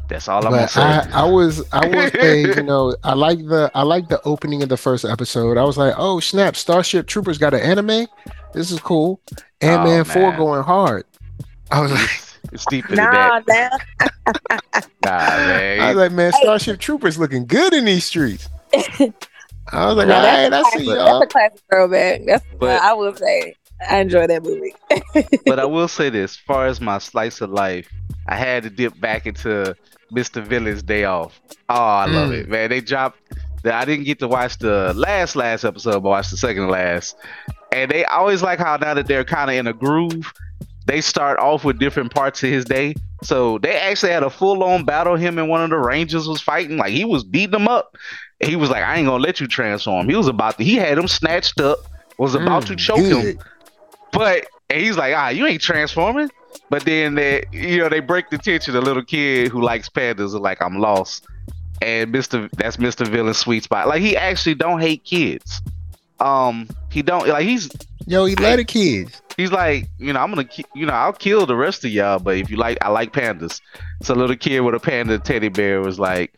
That's 0.07 0.27
all 0.27 0.45
I'm 0.45 0.51
gonna 0.51 0.67
say. 0.67 0.81
I, 0.81 1.21
I 1.21 1.23
was 1.23 1.63
I 1.71 1.87
was 1.87 2.11
saying, 2.11 2.47
you 2.57 2.63
know, 2.63 2.95
I 3.03 3.13
like 3.13 3.39
the 3.39 3.71
I 3.73 3.83
like 3.83 4.09
the 4.09 4.21
opening 4.23 4.61
of 4.61 4.67
the 4.67 4.75
first 4.75 5.05
episode. 5.05 5.57
I 5.57 5.63
was 5.63 5.77
like, 5.77 5.93
oh 5.97 6.19
snap, 6.19 6.57
Starship 6.57 7.07
Troopers 7.07 7.37
got 7.37 7.53
an 7.53 7.61
anime. 7.61 8.07
This 8.53 8.71
is 8.71 8.81
cool. 8.81 9.21
Ant 9.61 9.83
Man 9.83 10.03
four 10.03 10.35
going 10.35 10.63
hard. 10.63 11.05
I 11.71 11.79
was 11.79 11.93
like, 11.93 12.09
it's, 12.45 12.53
it's 12.53 12.65
deeper 12.67 12.95
than 12.95 13.05
Nah, 13.05 13.39
that. 13.47 13.81
nah. 14.57 14.81
Nah, 15.05 15.11
I 15.11 15.87
was 15.89 15.95
like, 15.97 16.11
man, 16.11 16.31
Starship 16.33 16.79
Troopers 16.79 17.17
looking 17.17 17.45
good 17.45 17.73
in 17.73 17.85
these 17.85 18.05
streets. 18.05 18.47
I 18.73 19.85
was 19.85 19.95
like, 19.95 20.07
No, 20.07 20.15
all 20.15 20.21
that's, 20.21 20.51
right, 20.51 20.63
see 20.79 20.85
classic, 20.85 20.85
y'all. 20.87 21.19
that's 21.19 21.23
a 21.23 21.27
classic 21.27 21.59
throwback. 21.71 22.21
That's 22.25 22.45
But- 22.59 22.81
I 22.81 22.93
will 22.93 23.15
say. 23.15 23.55
I 23.89 23.97
enjoy 23.97 24.27
that 24.27 24.43
movie. 24.43 24.75
but 25.47 25.59
I 25.59 25.65
will 25.65 25.87
say 25.87 26.11
this: 26.11 26.33
as 26.33 26.37
far 26.37 26.67
as 26.67 26.79
my 26.79 26.99
slice 26.99 27.41
of 27.41 27.49
life, 27.49 27.89
I 28.27 28.35
had 28.35 28.61
to 28.61 28.69
dip 28.69 28.99
back 29.01 29.25
into 29.25 29.75
Mr. 30.13 30.43
Villain's 30.43 30.83
Day 30.83 31.05
Off. 31.05 31.41
Oh, 31.67 31.73
I 31.73 32.05
love 32.05 32.29
Mm. 32.29 32.41
it, 32.41 32.47
man. 32.49 32.69
They 32.69 32.79
dropped. 32.81 33.17
The, 33.63 33.73
I 33.73 33.85
didn't 33.85 34.05
get 34.05 34.19
to 34.19 34.27
watch 34.27 34.59
the 34.59 34.93
last 34.95 35.35
last 35.35 35.63
episode, 35.63 36.03
but 36.03 36.09
I 36.09 36.11
watched 36.11 36.29
the 36.29 36.37
second 36.37 36.67
to 36.67 36.69
last. 36.71 37.15
And 37.71 37.89
they 37.89 38.05
always 38.05 38.43
like 38.43 38.59
how 38.59 38.77
now 38.77 38.93
that 38.93 39.07
they're 39.07 39.23
kind 39.23 39.49
of 39.49 39.55
in 39.55 39.65
a 39.65 39.73
groove, 39.73 40.31
they 40.85 41.01
start 41.01 41.39
off 41.39 41.63
with 41.63 41.79
different 41.79 42.13
parts 42.13 42.43
of 42.43 42.49
his 42.49 42.65
day. 42.65 42.95
So 43.23 43.59
they 43.59 43.77
actually 43.77 44.11
had 44.11 44.23
a 44.23 44.29
full 44.29 44.63
on 44.63 44.83
battle. 44.85 45.15
Him 45.15 45.37
and 45.37 45.47
one 45.47 45.61
of 45.63 45.69
the 45.69 45.77
Rangers 45.77 46.27
was 46.27 46.41
fighting. 46.41 46.77
Like 46.77 46.91
he 46.91 47.05
was 47.05 47.23
beating 47.23 47.51
them 47.51 47.67
up. 47.67 47.95
He 48.39 48.55
was 48.55 48.69
like, 48.69 48.83
"I 48.83 48.97
ain't 48.97 49.07
gonna 49.07 49.21
let 49.23 49.39
you 49.39 49.47
transform." 49.47 50.09
He 50.09 50.15
was 50.15 50.27
about 50.27 50.57
to. 50.57 50.63
He 50.63 50.75
had 50.75 50.97
him 50.97 51.07
snatched 51.07 51.59
up. 51.59 51.79
Was 52.17 52.35
about 52.35 52.65
to 52.67 52.73
Mm, 52.73 52.79
choke 52.79 52.99
him. 52.99 53.39
But 54.11 54.47
and 54.69 54.81
he's 54.81 54.97
like, 54.97 55.13
ah, 55.15 55.29
you 55.29 55.45
ain't 55.45 55.61
transforming. 55.61 56.29
But 56.69 56.85
then 56.85 57.15
they, 57.15 57.43
you 57.51 57.77
know, 57.79 57.89
they 57.89 57.99
break 57.99 58.29
the 58.29 58.37
tension. 58.37 58.73
The 58.73 58.81
little 58.81 59.03
kid 59.03 59.51
who 59.51 59.61
likes 59.61 59.89
pandas 59.89 60.25
is 60.27 60.33
like, 60.35 60.61
I'm 60.61 60.79
lost. 60.79 61.27
And 61.81 62.13
Mr. 62.13 62.49
That's 62.53 62.77
Mr. 62.77 63.07
Villain's 63.07 63.37
sweet 63.37 63.63
spot. 63.63 63.87
Like 63.87 64.01
he 64.01 64.15
actually 64.15 64.55
don't 64.55 64.79
hate 64.79 65.03
kids. 65.03 65.61
Um, 66.19 66.69
he 66.89 67.01
don't 67.01 67.27
like 67.27 67.45
he's 67.45 67.69
Yo, 68.07 68.25
he 68.25 68.35
let 68.35 68.57
the 68.57 68.65
kids. 68.65 69.20
He's 69.37 69.51
like, 69.51 69.87
you 69.97 70.13
know, 70.13 70.19
I'm 70.19 70.29
gonna, 70.29 70.43
ki- 70.45 70.65
you 70.75 70.85
know, 70.85 70.93
I'll 70.93 71.13
kill 71.13 71.45
the 71.45 71.55
rest 71.55 71.83
of 71.85 71.91
y'all, 71.91 72.19
but 72.19 72.37
if 72.37 72.49
you 72.49 72.57
like, 72.57 72.77
I 72.81 72.89
like 72.89 73.13
pandas. 73.13 73.59
So 74.03 74.13
little 74.13 74.35
kid 74.35 74.59
with 74.61 74.75
a 74.75 74.79
panda 74.79 75.19
teddy 75.19 75.49
bear 75.49 75.81
was 75.81 75.99
like, 75.99 76.33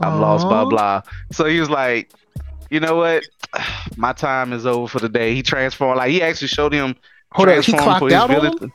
I'm 0.00 0.20
lost, 0.20 0.48
blah 0.48 0.64
blah. 0.64 1.02
So 1.32 1.44
he 1.46 1.60
was 1.60 1.70
like, 1.70 2.12
you 2.70 2.80
know 2.80 2.96
what, 2.96 3.24
my 3.96 4.12
time 4.12 4.52
is 4.52 4.66
over 4.66 4.88
for 4.88 4.98
the 5.00 5.08
day. 5.08 5.34
He 5.34 5.42
transformed, 5.42 5.98
like 5.98 6.10
he 6.10 6.22
actually 6.22 6.48
showed 6.48 6.72
him 6.72 6.96
Hold 7.32 7.48
on, 7.48 7.62
he 7.62 7.72
clocked 7.72 8.04
his 8.04 8.12
out 8.12 8.30
on 8.30 8.40
village. 8.40 8.62
him? 8.62 8.72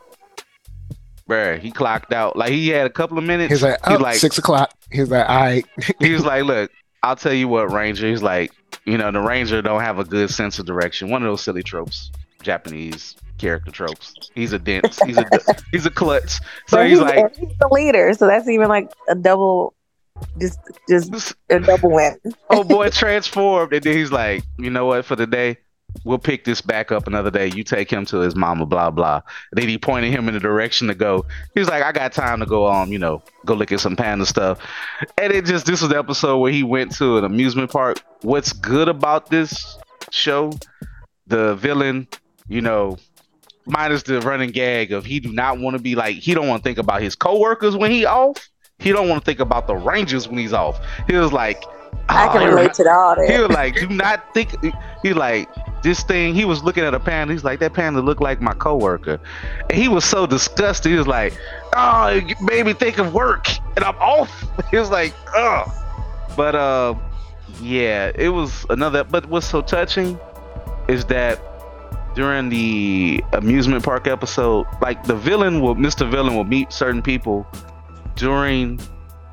Bruh, 1.30 1.60
he 1.60 1.72
clocked 1.72 2.12
out. 2.12 2.36
Like 2.36 2.50
he 2.52 2.70
had 2.70 2.88
a 2.88 2.90
couple 2.90 3.18
of 3.18 3.24
minutes. 3.24 3.52
He's 3.52 3.62
like, 3.64 3.80
He's 3.88 3.98
oh, 3.98 4.02
like- 4.02 4.16
six 4.18 4.38
o'clock. 4.38 4.72
He's 4.92 5.10
like, 5.12 5.30
all 5.30 5.36
right. 5.42 5.66
he 6.00 6.12
was 6.12 6.26
like, 6.26 6.44
"Look, 6.44 6.72
I'll 7.04 7.16
tell 7.16 7.34
you 7.34 7.48
what, 7.48 7.72
Ranger." 7.72 8.08
He's 8.10 8.24
like, 8.24 8.52
you 8.86 8.98
know, 8.98 9.12
the 9.12 9.20
Ranger 9.20 9.62
don't 9.62 9.82
have 9.82 10.00
a 10.00 10.04
good 10.04 10.32
sense 10.32 10.58
of 10.60 10.66
direction. 10.66 11.10
One 11.10 11.22
of 11.22 11.30
those 11.30 11.42
silly 11.44 11.62
tropes, 11.62 12.12
Japanese 12.42 13.16
character 13.40 13.72
tropes. 13.72 14.14
He's 14.36 14.54
a 14.54 14.60
dense. 14.60 15.00
He's 15.00 15.18
a 15.18 15.26
he's 15.72 15.86
a 15.86 15.90
klutz. 15.90 16.40
So 16.68 16.78
But 16.78 16.88
he's 16.88 17.00
like, 17.00 17.36
he's 17.36 17.58
the 17.60 17.68
leader, 17.72 18.14
so 18.14 18.28
that's 18.28 18.48
even 18.48 18.68
like 18.68 18.92
a 19.08 19.16
double, 19.16 19.74
just 20.40 20.60
just 20.88 21.34
a 21.50 21.60
double 21.60 21.92
win. 21.92 22.20
oh 22.50 22.64
boy, 22.64 22.90
transformed, 22.92 23.74
and 23.74 23.84
then 23.84 23.98
he's 23.98 24.12
like, 24.12 24.44
you 24.58 24.70
know 24.70 24.86
what? 24.86 25.06
For 25.06 25.16
the 25.16 25.26
day, 25.26 25.58
we'll 26.04 26.20
pick 26.20 26.44
this 26.44 26.62
back 26.62 26.92
up 26.92 27.08
another 27.08 27.32
day. 27.32 27.48
You 27.48 27.64
take 27.64 27.92
him 27.92 28.06
to 28.08 28.18
his 28.18 28.36
mama, 28.36 28.66
blah 28.66 28.92
blah. 28.92 29.22
then 29.54 29.68
he 29.68 29.78
pointed 29.78 30.12
him 30.12 30.28
in 30.28 30.34
the 30.34 30.40
direction 30.40 30.88
to 30.88 30.96
go. 30.96 31.26
He's 31.56 31.68
like, 31.68 31.84
I 31.84 31.92
got 31.92 32.14
time 32.14 32.40
to 32.42 32.46
go 32.46 32.68
um, 32.68 32.92
you 32.92 33.00
know, 33.00 33.24
go 33.46 33.54
look 33.56 33.72
at 33.72 33.80
some 33.80 33.96
panda 33.96 34.26
stuff. 34.26 34.60
And 35.18 35.34
it 35.34 35.46
just 35.46 35.66
this 35.66 35.82
was 35.82 35.90
the 35.90 35.98
episode 35.98 36.38
where 36.38 36.52
he 36.52 36.64
went 36.64 36.96
to 36.98 37.18
an 37.18 37.24
amusement 37.24 37.72
park. 37.72 38.02
What's 38.22 38.54
good 38.54 38.90
about 38.90 39.30
this 39.30 39.78
show? 40.12 40.52
The 41.28 41.54
villain, 41.56 42.08
you 42.50 42.62
know, 42.62 42.98
minus 43.66 44.04
the 44.04 44.20
running 44.22 44.50
gag 44.50 44.92
of 44.92 45.06
he 45.06 45.20
do 45.20 45.32
not 45.32 45.60
want 45.60 45.78
to 45.78 45.82
be 45.82 45.96
like 45.96 46.16
he 46.16 46.34
don't 46.34 46.48
want 46.48 46.64
to 46.64 46.68
think 46.68 46.80
about 46.80 47.02
his 47.02 47.16
coworkers 47.16 47.78
when 47.78 47.92
he 47.92 48.06
off. 48.06 48.50
He 48.80 48.92
don't 48.92 49.10
want 49.10 49.22
to 49.22 49.26
think 49.26 49.40
about 49.40 49.68
the 49.68 49.76
Rangers 49.76 50.28
when 50.28 50.38
he's 50.38 50.54
off. 50.54 50.80
He 51.08 51.16
was 51.16 51.34
like, 51.34 51.64
I 52.08 52.28
"Oh, 52.28 52.32
can 52.32 52.42
it 52.42 52.46
relate 52.46 52.74
to 52.76 52.90
all 52.90 53.16
that. 53.16 53.30
he 53.30 53.38
was 53.38 53.50
like, 53.50 53.76
do 53.76 53.88
not 53.90 54.34
think. 54.34 54.56
He 55.04 55.14
like 55.14 55.50
this 55.84 56.02
thing. 56.04 56.34
He 56.34 56.46
was 56.46 56.64
looking 56.64 56.84
at 56.84 56.94
a 56.94 57.00
panda. 57.00 57.34
He's 57.34 57.44
like, 57.44 57.60
that 57.60 57.74
panda 57.74 58.02
looked 58.02 58.22
like 58.22 58.42
my 58.42 58.54
coworker, 58.54 59.20
and 59.70 59.78
he 59.78 59.88
was 59.88 60.06
so 60.06 60.26
disgusted. 60.26 60.92
He 60.92 60.98
was 60.98 61.08
like, 61.08 61.38
oh, 61.76 62.08
it 62.08 62.40
made 62.42 62.66
me 62.66 62.74
think 62.74 62.98
of 62.98 63.14
work, 63.14 63.48
and 63.76 63.84
I'm 63.86 63.96
off. 63.98 64.46
He 64.72 64.78
was 64.78 64.92
like, 64.92 65.14
oh, 65.36 65.66
but 66.38 66.54
uh, 66.54 66.94
yeah, 67.62 68.12
it 68.16 68.30
was 68.30 68.66
another. 68.70 69.04
But 69.04 69.26
what's 69.28 69.48
so 69.48 69.62
touching 69.62 70.20
is 70.88 71.06
that 71.06 71.40
during 72.20 72.50
the 72.50 73.24
amusement 73.32 73.82
park 73.82 74.06
episode, 74.06 74.68
like 74.82 75.02
the 75.06 75.16
villain 75.16 75.62
will, 75.62 75.76
Mr. 75.76 76.12
Villain 76.12 76.36
will 76.36 76.44
meet 76.44 76.74
certain 76.74 77.02
people 77.02 77.48
during 78.18 78.78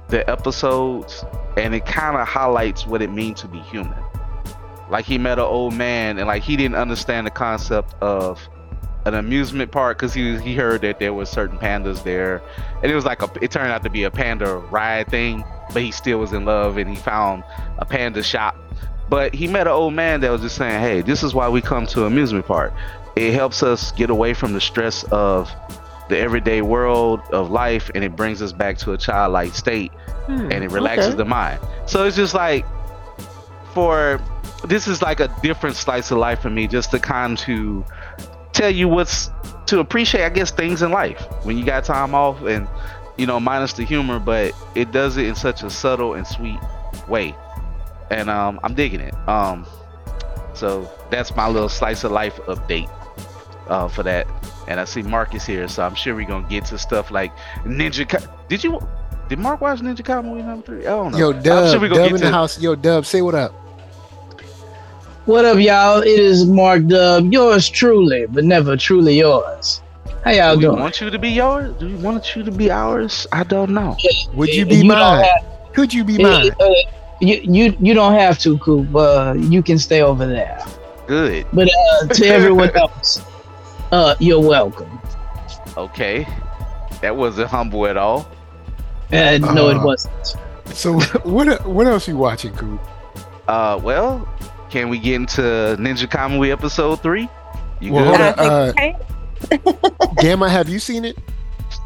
the 0.07 0.29
episodes 0.31 1.25
and 1.57 1.75
it 1.75 1.85
kind 1.85 2.16
of 2.16 2.29
highlights 2.29 2.87
what 2.87 3.03
it 3.03 3.11
means 3.11 3.40
to 3.40 3.49
be 3.49 3.59
human. 3.59 3.99
Like 4.88 5.05
he 5.05 5.18
met 5.18 5.40
an 5.40 5.46
old 5.46 5.75
man 5.75 6.16
and 6.18 6.29
like 6.29 6.44
he 6.44 6.55
didn't 6.55 6.77
understand 6.77 7.27
the 7.27 7.33
concept 7.33 7.92
of 8.01 8.40
an 9.05 9.14
amusement 9.14 9.72
park 9.72 9.99
because 9.99 10.14
he 10.14 10.38
he 10.38 10.55
heard 10.55 10.83
that 10.83 11.01
there 11.01 11.12
was 11.12 11.29
certain 11.29 11.59
pandas 11.59 12.05
there, 12.05 12.40
and 12.83 12.92
it 12.92 12.94
was 12.94 13.05
like 13.05 13.20
a 13.20 13.29
it 13.42 13.51
turned 13.51 13.72
out 13.72 13.83
to 13.83 13.90
be 13.90 14.05
a 14.05 14.11
panda 14.12 14.57
ride 14.70 15.09
thing, 15.09 15.44
but 15.72 15.83
he 15.83 15.90
still 15.90 16.18
was 16.18 16.33
in 16.33 16.44
love 16.44 16.77
and 16.77 16.88
he 16.88 16.94
found 16.94 17.42
a 17.79 17.85
panda 17.85 18.22
shop. 18.22 18.57
But 19.09 19.35
he 19.35 19.47
met 19.47 19.66
an 19.66 19.73
old 19.73 19.95
man 19.95 20.21
that 20.21 20.31
was 20.31 20.40
just 20.40 20.57
saying, 20.57 20.81
"Hey, 20.81 21.01
this 21.01 21.23
is 21.23 21.35
why 21.35 21.49
we 21.49 21.61
come 21.61 21.87
to 21.88 22.07
amusement 22.07 22.47
park. 22.47 22.73
It 23.14 23.33
helps 23.33 23.62
us 23.62 23.92
get 23.92 24.11
away 24.11 24.35
from 24.35 24.53
the 24.53 24.61
stress 24.61 25.05
of 25.05 25.51
the 26.09 26.19
everyday 26.19 26.62
world 26.62 27.21
of 27.33 27.51
life, 27.51 27.90
and 27.95 28.05
it 28.05 28.14
brings 28.16 28.42
us 28.42 28.53
back 28.53 28.79
to 28.79 28.92
a 28.92 28.99
childlike 28.99 29.55
state." 29.55 29.92
Hmm, 30.27 30.51
and 30.51 30.64
it 30.64 30.73
relaxes 30.73 31.09
okay. 31.09 31.16
the 31.16 31.25
mind. 31.25 31.61
So 31.87 32.05
it's 32.05 32.16
just 32.16 32.35
like 32.35 32.64
for 33.73 34.21
this 34.64 34.88
is 34.88 35.03
like 35.03 35.21
a 35.21 35.29
different 35.42 35.77
slice 35.77 36.11
of 36.11 36.19
life 36.19 36.40
for 36.40 36.51
me, 36.51 36.66
just 36.66 36.90
to 36.90 36.99
kind 36.99 37.38
to 37.38 37.85
tell 38.53 38.71
you 38.71 38.88
what's 38.88 39.31
to 39.66 39.81
appreciate, 39.81 40.25
I 40.25 40.31
guess, 40.31 40.51
things 40.51 40.83
in 40.83 40.90
life 40.90 41.25
when 41.42 41.59
you 41.59 41.64
got 41.64 41.85
time 41.85 42.14
off 42.14 42.42
and 42.42 42.66
you 43.16 43.27
know, 43.27 43.40
minus 43.40 43.73
the 43.73 43.85
humor, 43.85 44.19
but 44.19 44.53
it 44.75 44.92
does 44.92 45.16
it 45.16 45.27
in 45.27 45.35
such 45.35 45.62
a 45.62 45.71
subtle 45.71 46.14
and 46.14 46.27
sweet 46.27 46.59
way, 47.09 47.35
and 48.11 48.29
um, 48.31 48.61
I'm 48.62 48.75
digging 48.75 49.01
it. 49.01 49.14
Um, 49.29 49.66
so 50.55 50.90
that's 51.11 51.35
my 51.37 51.49
little 51.49 51.69
slice 51.69 52.05
of 52.05 52.12
life 52.12 52.37
update 52.47 52.90
uh, 53.69 53.88
for 53.88 54.03
that. 54.05 54.27
And 54.69 54.81
I 54.81 54.85
see 54.85 55.03
Marcus 55.03 55.45
here, 55.47 55.69
so 55.69 55.83
I'm 55.85 55.95
sure 55.95 56.14
we're 56.14 56.27
gonna 56.27 56.49
get 56.49 56.64
to 56.66 56.79
stuff 56.79 57.11
like 57.11 57.33
Ninja. 57.64 58.09
Ka- 58.09 58.27
Did 58.49 58.64
you? 58.64 58.81
Did 59.29 59.38
Mark 59.40 59.61
watch 59.61 59.81
Ninja 59.81 60.03
Kamui 60.03 60.25
movie 60.25 60.42
number 60.42 60.64
three? 60.66 60.81
I 60.87 60.90
don't 60.90 61.12
know. 61.12 61.19
Yo, 61.19 61.33
I'm 61.33 61.42
Dub, 61.42 61.71
sure 61.71 61.81
we 61.81 61.88
gonna 61.88 62.01
Dub 62.03 62.11
get 62.12 62.21
in 62.21 62.27
the 62.27 62.31
house. 62.33 62.61
Yo, 62.61 62.75
Dub, 62.75 63.05
say 63.07 63.23
what 63.23 63.35
up. 63.35 63.53
What 65.25 65.45
up, 65.45 65.59
y'all? 65.59 66.01
It 66.03 66.07
is 66.21 66.47
Mark 66.47 66.87
Dub, 66.87 67.33
yours 67.33 67.69
truly, 67.69 68.27
but 68.27 68.45
never 68.45 68.77
truly 68.77 69.19
yours. 69.19 69.83
How 70.25 70.31
y'all 70.31 70.55
Do 70.55 70.59
we 70.59 70.64
doing? 70.66 70.81
want 70.81 71.01
you 71.01 71.11
to 71.11 71.19
be 71.19 71.31
yours? 71.31 71.75
Do 71.79 71.87
we 71.87 71.95
want 71.97 72.35
you 72.37 72.45
to 72.45 72.51
be 72.53 72.71
ours? 72.71 73.27
I 73.33 73.42
don't 73.45 73.71
know. 73.71 73.97
Would 74.35 74.49
you 74.55 74.64
be 74.66 74.79
don't 74.79 74.88
mine? 74.88 75.25
have- 75.25 75.73
Could 75.75 75.92
you 75.92 76.05
be 76.05 76.19
mine? 76.19 76.51
You, 77.20 77.40
you 77.42 77.76
you 77.81 77.94
don't 77.94 78.14
have 78.14 78.38
to, 78.40 78.59
Coop. 78.59 78.94
Uh, 78.94 79.35
you 79.37 79.62
can 79.62 79.79
stay 79.79 80.02
over 80.02 80.26
there. 80.26 80.59
Good. 81.07 81.46
But 81.52 81.68
uh, 81.68 82.07
to 82.09 82.26
everyone 82.38 82.70
else, 82.76 83.22
uh, 83.92 84.14
you're 84.18 84.40
welcome. 84.40 84.98
Okay. 85.76 86.26
That 87.02 87.16
wasn't 87.16 87.48
humble 87.48 87.87
at 87.87 87.96
all. 87.96 88.29
Uh, 89.12 89.38
no, 89.38 89.68
it 89.68 89.76
Uh, 89.76 89.85
wasn't. 89.85 90.37
So 90.72 90.98
what 91.24 91.66
what 91.66 91.87
else 91.87 92.09
you 92.09 92.16
watching, 92.16 92.52
Coop? 92.55 92.81
Uh, 93.46 93.79
well, 93.83 94.29
can 94.70 94.88
we 94.88 94.98
get 94.98 95.14
into 95.14 95.42
Ninja 95.79 96.07
Kamui 96.09 96.50
episode 96.50 97.00
three? 97.02 97.29
You 97.81 97.92
Well, 97.92 98.16
good? 98.16 98.74
hold 98.74 98.74
uh, 99.68 100.12
Gamma, 100.22 100.48
have 100.48 100.68
you 100.68 100.79
seen 100.79 101.05
it? 101.05 101.16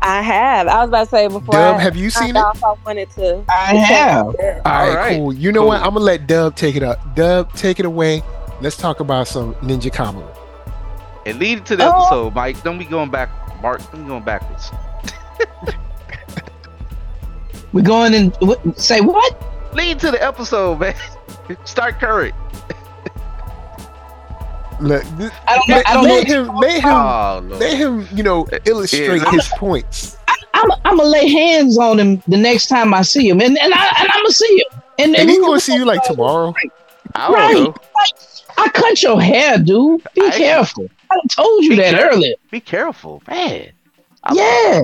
I 0.02 0.22
have. 0.22 0.66
I 0.66 0.80
was 0.80 0.88
about 0.88 1.04
to 1.04 1.10
say 1.10 1.28
before. 1.28 1.52
Dub, 1.52 1.76
I 1.76 1.80
have 1.80 1.94
you 1.96 2.08
signed 2.10 2.28
seen 2.28 2.36
it? 2.36 2.40
off, 2.40 2.62
I 2.64 2.74
wanted 2.86 3.10
to. 3.12 3.44
I 3.50 3.74
have. 3.76 4.26
All 4.26 4.32
All 4.32 4.36
right, 4.64 4.94
right, 4.94 5.16
cool. 5.18 5.32
You 5.32 5.52
know 5.52 5.60
cool. 5.60 5.68
what? 5.68 5.80
I'm 5.82 5.88
gonna 5.94 6.00
let 6.00 6.26
Dub 6.26 6.56
take 6.56 6.74
it 6.76 6.82
up. 6.82 7.14
Dub, 7.14 7.52
take 7.54 7.78
it 7.80 7.84
away. 7.86 8.22
Let's 8.62 8.76
talk 8.76 9.00
about 9.00 9.28
some 9.28 9.54
Ninja 9.56 9.90
Kamui. 9.92 10.26
And 11.26 11.38
lead 11.38 11.58
it 11.58 11.66
to 11.66 11.76
the 11.76 11.84
Oh. 11.86 12.00
episode, 12.02 12.34
Mike. 12.34 12.62
Don't 12.62 12.78
be 12.78 12.84
going 12.86 13.10
back, 13.10 13.28
Mark. 13.62 13.80
Don't 13.92 14.02
be 14.02 14.08
going 14.08 14.22
backwards. 14.22 14.70
We're 17.72 17.82
going 17.82 18.14
and 18.14 18.34
What, 18.40 18.78
say 18.80 19.00
what? 19.00 19.74
Lead 19.74 20.00
to 20.00 20.10
the 20.10 20.22
episode, 20.22 20.80
man. 20.80 20.94
Start 21.64 22.00
current. 22.00 22.34
Look, 24.80 25.04
I 25.46 25.56
don't 25.56 25.68
let, 25.68 25.88
I 25.88 25.94
don't 25.94 26.04
know. 26.08 26.22
him, 26.24 26.56
let 26.56 26.80
him, 26.82 26.84
Oh, 26.92 27.40
Lord. 27.44 27.60
let 27.60 27.76
him, 27.76 28.08
you 28.14 28.22
know, 28.22 28.46
illustrate 28.64 29.22
Yeah. 29.22 29.30
his 29.30 29.48
points. 29.48 30.16
I'm, 30.54 30.70
I'm 30.84 30.96
gonna 30.96 31.08
lay 31.08 31.28
hands 31.28 31.78
on 31.78 31.98
him 31.98 32.22
the 32.28 32.36
next 32.36 32.66
time 32.66 32.92
I 32.94 33.02
see 33.02 33.28
him, 33.28 33.40
and 33.40 33.56
and, 33.58 33.72
I, 33.74 33.86
and 34.00 34.08
I'm 34.10 34.20
gonna 34.22 34.30
see 34.32 34.56
him. 34.72 34.80
And, 34.98 35.16
And 35.16 35.26
we 35.28 35.34
he 35.34 35.40
gonna 35.40 35.60
see 35.60 35.74
you 35.74 35.84
like 35.84 36.02
tomorrow. 36.04 36.54
I 37.14 37.26
don't 37.28 37.34
right. 37.34 37.54
know. 37.64 37.74
I 38.58 38.68
cut 38.68 39.02
your 39.02 39.20
hair, 39.20 39.58
dude. 39.58 40.02
Be 40.14 40.22
I- 40.22 40.30
careful. 40.30 40.88
I 41.10 41.18
told 41.30 41.64
you 41.64 41.76
that 41.76 41.94
careful. 41.94 42.18
earlier. 42.18 42.34
Be 42.50 42.60
careful, 42.60 43.22
man. 43.28 43.70
I- 44.24 44.34
Yeah. 44.34 44.80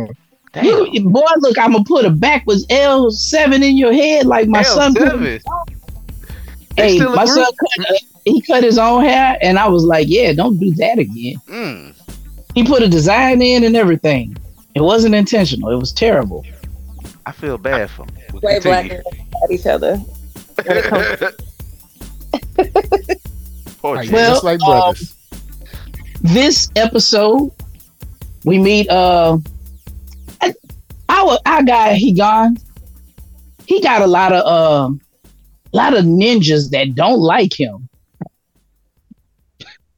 Damn. 0.53 0.65
You, 0.93 1.09
boy, 1.11 1.21
look, 1.39 1.59
I'm 1.59 1.73
gonna 1.73 1.85
put 1.85 2.05
a 2.07 2.11
backwards 2.11 2.65
L 2.71 3.11
seven 3.11 3.63
in 3.63 3.77
your 3.77 3.93
head 3.93 4.25
like 4.27 4.49
my 4.49 4.63
son. 4.63 4.95
put- 4.95 5.09
L7. 5.13 5.43
They 6.77 6.97
Hey, 6.97 6.99
my 7.01 7.23
agree? 7.23 7.27
son 7.27 7.45
cut, 7.45 8.01
he 8.27 8.41
cut 8.43 8.63
his 8.65 8.77
own 8.77 9.05
hair, 9.05 9.39
and 9.41 9.59
I 9.59 9.69
was 9.69 9.85
like, 9.85 10.09
"Yeah, 10.09 10.33
don't 10.33 10.59
do 10.59 10.75
that 10.75 10.99
again." 10.99 11.37
Mm. 11.49 11.95
He 12.55 12.65
put 12.65 12.83
a 12.83 12.89
design 12.89 13.41
in 13.41 13.65
and 13.65 13.77
everything. 13.77 14.37
It 14.75 14.83
wasn't 14.83 15.15
intentional. 15.15 15.71
It 15.71 15.77
was 15.77 15.93
terrible. 15.93 16.45
I 17.25 17.33
feel 17.33 17.57
bad 17.57 17.89
for 17.91 18.03
him. 18.03 18.11
But 18.33 18.43
Way 18.43 18.59
black 18.61 18.91
at 18.91 19.51
each 19.51 19.67
other. 19.67 19.97
when 20.65 20.77
it 20.77 20.85
comes 20.85 21.07
Poor 23.81 23.97
Well, 23.97 24.07
just 24.11 24.45
like 24.45 24.61
um, 24.63 24.67
brothers. 24.69 25.15
This 26.21 26.71
episode, 26.77 27.53
we 28.45 28.59
meet 28.59 28.89
uh 28.91 29.39
our 31.09 31.39
our 31.47 31.63
guy. 31.63 31.95
He 31.95 32.13
gone. 32.13 32.57
He 33.67 33.81
got 33.81 34.03
a 34.03 34.07
lot 34.07 34.33
of 34.33 34.45
um, 34.47 35.01
a 35.73 35.77
lot 35.77 35.95
of 35.95 36.05
ninjas 36.05 36.71
that 36.71 36.95
don't 36.95 37.21
like 37.21 37.59
him, 37.59 37.86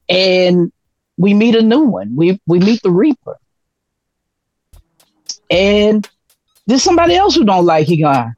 and 0.09 0.73
we 1.17 1.35
meet 1.35 1.55
a 1.55 1.63
new 1.63 1.83
one. 1.83 2.15
We 2.17 2.41
we 2.47 2.59
meet 2.61 2.83
the 2.83 2.91
Reaper, 2.91 3.37
and 5.51 6.09
there's 6.67 6.83
somebody 6.83 7.17
else 7.17 7.35
who 7.35 7.45
don't 7.45 7.67
like 7.67 7.87
he 7.87 8.01
gone, 8.03 8.35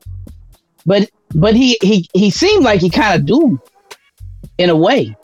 but 0.86 1.10
but 1.34 1.54
he 1.54 1.78
he 1.82 2.08
he 2.14 2.30
seemed 2.30 2.64
like 2.64 2.80
he 2.80 2.90
kind 2.90 3.18
of 3.20 3.26
do, 3.26 3.60
in 4.58 4.70
a 4.70 4.76
way. 4.76 5.16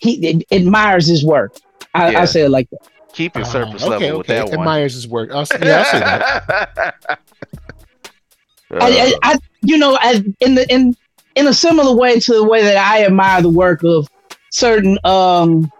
He 0.00 0.44
admires 0.50 1.06
his 1.06 1.24
work. 1.24 1.54
I, 1.94 2.12
Yeah. 2.12 2.22
I 2.22 2.24
say 2.24 2.42
it 2.42 2.48
like 2.50 2.70
that. 2.70 2.78
Keep 3.12 3.34
your 3.34 3.44
Uh, 3.44 3.48
surface 3.48 3.82
okay, 3.82 3.90
level 3.90 4.18
with 4.18 4.30
okay. 4.30 4.34
that 4.38 4.48
one. 4.48 4.60
Admires 4.60 4.94
his 4.94 5.06
work. 5.08 5.30
I'll, 5.32 5.44
say- 5.44 5.58
yeah, 5.62 5.78
I'll 5.78 5.84
say 5.84 5.98
that. 6.00 6.94
I, 8.70 8.76
I, 8.80 9.14
I 9.22 9.38
you 9.62 9.76
know, 9.76 9.98
I, 10.00 10.24
in 10.40 10.54
the 10.54 10.66
in 10.72 10.96
in 11.34 11.46
a 11.48 11.52
similar 11.52 11.94
way 11.96 12.18
to 12.20 12.32
the 12.32 12.44
way 12.44 12.62
that 12.62 12.76
I 12.76 13.04
admire 13.04 13.42
the 13.42 13.50
work 13.50 13.82
of 13.84 14.08
certain 14.50 14.98
um 15.04 15.70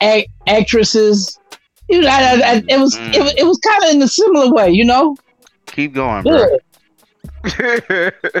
act, 0.00 0.28
actresses. 0.46 1.38
You 1.88 2.00
know, 2.02 2.08
I, 2.08 2.12
I, 2.12 2.32
I, 2.54 2.62
it 2.68 2.78
was 2.78 2.96
it, 2.96 3.22
was- 3.22 3.34
it 3.36 3.44
was 3.44 3.58
kind 3.58 3.84
of 3.84 3.90
in 3.94 4.02
a 4.02 4.08
similar 4.08 4.50
way. 4.52 4.70
You 4.70 4.84
know, 4.84 5.16
Keep 5.66 5.94
going, 5.94 6.22
bro. 6.22 6.58
Yeah. 7.58 8.10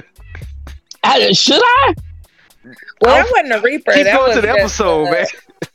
I, 1.04 1.32
should 1.32 1.60
I? 1.62 1.94
Well, 3.00 3.16
that 3.16 3.26
wasn't 3.32 3.52
a 3.52 3.60
Reaper. 3.60 3.92
Keep 3.92 4.04
that 4.04 4.16
going 4.16 4.28
was 4.28 4.36
to 4.36 4.40
the 4.42 4.50
episode, 4.50 5.08
uh, 5.08 5.10
man. 5.10 5.26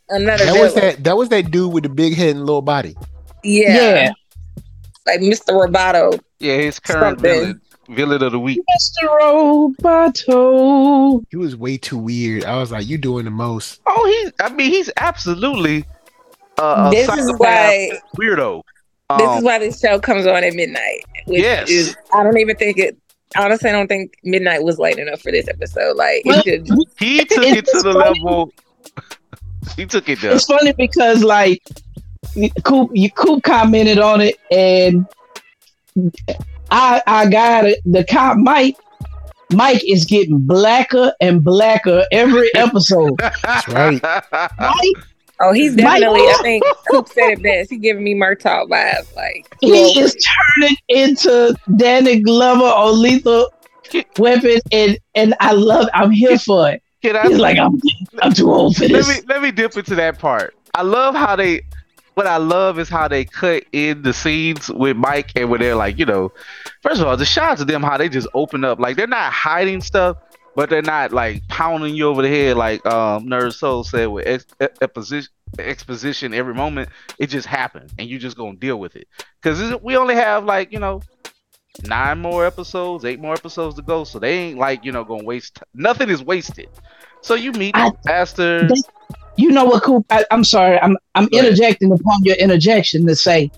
Another 0.10 0.46
That 0.46 0.60
was 0.62 0.74
that. 0.76 1.04
That 1.04 1.18
was 1.18 1.30
that 1.30 1.52
dude 1.52 1.74
with 1.74 1.84
the 1.84 1.90
big 1.90 2.16
head 2.16 2.32
and 2.38 2.46
little 2.46 2.62
body. 2.62 2.96
Yeah. 3.44 3.76
Yeah. 3.76 4.12
Like 5.06 5.20
Mr. 5.20 5.50
Roboto. 5.50 6.18
Yeah, 6.40 6.56
his 6.58 6.80
current 6.80 7.20
Something. 7.20 7.40
villain, 7.42 7.62
villain 7.90 8.24
of 8.24 8.32
the 8.32 8.40
week. 8.40 8.60
Mr. 8.78 9.08
Roboto. 9.20 11.24
He 11.30 11.38
was 11.38 11.56
way 11.56 11.78
too 11.78 11.98
weird. 11.98 12.46
I 12.46 12.58
was 12.58 12.72
like, 12.72 12.88
"You 12.88 12.98
doing 12.98 13.26
the 13.26 13.32
most." 13.32 13.82
Oh, 13.86 14.06
he's. 14.24 14.32
I 14.40 14.50
mean, 14.54 14.72
he's 14.72 14.90
absolutely 14.98 15.86
uh, 16.58 16.90
a 16.92 16.96
this 16.96 17.10
is 17.18 17.34
why 17.38 17.92
weirdo. 18.18 18.62
this 19.18 19.28
Um, 19.28 19.38
is 19.38 19.44
why 19.44 19.60
this 19.60 19.80
show 19.80 20.00
comes 20.00 20.26
on 20.28 20.44
at 20.44 20.54
midnight. 20.54 21.04
Which 21.26 21.42
Yes. 21.42 21.70
is 21.70 21.96
I 22.14 22.24
don't 22.24 22.38
even 22.38 22.56
think 22.58 22.78
it 22.78 22.98
honestly 23.38 23.70
I 23.70 23.74
don't 23.74 23.88
think 23.88 24.14
midnight 24.24 24.64
was 24.64 24.80
late 24.80 24.98
enough 24.98 25.22
for 25.22 25.32
this 25.32 25.48
episode. 25.48 25.96
Like 25.98 26.24
Well, 26.26 26.42
should 26.44 26.68
he 27.00 27.24
took 27.26 27.46
it 27.46 27.66
to 27.66 27.82
the 27.82 27.94
funny. 27.94 28.20
level. 28.22 28.52
He 29.76 29.86
took 29.86 30.08
it 30.08 30.22
there. 30.22 30.32
It's 30.34 30.46
funny 30.46 30.72
because 30.72 31.24
like 31.26 31.62
Coop, 32.64 32.90
you 32.94 33.12
Coop 33.12 33.44
commented 33.44 34.00
on 34.00 34.22
it, 34.22 34.38
and 34.50 35.06
I 36.72 37.02
I 37.08 37.30
got 37.30 37.66
it. 37.66 37.80
The 37.86 38.04
cop 38.04 38.38
Mike. 38.38 38.78
Mike 39.54 39.82
is 39.88 40.04
getting 40.04 40.40
blacker 40.40 41.14
and 41.22 41.42
blacker 41.44 42.04
every 42.12 42.50
episode. 42.56 43.18
That's 43.18 43.68
right. 43.70 44.02
Mike, 44.60 45.06
Oh, 45.40 45.54
he's 45.54 45.76
Mike- 45.76 46.02
definitely 46.02 46.22
I 46.22 46.40
think 46.42 46.64
Coop 46.90 47.08
said 47.10 47.34
it 47.34 47.44
best. 47.44 47.70
He 47.70 47.78
giving 47.78 48.04
me 48.04 48.16
Murtaugh 48.16 48.68
vibes. 48.68 49.16
Like 49.16 49.56
he 49.62 50.00
is 50.00 50.16
turning 50.58 50.76
into 50.90 51.56
Danny 51.78 52.20
Glover 52.22 52.66
or 52.66 52.92
Lethal 52.92 53.48
Weapon, 54.18 54.60
and 54.72 54.98
and 55.16 55.36
I 55.40 55.52
love. 55.54 55.88
I'm 55.94 56.10
here 56.12 56.38
for 56.40 56.72
it. 56.72 56.82
Can 57.04 57.16
I 57.16 57.28
He's 57.28 57.38
like, 57.38 57.58
I'm 57.60 57.80
I'm 58.24 58.34
too 58.34 58.52
old 58.52 58.76
for 58.76 58.84
let 58.88 59.06
this. 59.06 59.08
me 59.08 59.24
let 59.28 59.42
me 59.44 59.52
dip 59.52 59.78
into 59.78 59.94
that 59.96 60.18
part. 60.20 60.56
I 60.74 60.82
love 60.82 61.14
how 61.16 61.36
they. 61.36 61.62
What 62.18 62.26
I 62.26 62.38
love 62.38 62.80
is 62.80 62.90
how 62.90 63.08
they 63.08 63.26
cut 63.26 63.64
in 63.74 64.02
the 64.02 64.12
scenes 64.12 64.70
with 64.72 64.98
Mike 64.98 65.34
and 65.36 65.52
when 65.52 65.60
they're 65.60 65.76
like, 65.76 66.00
you 66.00 66.06
know, 66.08 66.32
first 66.82 67.00
of 67.00 67.06
all, 67.06 67.16
the 67.16 67.28
shots 67.28 67.62
of 67.62 67.68
them 67.68 67.84
how 67.84 67.96
they 67.96 68.10
just 68.10 68.28
open 68.34 68.64
up, 68.64 68.80
like 68.80 68.96
they're 68.96 69.06
not 69.06 69.32
hiding 69.32 69.82
stuff, 69.82 70.18
but 70.56 70.68
they're 70.72 70.82
not 70.82 71.12
like 71.14 71.48
pounding 71.48 71.94
you 71.94 72.08
over 72.08 72.24
the 72.24 72.28
head 72.28 72.58
like 72.58 72.84
um 72.88 73.28
Nerd 73.28 73.54
Soul 73.54 73.84
said 73.84 74.08
with 74.08 74.26
ex- 74.26 74.48
exposition 74.82 75.32
exposition 75.60 76.34
every 76.34 76.56
moment. 76.56 76.90
It 77.20 77.28
just 77.28 77.46
happened, 77.46 77.94
and 78.00 78.10
you 78.10 78.18
just 78.18 78.36
gonna 78.36 78.56
deal 78.56 78.80
with 78.80 78.96
it 78.96 79.08
because 79.40 79.80
we 79.84 79.96
only 79.96 80.16
have 80.16 80.44
like 80.44 80.72
you 80.72 80.80
know 80.80 81.04
nine 81.84 82.18
more 82.18 82.48
episodes, 82.48 83.06
eight 83.06 83.20
more 83.20 83.36
episodes 83.36 83.76
to 83.76 83.84
go, 83.84 84.04
so 84.06 84.18
they 84.18 84.40
ain't 84.40 84.58
like 84.58 84.84
you 84.84 84.92
know 84.92 85.04
gonna 85.04 85.24
waste. 85.24 85.60
Nothing 85.76 86.10
is 86.10 86.24
wasted. 86.24 86.70
So 87.22 87.36
you 87.36 87.52
meet 87.52 87.76
I- 87.78 87.92
Master. 88.06 88.68
You 89.38 89.52
know 89.52 89.66
what, 89.66 89.84
Coop? 89.84 90.06
I, 90.10 90.26
I'm 90.32 90.44
sorry. 90.44 90.80
I'm 90.80 90.98
I'm 91.16 91.28
Go 91.28 91.38
ahead. 91.38 91.48
interjecting 91.52 91.92
upon 91.92 92.24
your 92.24 92.36
interjection 92.36 93.06
to 93.08 93.16
say, 93.16 93.52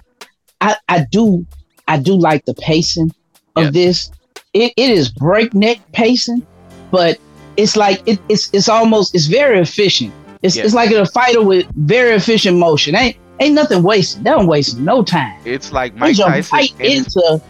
I 0.62 0.76
I 0.88 1.06
do 1.12 1.46
I 1.88 1.98
do 1.98 2.16
like 2.16 2.46
the 2.46 2.54
pacing 2.56 3.12
of 3.56 3.74
this. 3.74 4.12
It 4.54 4.74
it 4.78 4.90
is 4.92 5.10
breakneck 5.10 5.80
pacing, 5.92 6.46
but 6.92 7.18
it's 7.58 7.76
like 7.76 8.02
it, 8.06 8.20
it's 8.30 8.50
it's 8.54 8.70
almost 8.70 9.16
it's 9.16 9.26
very 9.26 9.60
efficient. 9.60 10.14
It's 10.42 10.56
it's 10.56 10.74
like 10.74 10.92
a 10.92 11.06
fighter 11.06 11.42
with 11.42 11.66
very 11.76 12.16
efficient 12.16 12.58
motion. 12.58 12.96
Ain't 12.96 13.18
ain't 13.40 13.56
nothing 13.56 13.84
wasted. 13.84 14.24
They 14.24 14.32
don't 14.32 14.48
waste 14.48 14.78
no 14.78 15.04
time. 15.04 15.40
It's 15.46 15.72
like 15.72 15.96
Mike 15.96 16.16
Tyson. 16.18 16.58
right 16.58 16.74
into. 16.80 17.42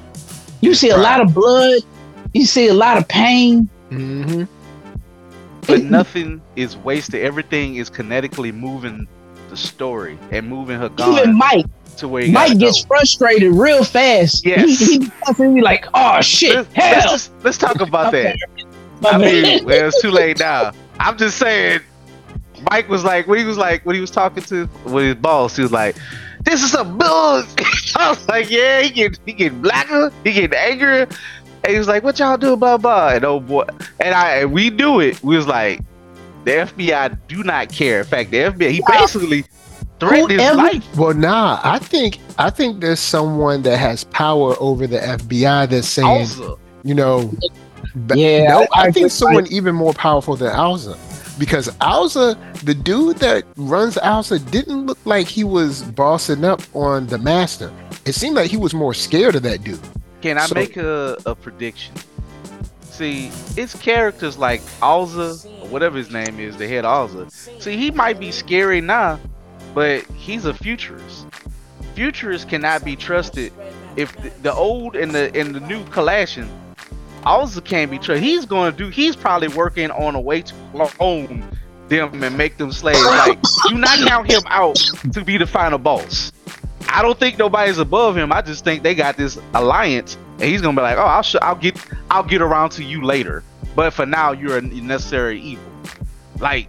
You 0.62 0.74
see 0.74 0.90
a 0.90 0.98
lot 0.98 1.22
of 1.22 1.34
blood. 1.34 1.82
You 2.34 2.46
see 2.46 2.68
a 2.68 2.74
lot 2.74 2.98
of 2.98 3.08
pain. 3.08 3.70
hmm 3.90 4.44
but 5.68 5.82
nothing 5.84 6.42
is 6.56 6.78
wasted. 6.78 7.22
Everything 7.22 7.76
is 7.76 7.90
kinetically 7.90 8.54
moving 8.54 9.08
the 9.50 9.58
story 9.58 10.18
and 10.32 10.48
moving 10.48 10.78
her 10.80 10.90
Even 11.00 11.36
Mike, 11.38 11.66
to 11.98 12.08
where 12.08 12.28
Mike 12.30 12.58
gets 12.60 12.84
go. 12.84 12.88
frustrated 12.88 13.54
real 13.54 13.84
fast. 13.84 14.46
Yes. 14.46 14.80
He, 14.80 15.12
he 15.38 15.62
like, 15.62 15.86
oh 15.94 16.22
shit, 16.22 16.56
Let's, 16.56 16.70
let's, 16.76 16.76
hell. 17.04 17.12
just- 17.12 17.32
let's 17.44 17.58
talk 17.58 17.82
about 17.82 18.12
that. 18.12 18.36
I 19.06 19.18
mean, 19.18 19.66
well, 19.66 19.88
it's 19.88 20.02
too 20.02 20.12
late 20.12 20.40
now. 20.40 20.72
I'm 21.00 21.18
just 21.18 21.38
saying. 21.38 21.82
Mike 22.70 22.90
was 22.90 23.06
like 23.06 23.26
when 23.26 23.40
he 23.40 23.46
was 23.46 23.58
like 23.58 23.86
when 23.86 23.96
he 23.96 24.02
was 24.02 24.12
talking 24.12 24.44
to 24.44 24.70
with 24.84 25.06
his 25.06 25.16
boss, 25.16 25.56
he 25.56 25.62
was 25.62 25.72
like, 25.72 25.96
"This 26.44 26.62
is 26.62 26.74
a 26.74 26.84
bull." 26.84 27.44
I 27.96 28.10
was 28.10 28.28
like, 28.28 28.50
"Yeah, 28.52 28.82
he 28.82 28.90
get 28.90 29.18
he 29.26 29.32
get 29.32 29.62
blacker, 29.62 30.12
he 30.26 30.34
get 30.34 30.54
angrier." 30.54 31.08
And 31.64 31.74
he 31.74 31.78
was 31.78 31.88
like, 31.88 32.04
"What 32.04 32.20
y'all 32.20 32.38
do?" 32.38 32.56
Blah 32.56 32.78
blah. 32.78 33.10
And 33.10 33.26
oh 33.26 33.40
boy, 33.40 33.66
and 34.00 34.14
I 34.16 34.38
and 34.38 34.52
we 34.52 34.70
do 34.70 35.00
it. 35.02 35.22
We 35.24 35.36
was 35.36 35.48
like, 35.48 35.82
the 36.46 36.52
FBI 36.52 37.18
do 37.28 37.44
not 37.44 37.70
care. 37.70 38.00
In 38.00 38.06
fact, 38.06 38.32
the 38.32 38.38
FBI 38.38 38.72
he 38.72 38.82
basically 38.88 39.44
threatened 40.00 40.32
his 40.32 40.42
Whoever- 40.42 40.56
life. 40.58 40.96
Well, 40.98 41.14
nah, 41.14 41.60
I 41.64 41.80
think 41.80 42.20
I 42.38 42.50
think 42.50 42.80
there's 42.82 43.00
someone 43.02 43.62
that 43.64 43.78
has 43.78 44.06
power 44.06 44.56
over 44.60 44.88
the 44.88 45.00
FBI 45.00 45.70
that's 45.70 45.88
saying, 45.88 46.08
Also, 46.08 46.58
you 46.84 46.96
know, 46.96 47.30
Yeah, 48.16 48.48
no, 48.50 48.60
I- 48.62 48.62
I, 48.62 48.82
I 48.82 48.84
think 48.86 48.98
agree. 48.98 49.10
someone 49.10 49.48
even 49.48 49.76
more 49.76 49.94
powerful 49.94 50.36
than 50.38 50.54
Alza. 50.54 50.98
Because 51.38 51.70
Alza, 51.80 52.38
the 52.64 52.74
dude 52.74 53.18
that 53.18 53.44
runs 53.56 53.96
Alza, 53.96 54.40
didn't 54.52 54.86
look 54.86 54.98
like 55.06 55.28
he 55.28 55.44
was 55.46 55.84
bossing 55.84 56.44
up 56.46 56.62
on 56.74 57.08
the 57.08 57.18
master. 57.18 57.72
It 58.06 58.14
seemed 58.14 58.36
like 58.36 58.50
he 58.52 58.58
was 58.58 58.74
more 58.74 58.94
scared 58.94 59.36
of 59.36 59.44
that 59.44 59.64
dude. 59.64 59.80
Can 60.22 60.38
I 60.38 60.46
So- 60.46 60.56
make 60.56 60.78
a, 60.78 61.18
a 61.26 61.36
prediction? 61.36 61.96
See, 62.84 63.32
it's 63.56 63.80
characters 63.80 64.38
like 64.38 64.60
Alza, 64.82 65.46
or 65.62 65.68
whatever 65.70 65.98
his 65.98 66.12
name 66.12 66.38
is, 66.40 66.58
the 66.58 66.68
head 66.68 66.84
Alza. 66.84 67.32
See, 67.62 67.78
he 67.78 67.92
might 67.92 68.20
be 68.20 68.30
scary 68.32 68.82
now, 68.82 69.20
but 69.74 70.04
he's 70.18 70.44
a 70.46 70.54
futurist. 70.54 71.26
Futurists 71.96 72.50
cannot 72.50 72.84
be 72.84 72.96
trusted. 72.98 73.54
If 73.96 74.16
the, 74.22 74.30
the 74.42 74.54
old 74.54 74.96
and 74.98 75.14
the 75.16 75.34
and 75.36 75.56
the 75.56 75.62
new 75.62 75.84
clashing, 75.86 76.50
Alza 77.24 77.64
can't 77.64 77.90
be 77.90 77.98
trusted. 78.00 78.24
He's 78.24 78.46
going 78.46 78.72
to 78.74 78.78
do. 78.78 78.90
He's 78.90 79.16
probably 79.16 79.48
working 79.48 79.92
on 79.92 80.16
a 80.16 80.22
way 80.22 80.42
to 80.42 80.54
clone 80.98 81.46
them 81.88 82.22
and 82.24 82.38
make 82.38 82.58
them 82.58 82.72
slaves. 82.72 83.04
Like, 83.06 83.40
do 83.70 83.76
not 83.78 83.98
count 84.08 84.30
him 84.30 84.42
out 84.48 84.76
to 85.14 85.24
be 85.24 85.38
the 85.38 85.48
final 85.48 85.78
boss. 85.78 86.32
I 86.92 87.02
don't 87.02 87.18
think 87.20 87.38
nobody's 87.38 87.78
above 87.78 88.18
him. 88.18 88.32
I 88.32 88.42
just 88.42 88.64
think 88.64 88.84
they 88.84 88.96
got 88.96 89.18
this 89.18 89.38
alliance, 89.54 90.18
and 90.34 90.44
he's 90.44 90.62
gonna 90.62 90.76
be 90.76 90.82
like, 90.82 90.98
"Oh, 90.98 91.02
I'll 91.02 91.22
sh- 91.24 91.36
I'll 91.42 91.56
get 91.56 91.78
I'll 92.12 92.24
get 92.24 92.42
around 92.42 92.72
to 92.72 92.84
you 92.84 93.04
later." 93.04 93.44
But 93.76 93.92
for 93.94 94.06
now, 94.06 94.32
you're 94.32 94.58
a 94.58 94.62
necessary 94.62 95.40
evil. 95.40 95.64
Like, 96.40 96.68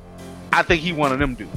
I 0.53 0.63
think 0.63 0.83
he 0.83 0.93
one 0.93 1.13
of 1.13 1.19
them 1.19 1.35
dudes. 1.35 1.51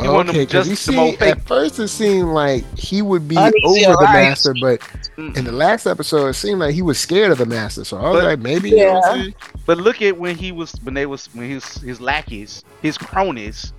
He 0.00 0.08
one 0.08 0.26
them 0.26 0.34
Okay, 0.36 0.44
because 0.44 0.66
just 0.68 0.86
you 0.88 0.92
see, 0.94 1.12
fake- 1.16 1.22
at 1.22 1.46
first 1.46 1.78
it 1.78 1.86
seemed 1.88 2.30
like 2.30 2.64
he 2.76 3.00
would 3.00 3.28
be 3.28 3.36
Uneasy 3.36 3.86
over 3.86 3.94
the 3.96 4.00
alliance. 4.10 4.46
master, 4.46 4.54
but 4.60 5.36
in 5.36 5.44
the 5.44 5.52
last 5.52 5.86
episode, 5.86 6.26
it 6.26 6.34
seemed 6.34 6.58
like 6.60 6.74
he 6.74 6.82
was 6.82 6.98
scared 6.98 7.30
of 7.30 7.38
the 7.38 7.46
master. 7.46 7.84
So 7.84 7.96
I 7.98 8.10
was 8.10 8.20
But- 8.20 8.24
like, 8.24 8.38
maybe. 8.40 8.70
You 8.70 8.76
know 8.86 8.94
what 8.94 9.04
I'm 9.18 9.34
But 9.66 9.78
look 9.78 10.02
at 10.02 10.18
when 10.18 10.36
he 10.36 10.50
was 10.52 10.72
when 10.82 10.94
they 10.94 11.06
was 11.06 11.28
when 11.32 11.48
his 11.48 11.64
his 11.78 12.00
lackeys, 12.00 12.64
his 12.82 12.98
cronies, 12.98 13.72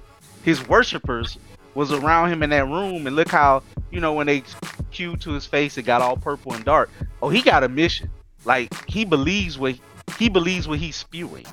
his 0.44 0.66
worshippers 0.68 1.38
was 1.76 1.92
around 1.92 2.32
him 2.32 2.42
in 2.42 2.50
that 2.50 2.66
room, 2.66 3.06
and 3.06 3.16
look 3.16 3.30
how 3.30 3.62
you 3.92 4.00
know 4.00 4.14
when 4.14 4.28
they 4.28 4.44
cued 4.92 5.22
to 5.22 5.32
his 5.32 5.46
face, 5.46 5.78
it 5.78 5.84
got 5.84 6.02
all 6.02 6.18
purple 6.18 6.54
and 6.54 6.66
dark. 6.66 6.90
Oh, 7.22 7.30
he 7.30 7.42
got 7.42 7.64
a 7.64 7.70
mission. 7.70 8.10
Like 8.46 8.74
he 8.90 9.06
believes 9.06 9.60
what 9.60 9.76
he 10.18 10.30
believes 10.30 10.68
what 10.68 10.80
he's 10.80 10.96
spewing. 10.96 11.46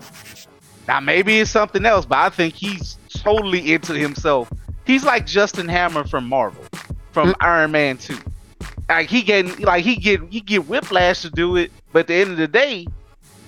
Now 0.89 1.01
maybe 1.01 1.39
it's 1.39 1.51
something 1.51 1.85
else, 1.85 2.07
but 2.07 2.19
I 2.19 2.29
think 2.31 2.55
he's 2.55 2.97
totally 3.09 3.73
into 3.73 3.95
himself. 3.95 4.51
He's 4.87 5.05
like 5.05 5.27
Justin 5.27 5.69
Hammer 5.69 6.05
from 6.05 6.29
Marvel, 6.29 6.65
from 7.13 7.31
mm. 7.31 7.37
Iron 7.41 7.73
Man 7.73 7.99
Two. 7.99 8.19
Like 8.89 9.09
he 9.09 9.23
getting 9.23 9.57
like 9.63 9.85
he 9.85 9.97
get 9.97 10.21
he 10.31 10.41
get 10.41 10.67
Whiplash 10.67 11.23
to 11.23 11.31
do 11.31 11.57
it, 11.57 11.73
but 11.93 12.01
at 12.01 12.07
the 12.09 12.15
end 12.15 12.31
of 12.33 12.37
the 12.37 12.49
day, 12.49 12.87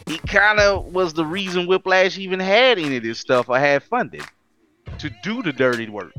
he 0.07 0.19
kind 0.19 0.61
of 0.61 0.87
was 0.87 1.13
the 1.13 1.25
reason 1.25 1.67
Whiplash 1.67 2.19
even 2.19 2.41
had 2.41 2.79
any 2.79 2.97
of 2.97 3.03
this 3.03 3.19
stuff 3.19 3.49
or 3.49 3.59
had 3.59 3.83
funded 3.83 4.25
to 4.99 5.11
do 5.23 5.43
the 5.43 5.53
dirty 5.53 5.89
work. 5.89 6.13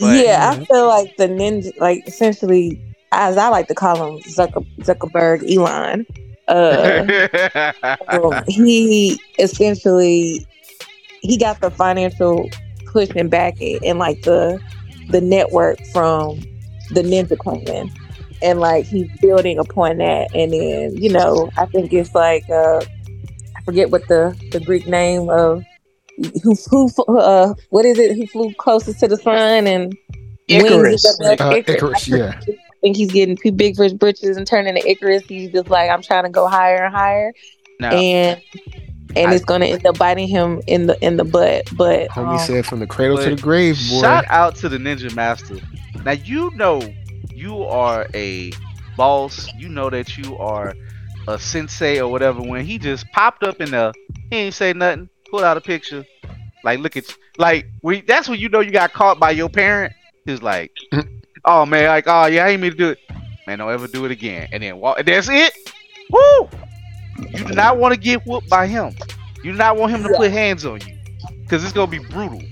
But- 0.00 0.24
yeah, 0.24 0.54
I 0.54 0.64
feel 0.64 0.86
like 0.86 1.16
the 1.16 1.28
ninja, 1.28 1.78
like 1.80 2.06
essentially, 2.06 2.80
as 3.12 3.36
I 3.36 3.48
like 3.48 3.68
to 3.68 3.74
call 3.74 3.96
him, 4.16 4.22
Zucker, 4.22 4.66
Zuckerberg, 4.80 5.42
Elon. 5.50 6.06
Uh, 6.48 7.28
um, 8.08 8.42
he 8.48 9.20
essentially 9.38 10.44
he 11.20 11.36
got 11.38 11.60
the 11.60 11.70
financial 11.70 12.48
push 12.86 13.08
and 13.14 13.30
backing 13.30 13.78
and 13.84 13.98
like 13.98 14.22
the 14.22 14.60
the 15.10 15.20
network 15.20 15.78
from 15.92 16.38
the 16.90 17.02
Ninja 17.02 17.38
Clan, 17.38 17.90
and 18.42 18.60
like 18.60 18.86
he's 18.86 19.08
building 19.20 19.58
upon 19.58 19.98
that. 19.98 20.34
And 20.34 20.52
then 20.52 20.96
you 20.96 21.10
know, 21.10 21.50
I 21.56 21.66
think 21.66 21.92
it's 21.92 22.14
like 22.14 22.48
uh, 22.50 22.80
I 23.56 23.62
forget 23.64 23.90
what 23.90 24.06
the 24.08 24.36
the 24.50 24.60
Greek 24.60 24.86
name 24.86 25.28
of 25.30 25.64
who 26.42 26.56
who 26.70 27.18
uh 27.18 27.54
what 27.70 27.84
is 27.84 27.98
it? 27.98 28.16
Who 28.16 28.26
flew 28.26 28.52
closest 28.58 29.00
to 29.00 29.08
the 29.08 29.16
sun 29.16 29.66
and 29.66 29.96
Icarus. 30.48 31.04
wings 31.20 31.40
Uh, 31.40 31.54
Icarus. 31.54 31.68
Icarus, 31.68 32.08
yeah. 32.08 32.40
I 32.48 32.54
think 32.82 32.96
he's 32.96 33.12
getting 33.12 33.36
too 33.36 33.52
big 33.52 33.76
for 33.76 33.84
his 33.84 33.94
britches 33.94 34.36
and 34.36 34.46
turning 34.46 34.74
to 34.74 34.90
Icarus. 34.90 35.22
He's 35.26 35.50
just 35.50 35.68
like, 35.68 35.88
I'm 35.90 36.02
trying 36.02 36.24
to 36.24 36.30
go 36.30 36.48
higher 36.48 36.84
and 36.84 36.94
higher, 36.94 37.32
now, 37.78 37.92
and 37.92 38.42
and 39.14 39.30
I- 39.30 39.34
it's 39.34 39.44
gonna 39.44 39.66
end 39.66 39.86
up 39.86 39.98
biting 39.98 40.28
him 40.28 40.60
in 40.66 40.86
the 40.86 40.98
in 41.04 41.16
the 41.16 41.24
butt. 41.24 41.68
But 41.76 42.08
Homie 42.10 42.32
um, 42.32 42.38
said 42.38 42.66
from 42.66 42.80
the 42.80 42.86
cradle 42.86 43.18
to 43.18 43.30
the 43.34 43.40
grave, 43.40 43.76
boy. 43.76 44.00
shout 44.00 44.24
out 44.28 44.56
to 44.56 44.68
the 44.68 44.78
Ninja 44.78 45.14
Master. 45.14 45.56
Now 46.04 46.12
you 46.12 46.50
know 46.56 46.82
you 47.34 47.62
are 47.64 48.06
a 48.14 48.52
boss. 48.96 49.48
You 49.56 49.68
know 49.68 49.90
that 49.90 50.18
you 50.18 50.36
are 50.38 50.74
a 51.28 51.38
sensei 51.38 52.00
or 52.00 52.10
whatever. 52.10 52.42
When 52.42 52.64
he 52.64 52.78
just 52.78 53.06
popped 53.12 53.44
up 53.44 53.60
in 53.60 53.70
the, 53.70 53.92
he 54.30 54.36
ain't 54.36 54.54
say 54.54 54.72
nothing. 54.72 55.08
Pulled 55.32 55.44
out 55.44 55.56
a 55.56 55.62
picture. 55.62 56.04
Like 56.62 56.80
look 56.80 56.94
at 56.94 57.08
you. 57.08 57.14
Like 57.38 57.66
we. 57.82 58.02
That's 58.02 58.28
when 58.28 58.38
you 58.38 58.50
know 58.50 58.60
you 58.60 58.70
got 58.70 58.92
caught 58.92 59.18
by 59.18 59.30
your 59.30 59.48
parent. 59.48 59.94
He's 60.26 60.42
like, 60.42 60.70
oh 61.46 61.64
man, 61.64 61.86
like 61.86 62.04
oh 62.06 62.26
yeah, 62.26 62.44
I 62.44 62.50
ain't 62.50 62.60
mean 62.60 62.72
to 62.72 62.76
do 62.76 62.90
it. 62.90 62.98
Man, 63.46 63.58
don't 63.58 63.72
ever 63.72 63.88
do 63.88 64.04
it 64.04 64.10
again. 64.10 64.50
And 64.52 64.62
then 64.62 64.76
walk. 64.76 64.98
And 64.98 65.08
that's 65.08 65.30
it. 65.30 65.54
Woo! 66.10 66.50
You 67.30 67.46
do 67.46 67.54
not 67.54 67.78
want 67.78 67.94
to 67.94 67.98
get 67.98 68.26
whooped 68.26 68.50
by 68.50 68.66
him. 68.66 68.94
You 69.42 69.52
do 69.52 69.56
not 69.56 69.78
want 69.78 69.92
him 69.92 70.02
to 70.02 70.10
put 70.10 70.30
hands 70.30 70.66
on 70.66 70.82
you, 70.82 70.98
cause 71.48 71.64
it's 71.64 71.72
gonna 71.72 71.90
be 71.90 71.98
brutal. 71.98 72.42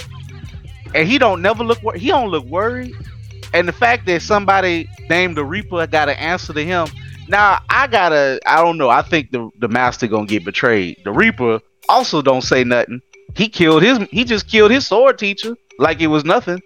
And 0.94 1.06
he 1.06 1.18
don't 1.18 1.42
never 1.42 1.62
look. 1.62 1.80
He 1.96 2.08
don't 2.08 2.30
look 2.30 2.46
worried. 2.46 2.94
And 3.52 3.68
the 3.68 3.74
fact 3.74 4.06
that 4.06 4.22
somebody 4.22 4.88
named 5.10 5.36
the 5.36 5.44
Reaper 5.44 5.86
got 5.86 6.08
an 6.08 6.16
answer 6.16 6.54
to 6.54 6.64
him. 6.64 6.88
Now 7.28 7.60
I 7.68 7.88
gotta. 7.88 8.40
I 8.46 8.56
don't 8.64 8.78
know. 8.78 8.88
I 8.88 9.02
think 9.02 9.32
the 9.32 9.50
the 9.58 9.68
master 9.68 10.06
gonna 10.06 10.24
get 10.24 10.46
betrayed. 10.46 10.96
The 11.04 11.12
Reaper 11.12 11.60
also 11.90 12.22
don't 12.22 12.42
say 12.42 12.64
nothing. 12.64 13.00
He 13.36 13.48
killed 13.48 13.82
his. 13.82 13.98
He 14.10 14.24
just 14.24 14.48
killed 14.48 14.70
his 14.70 14.86
sword 14.86 15.18
teacher 15.18 15.56
like 15.78 16.00
it 16.00 16.08
was 16.08 16.24
nothing. 16.24 16.60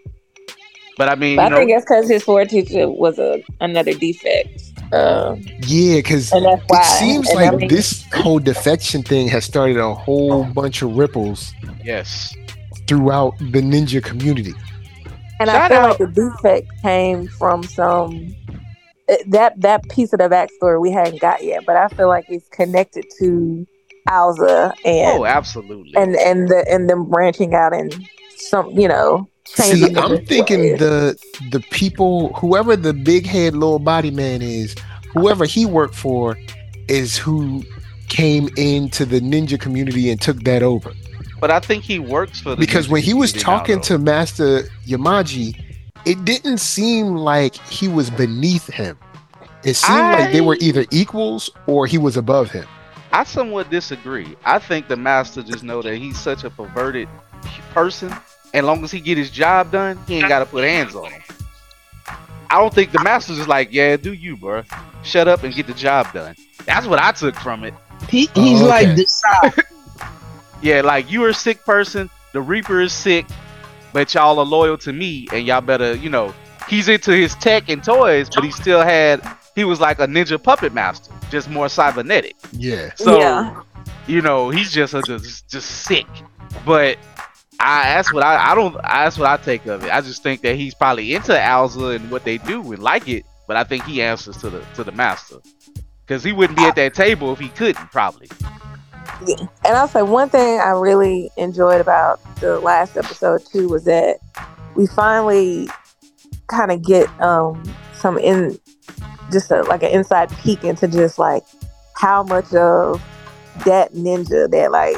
But 0.96 1.08
I 1.08 1.14
mean, 1.16 1.37
but 1.37 1.46
I 1.46 1.48
know, 1.48 1.56
think 1.56 1.72
that's 1.72 1.84
because 1.84 2.08
his 2.08 2.24
sword 2.24 2.48
teacher 2.48 2.88
was 2.88 3.18
a 3.18 3.42
another 3.60 3.92
defect, 3.94 4.62
um, 4.92 5.42
Yeah, 5.62 5.96
because 5.96 6.30
and 6.32 6.44
that's 6.44 6.62
why. 6.68 6.80
it 6.80 6.84
seems 6.84 7.28
and 7.30 7.37
like 7.37 7.52
I 7.52 7.56
mean, 7.56 7.68
this 7.68 8.04
whole 8.14 8.38
defection 8.38 9.02
thing 9.02 9.26
has 9.28 9.44
started 9.44 9.76
a 9.76 9.92
whole 9.92 10.44
bunch 10.44 10.82
of 10.82 10.96
ripples 10.96 11.52
yes. 11.84 12.34
throughout 12.87 13.37
the 13.38 13.60
ninja 13.60 14.02
community. 14.02 14.54
And 15.40 15.50
Shout 15.50 15.62
I 15.62 15.68
feel 15.68 15.78
out- 15.78 16.00
like 16.00 16.14
the 16.14 16.30
defect 16.30 16.68
came 16.82 17.26
from 17.26 17.64
some 17.64 18.34
that 19.26 19.60
that 19.60 19.88
piece 19.90 20.12
of 20.12 20.20
the 20.20 20.28
backstory 20.28 20.80
we 20.80 20.92
hadn't 20.92 21.20
got 21.20 21.42
yet, 21.42 21.66
but 21.66 21.76
I 21.76 21.88
feel 21.88 22.06
like 22.08 22.26
it's 22.28 22.48
connected 22.50 23.04
to 23.18 23.66
Alza 24.08 24.72
and 24.84 25.18
Oh, 25.20 25.24
absolutely. 25.24 25.92
and 25.96 26.14
and 26.16 26.48
the 26.48 26.64
and 26.70 26.88
them 26.90 27.04
branching 27.08 27.54
out 27.54 27.72
and 27.74 27.94
some 28.36 28.70
you 28.78 28.88
know. 28.88 29.28
See, 29.46 29.94
I'm 29.96 30.24
thinking 30.26 30.60
ways. 30.60 30.78
the 30.78 31.18
the 31.50 31.60
people, 31.70 32.32
whoever 32.34 32.76
the 32.76 32.92
big 32.94 33.26
head 33.26 33.54
little 33.54 33.78
body 33.78 34.10
man 34.10 34.40
is, 34.42 34.74
whoever 35.12 35.44
he 35.44 35.66
worked 35.66 35.94
for, 35.94 36.36
is 36.88 37.16
who 37.16 37.62
came 38.08 38.48
into 38.56 39.04
the 39.04 39.20
ninja 39.20 39.58
community 39.60 40.10
and 40.10 40.20
took 40.20 40.42
that 40.44 40.62
over. 40.62 40.92
but 41.40 41.50
I 41.50 41.60
think 41.60 41.84
he 41.84 41.98
works 41.98 42.40
for 42.40 42.50
the 42.50 42.56
Because 42.56 42.86
ninja 42.86 42.90
when 42.90 43.02
he 43.02 43.14
was 43.14 43.32
community 43.32 43.50
now, 43.50 43.58
talking 43.58 43.80
to 43.82 43.98
Master 43.98 44.62
Yamaji, 44.86 45.60
it 46.06 46.24
didn't 46.24 46.58
seem 46.58 47.16
like 47.16 47.54
he 47.68 47.86
was 47.88 48.10
beneath 48.10 48.66
him. 48.72 48.98
It 49.62 49.74
seemed 49.74 50.12
like 50.12 50.32
they 50.32 50.40
were 50.42 50.56
either 50.60 50.84
equals 50.90 51.50
or 51.66 51.86
he 51.86 51.96
was 51.98 52.16
above 52.16 52.50
him. 52.50 52.66
I 53.14 53.22
somewhat 53.22 53.70
disagree. 53.70 54.37
I 54.44 54.59
think 54.59 54.88
the 54.88 54.96
master 54.96 55.40
just 55.42 55.62
know 55.62 55.81
that 55.83 55.96
he's 55.96 56.18
such 56.18 56.42
a 56.42 56.50
perverted 56.50 57.09
person. 57.72 58.12
And 58.53 58.66
long 58.66 58.83
as 58.83 58.90
he 58.90 58.98
get 59.00 59.16
his 59.16 59.31
job 59.31 59.70
done, 59.70 59.98
he 60.09 60.16
ain't 60.16 60.29
got 60.29 60.40
to 60.40 60.46
put 60.46 60.64
hands 60.64 60.96
on 60.96 61.12
him. 61.12 61.22
I 62.50 62.59
don't 62.59 62.74
think 62.74 62.90
the 62.90 63.03
master's 63.05 63.37
just 63.37 63.48
like, 63.48 63.72
yeah, 63.72 63.96
do 63.96 64.12
you, 64.12 64.37
bro. 64.37 64.64
Shut 65.05 65.29
up 65.29 65.44
and 65.44 65.55
get 65.55 65.68
the 65.68 65.74
job 65.74 66.12
done. 66.12 66.35
That's 66.64 66.87
what 66.88 66.98
I 67.00 67.12
took 67.12 67.37
from 67.37 67.62
it. 67.62 67.72
He, 68.09 68.29
oh, 68.35 68.42
he's 68.42 68.61
Oh, 68.62 68.66
like 68.66 68.87
okay. 68.88 68.96
decide. 68.96 69.55
Yeah, 70.62 70.81
like 70.81 71.11
you 71.11 71.22
are 71.24 71.29
a 71.29 71.35
sick 71.35 71.62
person, 71.64 72.09
the 72.33 72.40
Reaper 72.40 72.81
is 72.81 72.92
sick, 72.92 73.27
but 73.92 74.14
y'all 74.14 74.38
are 74.38 74.46
loyal 74.46 74.79
to 74.79 74.92
me, 74.94 75.29
and 75.31 75.46
y'all 75.46 75.61
better, 75.61 75.94
you 75.94 76.09
know, 76.09 76.33
he's 76.68 76.88
into 76.88 77.11
his 77.12 77.35
tech 77.35 77.68
and 77.68 77.85
toys, 77.85 78.31
but 78.35 78.42
he 78.44 78.50
still 78.50 78.81
had, 78.81 79.20
he 79.54 79.64
was 79.64 79.80
like 79.80 79.98
a 80.00 80.06
ninja 80.06 80.42
puppet 80.42 80.72
master, 80.72 81.12
just 81.30 81.48
more 81.50 81.68
cybernetic. 81.68 82.36
Yeah. 82.52 82.92
So, 82.96 83.18
Yeah. 83.18 83.60
you 84.06 84.20
know, 84.20 84.50
he's 84.50 84.72
just 84.72 84.94
a, 84.94 85.02
just, 85.02 85.48
just 85.50 85.70
sick. 85.86 86.06
but 86.64 86.98
I 87.60 87.94
that's 87.94 88.12
what 88.12 88.22
I 88.24 88.52
I 88.52 88.54
don't 88.54 88.74
that's 88.82 89.16
what 89.16 89.28
I 89.30 89.36
take 89.36 89.64
of 89.66 89.84
it. 89.84 89.90
I 89.92 90.00
just 90.00 90.22
think 90.22 90.42
that 90.42 90.56
he's 90.56 90.74
probably 90.74 91.14
into 91.14 91.32
Alza 91.32 91.96
and 91.96 92.10
what 92.10 92.24
they 92.24 92.38
do 92.38 92.72
and 92.72 92.82
like 92.82 93.08
it, 93.08 93.24
but 93.46 93.56
I 93.56 93.64
think 93.64 93.84
he 93.84 94.02
answers 94.02 94.36
to 94.38 94.50
the 94.50 94.60
to 94.74 94.84
the 94.84 94.92
master 94.92 95.36
because 96.06 96.22
he 96.24 96.32
wouldn't 96.32 96.58
be 96.58 96.64
at 96.64 96.74
that 96.76 96.94
table 96.94 97.32
if 97.32 97.38
he 97.38 97.48
couldn't 97.50 97.90
probably. 97.92 98.28
And 99.26 99.48
I'll 99.76 99.88
say 99.88 100.02
one 100.02 100.28
thing 100.28 100.60
I 100.60 100.70
really 100.70 101.30
enjoyed 101.36 101.80
about 101.80 102.20
the 102.40 102.58
last 102.60 102.96
episode 102.96 103.42
too 103.46 103.68
was 103.68 103.84
that 103.84 104.18
we 104.74 104.86
finally 104.88 105.68
kind 106.48 106.72
of 106.72 106.82
get 106.84 107.08
um 107.22 107.62
some 107.94 108.18
in 108.18 108.58
just 109.33 109.51
a, 109.51 109.62
like 109.62 109.83
an 109.83 109.90
inside 109.90 110.31
peek 110.38 110.64
into 110.64 110.87
just 110.88 111.18
like 111.18 111.42
how 111.97 112.23
much 112.23 112.53
of 112.55 113.03
that 113.64 113.92
ninja 113.92 114.51
that 114.51 114.70
like 114.73 114.97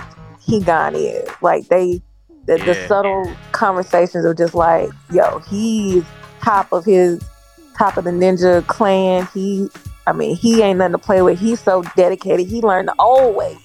Higan 0.49 0.94
is. 0.94 1.29
Like 1.42 1.68
they 1.68 2.01
the, 2.46 2.59
the 2.59 2.75
subtle 2.88 3.37
conversations 3.53 4.25
of 4.25 4.37
just 4.37 4.55
like, 4.55 4.90
yo, 5.11 5.40
he's 5.51 6.05
top 6.42 6.72
of 6.72 6.85
his 6.85 7.20
top 7.77 7.96
of 7.96 8.05
the 8.05 8.11
ninja 8.11 8.66
clan. 8.66 9.29
He 9.35 9.68
I 10.07 10.12
mean, 10.12 10.37
he 10.37 10.62
ain't 10.62 10.79
nothing 10.79 10.92
to 10.92 10.99
play 10.99 11.22
with. 11.22 11.38
He's 11.38 11.61
so 11.61 11.83
dedicated. 11.96 12.46
He 12.46 12.61
learned 12.61 12.88
the 12.88 12.94
old 13.01 13.35
ways. 13.37 13.57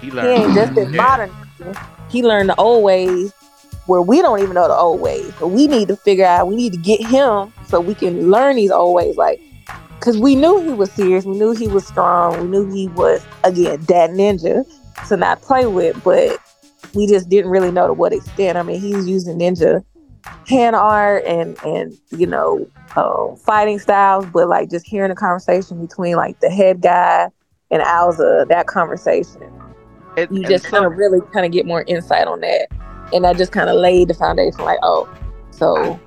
He 0.00 0.08
He 0.08 0.16
learned. 0.16 0.28
ain't 0.28 0.54
just 0.54 0.78
in 0.78 0.92
Yeah. 0.94 0.96
modern. 1.02 1.34
He 2.10 2.22
learned 2.22 2.48
the 2.48 2.56
old 2.56 2.82
ways 2.82 3.32
where 3.86 4.00
we 4.00 4.22
don't 4.22 4.40
even 4.40 4.54
know 4.54 4.66
the 4.66 4.74
old 4.74 5.00
ways. 5.00 5.32
So 5.38 5.46
we 5.46 5.66
need 5.66 5.88
to 5.88 5.96
figure 5.96 6.24
out. 6.24 6.48
We 6.48 6.56
need 6.56 6.72
to 6.72 6.78
get 6.78 7.04
him 7.04 7.52
so 7.66 7.80
we 7.80 7.94
can 7.94 8.30
learn 8.30 8.56
these 8.56 8.70
old 8.70 8.94
ways. 8.94 9.16
Like, 9.16 9.40
cause 10.00 10.18
we 10.18 10.34
knew 10.34 10.60
he 10.60 10.70
was 10.70 10.90
serious. 10.92 11.24
We 11.24 11.38
knew 11.38 11.52
he 11.52 11.68
was 11.68 11.86
strong. 11.86 12.40
We 12.40 12.46
knew 12.46 12.70
he 12.70 12.88
was 12.88 13.24
again 13.44 13.80
that 13.82 14.10
ninja 14.10 14.64
to 15.08 15.16
not 15.16 15.40
play 15.42 15.66
with. 15.66 16.02
But 16.02 16.38
we 16.94 17.06
just 17.06 17.28
didn't 17.28 17.50
really 17.50 17.70
know 17.70 17.86
to 17.86 17.92
what 17.92 18.12
extent. 18.12 18.58
I 18.58 18.62
mean, 18.62 18.80
he's 18.80 19.06
using 19.08 19.38
ninja 19.38 19.84
hand 20.46 20.76
art 20.76 21.24
and 21.24 21.56
and 21.64 21.96
you 22.10 22.26
know 22.26 22.66
uh, 22.96 23.34
fighting 23.36 23.78
styles, 23.78 24.26
but 24.26 24.48
like 24.48 24.70
just 24.70 24.86
hearing 24.86 25.10
the 25.10 25.16
conversation 25.16 25.80
between 25.80 26.16
like 26.16 26.40
the 26.40 26.50
head 26.50 26.80
guy 26.80 27.28
and 27.70 27.82
Alza, 27.82 28.48
that 28.48 28.66
conversation 28.66 29.42
And- 30.16 30.36
you 30.36 30.44
just 30.44 30.64
kind 30.64 30.84
of 30.84 30.96
really 30.96 31.20
kind 31.32 31.46
of 31.46 31.52
get 31.52 31.66
more 31.66 31.84
insight 31.86 32.26
on 32.26 32.40
that 32.40 32.68
and 33.12 33.24
that 33.24 33.36
just 33.36 33.52
kind 33.52 33.70
of 33.70 33.76
laid 33.76 34.08
the 34.08 34.14
foundation 34.14 34.64
like 34.64 34.78
oh 34.82 35.08
so 35.50 35.98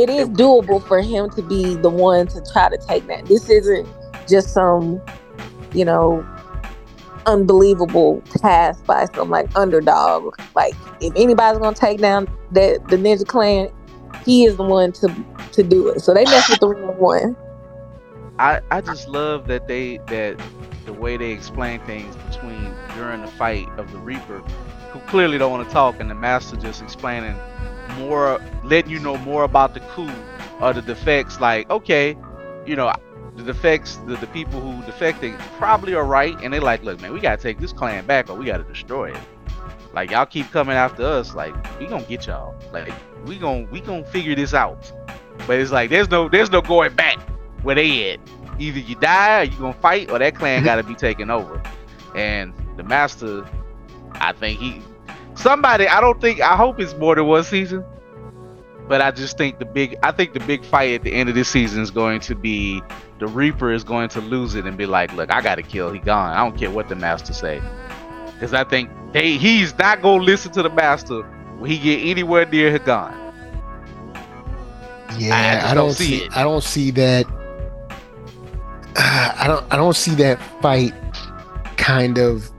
it 0.00 0.10
is 0.10 0.28
doable 0.30 0.82
for 0.86 1.00
him 1.02 1.28
to 1.30 1.42
be 1.42 1.74
the 1.76 1.90
one 1.90 2.26
to 2.28 2.42
try 2.52 2.68
to 2.68 2.78
take 2.78 3.06
that. 3.06 3.26
This 3.26 3.48
isn't 3.50 3.86
just 4.28 4.54
some 4.54 5.00
you 5.74 5.84
know 5.84 6.26
unbelievable 7.26 8.22
task 8.38 8.84
by 8.86 9.04
some 9.14 9.30
like 9.30 9.54
underdog. 9.56 10.34
Like 10.54 10.74
if 11.00 11.12
anybody's 11.16 11.58
gonna 11.58 11.76
take 11.76 12.00
down 12.00 12.28
that 12.52 12.88
the 12.88 12.96
ninja 12.96 13.26
clan 13.26 13.70
he 14.24 14.44
is 14.44 14.56
the 14.56 14.64
one 14.64 14.92
to 14.92 15.14
to 15.52 15.62
do 15.62 15.88
it. 15.88 16.00
So 16.00 16.14
they 16.14 16.24
mess 16.24 16.48
with 16.48 16.60
the 16.60 16.68
wrong 16.68 16.96
one. 16.98 17.36
I, 18.38 18.60
I 18.70 18.80
just 18.80 19.08
love 19.08 19.46
that 19.48 19.68
they 19.68 19.98
that 20.06 20.40
the 20.86 20.92
way 20.92 21.16
they 21.16 21.30
explain 21.30 21.80
things 21.80 22.16
between 22.16 22.74
during 22.96 23.20
the 23.20 23.28
fight 23.28 23.68
of 23.78 23.92
the 23.92 23.98
Reaper, 23.98 24.38
who 24.92 24.98
clearly 25.00 25.36
don't 25.36 25.50
want 25.50 25.66
to 25.66 25.72
talk, 25.72 26.00
and 26.00 26.10
the 26.10 26.14
Master 26.14 26.56
just 26.56 26.82
explaining 26.82 27.36
more, 28.00 28.40
letting 28.64 28.90
you 28.90 28.98
know 28.98 29.16
more 29.18 29.44
about 29.44 29.74
the 29.74 29.80
coup 29.80 30.10
or 30.60 30.72
the 30.72 30.82
defects. 30.82 31.40
Like, 31.40 31.70
okay, 31.70 32.16
you 32.66 32.76
know, 32.76 32.92
the 33.36 33.44
defects, 33.44 33.96
the, 34.06 34.16
the 34.16 34.26
people 34.28 34.60
who 34.60 34.84
defected 34.84 35.38
probably 35.58 35.94
are 35.94 36.04
right, 36.04 36.36
and 36.42 36.52
they 36.52 36.60
like, 36.60 36.82
look, 36.82 37.00
man, 37.00 37.12
we 37.12 37.20
gotta 37.20 37.40
take 37.40 37.58
this 37.58 37.72
clan 37.72 38.06
back 38.06 38.28
or 38.28 38.34
we 38.34 38.46
gotta 38.46 38.64
destroy 38.64 39.12
it. 39.12 39.20
Like 39.92 40.10
y'all 40.10 40.26
keep 40.26 40.50
coming 40.50 40.76
after 40.76 41.04
us, 41.04 41.34
like 41.34 41.54
we 41.80 41.86
gonna 41.86 42.04
get 42.04 42.26
y'all. 42.26 42.54
Like 42.72 42.92
we 43.26 43.38
gonna 43.38 43.66
we 43.70 43.80
gonna 43.80 44.04
figure 44.04 44.34
this 44.34 44.54
out. 44.54 44.90
But 45.46 45.58
it's 45.58 45.72
like 45.72 45.90
there's 45.90 46.10
no 46.10 46.28
there's 46.28 46.50
no 46.50 46.60
going 46.60 46.94
back 46.94 47.18
where 47.62 47.74
they 47.74 48.12
at. 48.12 48.20
Either 48.58 48.78
you 48.78 48.94
die 48.96 49.40
or 49.40 49.44
you 49.44 49.58
gonna 49.58 49.72
fight 49.74 50.10
or 50.10 50.18
that 50.18 50.34
clan 50.36 50.64
gotta 50.64 50.84
be 50.84 50.94
taken 50.94 51.30
over. 51.30 51.60
And 52.14 52.52
the 52.76 52.84
master, 52.84 53.44
I 54.14 54.32
think 54.32 54.60
he 54.60 54.82
somebody 55.34 55.86
I 55.88 56.00
don't 56.00 56.20
think 56.20 56.40
I 56.40 56.56
hope 56.56 56.80
it's 56.80 56.94
more 56.94 57.14
than 57.14 57.26
one 57.26 57.44
season. 57.44 57.84
But 58.88 59.00
I 59.00 59.12
just 59.12 59.38
think 59.38 59.60
the 59.60 59.64
big 59.64 59.96
I 60.02 60.10
think 60.10 60.32
the 60.32 60.40
big 60.40 60.64
fight 60.64 60.94
at 60.94 61.02
the 61.04 61.12
end 61.12 61.28
of 61.28 61.34
this 61.34 61.48
season 61.48 61.80
is 61.82 61.90
going 61.90 62.20
to 62.20 62.34
be 62.34 62.82
the 63.20 63.26
Reaper 63.28 63.70
is 63.70 63.84
going 63.84 64.08
to 64.10 64.20
lose 64.20 64.54
it 64.54 64.66
and 64.66 64.76
be 64.76 64.86
like, 64.86 65.12
look, 65.14 65.32
I 65.32 65.40
gotta 65.40 65.62
kill, 65.62 65.92
he 65.92 66.00
gone. 66.00 66.32
I 66.32 66.38
don't 66.38 66.58
care 66.58 66.70
what 66.70 66.88
the 66.88 66.96
master 66.96 67.32
say. 67.32 67.62
Cause 68.40 68.54
I 68.54 68.64
think 68.64 68.90
they 69.12 69.36
he's 69.36 69.76
not 69.78 70.02
gonna 70.02 70.22
listen 70.22 70.50
to 70.52 70.62
the 70.62 70.70
master 70.70 71.22
when 71.58 71.70
he 71.70 71.78
get 71.78 72.00
anywhere 72.00 72.46
near 72.46 72.72
Higan. 72.72 73.14
Yeah, 75.18 75.60
just 75.60 75.66
I, 75.66 75.74
don't 75.74 75.86
don't 75.86 75.94
see 75.94 76.04
see. 76.06 76.24
it. 76.24 76.36
I 76.36 76.42
don't 76.42 76.64
see 76.64 76.90
that. 76.92 77.26
I 78.96 79.44
don't. 79.46 79.72
I 79.72 79.76
don't 79.76 79.96
see 79.96 80.14
that 80.16 80.40
fight 80.60 80.94
kind 81.76 82.18
of. 82.18 82.50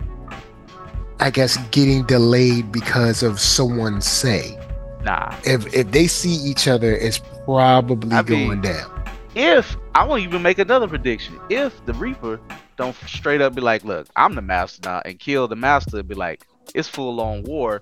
I 1.21 1.29
guess 1.29 1.55
getting 1.69 2.03
delayed 2.03 2.71
because 2.71 3.23
of 3.23 3.39
someone's 3.39 4.05
say. 4.07 4.57
Nah. 5.03 5.34
If 5.45 5.73
if 5.73 5.91
they 5.91 6.07
see 6.07 6.31
each 6.34 6.67
other, 6.67 6.93
it's 6.95 7.19
probably 7.45 8.12
I 8.12 8.21
mean- 8.23 8.47
going 8.47 8.62
down. 8.62 9.03
if 9.36 9.77
I 9.95 10.03
won't 10.03 10.23
even 10.23 10.41
make 10.41 10.57
another 10.60 10.88
prediction. 10.88 11.39
If 11.49 11.86
the 11.86 11.93
Reaper 11.93 12.39
don't 12.77 12.95
straight 13.07 13.41
up 13.41 13.53
be 13.55 13.62
like, 13.62 13.84
look, 13.84 14.07
I'm 14.15 14.36
the 14.36 14.41
master 14.41 14.81
now, 14.84 15.01
and 15.05 15.19
kill 15.19 15.47
the 15.47 15.55
master, 15.55 16.01
be 16.03 16.15
like, 16.15 16.45
it's 16.73 16.88
full 16.88 17.21
on 17.21 17.43
war. 17.43 17.81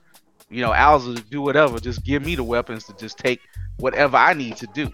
You 0.50 0.62
know, 0.62 0.72
Alza 0.72 1.28
do 1.30 1.42
whatever. 1.42 1.80
Just 1.80 2.04
give 2.04 2.26
me 2.26 2.36
the 2.36 2.44
weapons 2.44 2.84
to 2.86 2.94
just 2.94 3.18
take 3.18 3.40
whatever 3.78 4.18
I 4.18 4.34
need 4.34 4.58
to 4.58 4.68
do. 4.74 4.90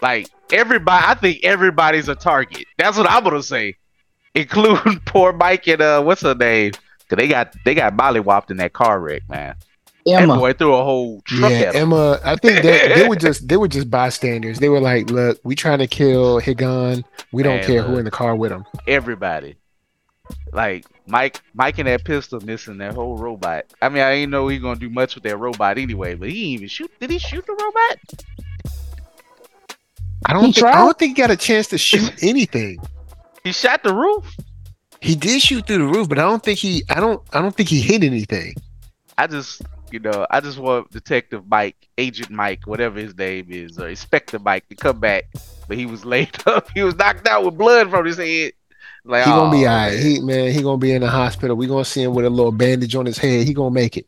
Like 0.00 0.28
everybody, 0.52 1.04
I 1.06 1.14
think 1.14 1.44
everybody's 1.44 2.08
a 2.08 2.14
target. 2.14 2.64
That's 2.78 2.96
what 2.96 3.08
I'm 3.10 3.22
gonna 3.22 3.42
say, 3.42 3.76
including 4.34 5.00
poor 5.06 5.32
Mike 5.32 5.66
and 5.68 5.82
uh, 5.82 6.02
what's 6.02 6.22
her 6.22 6.34
name? 6.34 6.72
Cause 7.08 7.16
they 7.18 7.28
got 7.28 7.54
they 7.64 7.74
got 7.74 7.94
mollywopped 7.94 8.50
in 8.50 8.56
that 8.58 8.72
car 8.72 9.00
wreck, 9.00 9.22
man. 9.28 9.54
That 10.06 10.22
Emma. 10.22 10.36
boy 10.36 10.52
threw 10.54 10.74
a 10.74 10.82
whole 10.82 11.20
truck 11.22 11.50
Yeah, 11.50 11.58
at 11.58 11.74
him. 11.76 11.82
Emma. 11.92 12.18
I 12.24 12.34
think 12.36 12.62
they, 12.62 12.88
they 12.94 13.06
were 13.08 13.14
just 13.16 13.46
they 13.46 13.56
were 13.56 13.68
just 13.68 13.88
bystanders. 13.90 14.58
They 14.58 14.68
were 14.68 14.80
like, 14.80 15.10
"Look, 15.10 15.38
we 15.44 15.54
trying 15.54 15.78
to 15.78 15.86
kill 15.86 16.40
Higan. 16.40 17.04
We 17.32 17.42
don't 17.42 17.58
Man, 17.58 17.66
care 17.66 17.82
who 17.82 17.98
in 17.98 18.04
the 18.04 18.10
car 18.10 18.34
with 18.34 18.50
him." 18.50 18.64
everybody. 18.88 19.56
Like 20.52 20.86
Mike, 21.06 21.40
Mike 21.54 21.78
and 21.78 21.86
that 21.88 22.04
pistol 22.04 22.40
missing 22.40 22.78
that 22.78 22.94
whole 22.94 23.16
robot. 23.16 23.66
I 23.82 23.88
mean, 23.90 24.02
I 24.02 24.12
ain't 24.12 24.30
know 24.30 24.48
he 24.48 24.58
gonna 24.58 24.80
do 24.80 24.88
much 24.90 25.14
with 25.14 25.24
that 25.24 25.36
robot 25.36 25.76
anyway. 25.78 26.14
But 26.14 26.30
he 26.30 26.34
didn't 26.34 26.48
even 26.48 26.68
shoot. 26.68 26.90
Did 27.00 27.10
he 27.10 27.18
shoot 27.18 27.44
the 27.46 27.52
robot? 27.52 28.72
I 30.26 30.32
don't. 30.32 30.46
He 30.46 30.52
Think, 30.52 30.66
I 30.66 30.78
don't 30.78 30.98
think 30.98 31.16
he 31.16 31.22
got 31.22 31.30
a 31.30 31.36
chance 31.36 31.68
to 31.68 31.78
shoot 31.78 32.12
anything. 32.22 32.78
He 33.44 33.52
shot 33.52 33.82
the 33.82 33.94
roof. 33.94 34.24
He 35.00 35.14
did 35.16 35.42
shoot 35.42 35.66
through 35.66 35.78
the 35.78 35.84
roof, 35.86 36.08
but 36.08 36.18
I 36.18 36.22
don't 36.22 36.42
think 36.42 36.58
he. 36.58 36.84
I 36.88 37.00
don't. 37.00 37.20
I 37.32 37.40
don't 37.40 37.54
think 37.54 37.68
he 37.68 37.80
hit 37.80 38.04
anything. 38.04 38.54
I 39.18 39.26
just, 39.26 39.62
you 39.90 39.98
know, 39.98 40.26
I 40.30 40.40
just 40.40 40.58
want 40.58 40.90
Detective 40.90 41.42
Mike, 41.48 41.76
Agent 41.98 42.30
Mike, 42.30 42.66
whatever 42.66 42.98
his 43.00 43.16
name 43.16 43.46
is, 43.50 43.78
or 43.78 43.88
Inspector 43.88 44.38
Mike, 44.38 44.68
to 44.68 44.76
come 44.76 45.00
back. 45.00 45.24
But 45.68 45.76
he 45.76 45.86
was 45.86 46.04
laid 46.04 46.30
up. 46.46 46.68
He 46.74 46.82
was 46.82 46.94
knocked 46.94 47.26
out 47.26 47.44
with 47.44 47.58
blood 47.58 47.90
from 47.90 48.06
his 48.06 48.16
head. 48.16 48.52
Like, 49.04 49.24
He 49.24 49.30
gonna 49.30 49.50
be 49.50 49.66
oh, 49.66 49.70
"Aw, 49.70 49.72
alright. 49.72 49.92
man." 49.94 50.02
He 50.02 50.20
man, 50.20 50.52
he 50.52 50.62
gonna 50.62 50.78
be 50.78 50.92
in 50.92 51.02
the 51.02 51.10
hospital. 51.10 51.56
We 51.56 51.66
gonna 51.66 51.84
see 51.84 52.02
him 52.02 52.14
with 52.14 52.24
a 52.24 52.30
little 52.30 52.52
bandage 52.52 52.94
on 52.94 53.06
his 53.06 53.18
head. 53.18 53.46
He 53.46 53.52
gonna 53.54 53.72
make 53.74 53.96
it. 53.96 54.06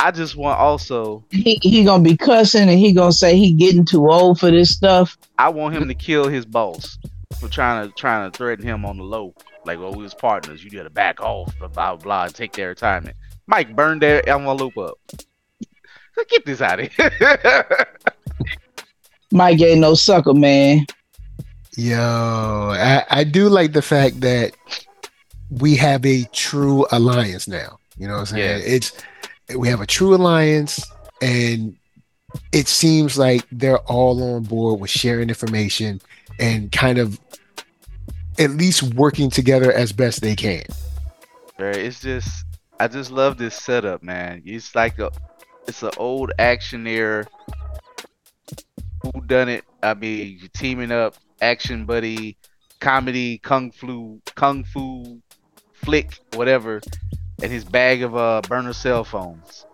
I 0.00 0.10
just 0.10 0.36
want 0.36 0.60
also, 0.60 1.24
He 1.30 1.58
he 1.62 1.84
gonna 1.84 2.02
be 2.04 2.16
cussing 2.16 2.68
and 2.68 2.78
he 2.78 2.92
gonna 2.92 3.10
say 3.12 3.36
he 3.36 3.54
getting 3.54 3.84
too 3.86 4.08
old 4.10 4.38
for 4.38 4.50
this 4.50 4.70
stuff. 4.70 5.16
I 5.38 5.48
want 5.48 5.74
him 5.74 5.88
to 5.88 5.94
kill 5.94 6.28
his 6.28 6.44
boss 6.44 6.98
for 7.40 7.48
trying 7.48 7.88
to 7.88 7.94
trying 7.94 8.30
to 8.30 8.36
threaten 8.36 8.66
him 8.66 8.84
on 8.84 8.96
the 8.96 9.04
low. 9.04 9.34
Like, 9.64 9.78
well, 9.78 9.92
we 9.92 10.02
was 10.02 10.14
partners. 10.14 10.64
You 10.64 10.70
gotta 10.70 10.90
back 10.90 11.20
off, 11.20 11.56
blah 11.58 11.68
blah 11.68 11.96
blah, 11.96 12.24
and 12.24 12.34
take 12.34 12.52
their 12.52 12.68
retirement. 12.68 13.16
Mike 13.46 13.74
burned 13.74 14.02
their 14.02 14.26
envelope 14.28 14.76
up. 14.76 14.98
So 16.14 16.24
get 16.28 16.44
this 16.44 16.60
out 16.60 16.80
of 16.80 16.92
here. 16.92 17.66
Mike 19.32 19.60
ain't 19.60 19.80
no 19.80 19.94
sucker, 19.94 20.34
man. 20.34 20.86
Yo, 21.76 21.96
I, 21.96 23.04
I 23.10 23.24
do 23.24 23.48
like 23.48 23.72
the 23.72 23.82
fact 23.82 24.20
that 24.22 24.52
we 25.50 25.76
have 25.76 26.04
a 26.04 26.24
true 26.32 26.86
alliance 26.90 27.46
now. 27.46 27.78
You 27.96 28.08
know 28.08 28.14
what 28.14 28.20
I'm 28.20 28.26
saying? 28.26 28.62
Yes. 28.62 28.66
It's 28.66 29.56
we 29.56 29.68
have 29.68 29.80
a 29.80 29.86
true 29.86 30.14
alliance 30.14 30.84
and 31.22 31.76
it 32.52 32.68
seems 32.68 33.16
like 33.16 33.46
they're 33.50 33.78
all 33.78 34.34
on 34.34 34.42
board 34.42 34.80
with 34.80 34.90
sharing 34.90 35.28
information 35.28 36.00
and 36.38 36.70
kind 36.70 36.98
of 36.98 37.18
at 38.38 38.50
least 38.50 38.94
working 38.94 39.30
together 39.30 39.72
as 39.72 39.92
best 39.92 40.20
they 40.20 40.36
can. 40.36 40.64
It's 41.58 42.00
just 42.00 42.44
I 42.80 42.88
just 42.88 43.10
love 43.10 43.38
this 43.38 43.56
setup, 43.56 44.02
man. 44.02 44.42
It's 44.44 44.74
like 44.74 44.98
a 44.98 45.10
it's 45.66 45.82
an 45.82 45.90
old 45.96 46.32
actioneer 46.38 47.26
who 49.02 49.20
done 49.22 49.48
it. 49.48 49.64
I 49.82 49.94
mean, 49.94 50.38
you're 50.40 50.48
teaming 50.54 50.92
up, 50.92 51.16
action 51.40 51.84
buddy, 51.84 52.36
comedy, 52.80 53.38
kung 53.38 53.70
fu, 53.72 54.20
kung 54.34 54.64
fu 54.64 55.20
flick, 55.72 56.18
whatever. 56.34 56.80
and 57.42 57.52
his 57.52 57.64
bag 57.64 58.02
of 58.02 58.16
uh 58.16 58.40
burner 58.48 58.72
cell 58.72 59.04
phones. 59.04 59.66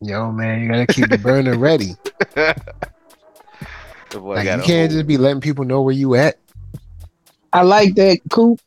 Yo, 0.00 0.32
man, 0.32 0.62
you 0.62 0.68
gotta 0.68 0.86
keep 0.86 1.08
the 1.08 1.18
burner 1.18 1.56
ready. 1.56 1.94
The 4.12 4.20
boy 4.20 4.34
Like, 4.34 4.44
got 4.44 4.58
you 4.58 4.64
can't 4.64 4.92
just 4.92 5.06
be 5.06 5.16
letting 5.16 5.40
people 5.40 5.64
know 5.64 5.80
where 5.80 5.94
you 5.94 6.14
at. 6.16 6.38
I 7.52 7.62
like 7.62 7.94
that, 7.96 8.20
Coop. 8.30 8.60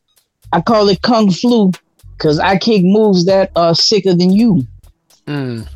I 0.51 0.61
call 0.61 0.87
it 0.89 1.01
Kung 1.01 1.31
Flu 1.31 1.71
because 2.17 2.39
I 2.39 2.57
kick 2.57 2.83
moves 2.83 3.25
that 3.25 3.51
are 3.55 3.75
sicker 3.75 4.13
than 4.13 4.31
you. 4.31 4.65
Mm. 5.27 5.67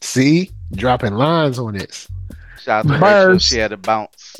See, 0.00 0.50
dropping 0.72 1.14
lines 1.14 1.58
on 1.58 1.74
this. 1.74 2.08
shout 2.60 2.86
out 2.86 2.92
to 2.92 2.98
Rachel. 2.98 3.38
She 3.38 3.58
had 3.58 3.72
a 3.72 3.76
bounce. 3.76 4.36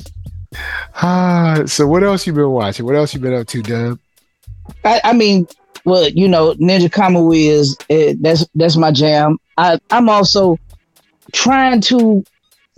Ah, 0.95 1.61
so 1.65 1.87
what 1.87 2.03
else 2.03 2.27
you 2.27 2.33
been 2.33 2.49
watching? 2.49 2.85
What 2.85 2.95
else 2.95 3.13
you 3.13 3.21
been 3.21 3.33
up 3.33 3.47
to, 3.47 3.61
Dub? 3.61 3.97
I, 4.83 4.99
I 5.05 5.13
mean, 5.13 5.47
well, 5.85 6.09
you 6.09 6.27
know, 6.27 6.53
Ninja 6.55 6.89
Kamui 6.89 7.45
is 7.45 7.77
eh, 7.89 8.15
that's 8.19 8.45
that's 8.55 8.75
my 8.75 8.91
jam. 8.91 9.37
I 9.57 9.79
I'm 9.91 10.09
also 10.09 10.57
trying 11.31 11.79
to 11.81 12.23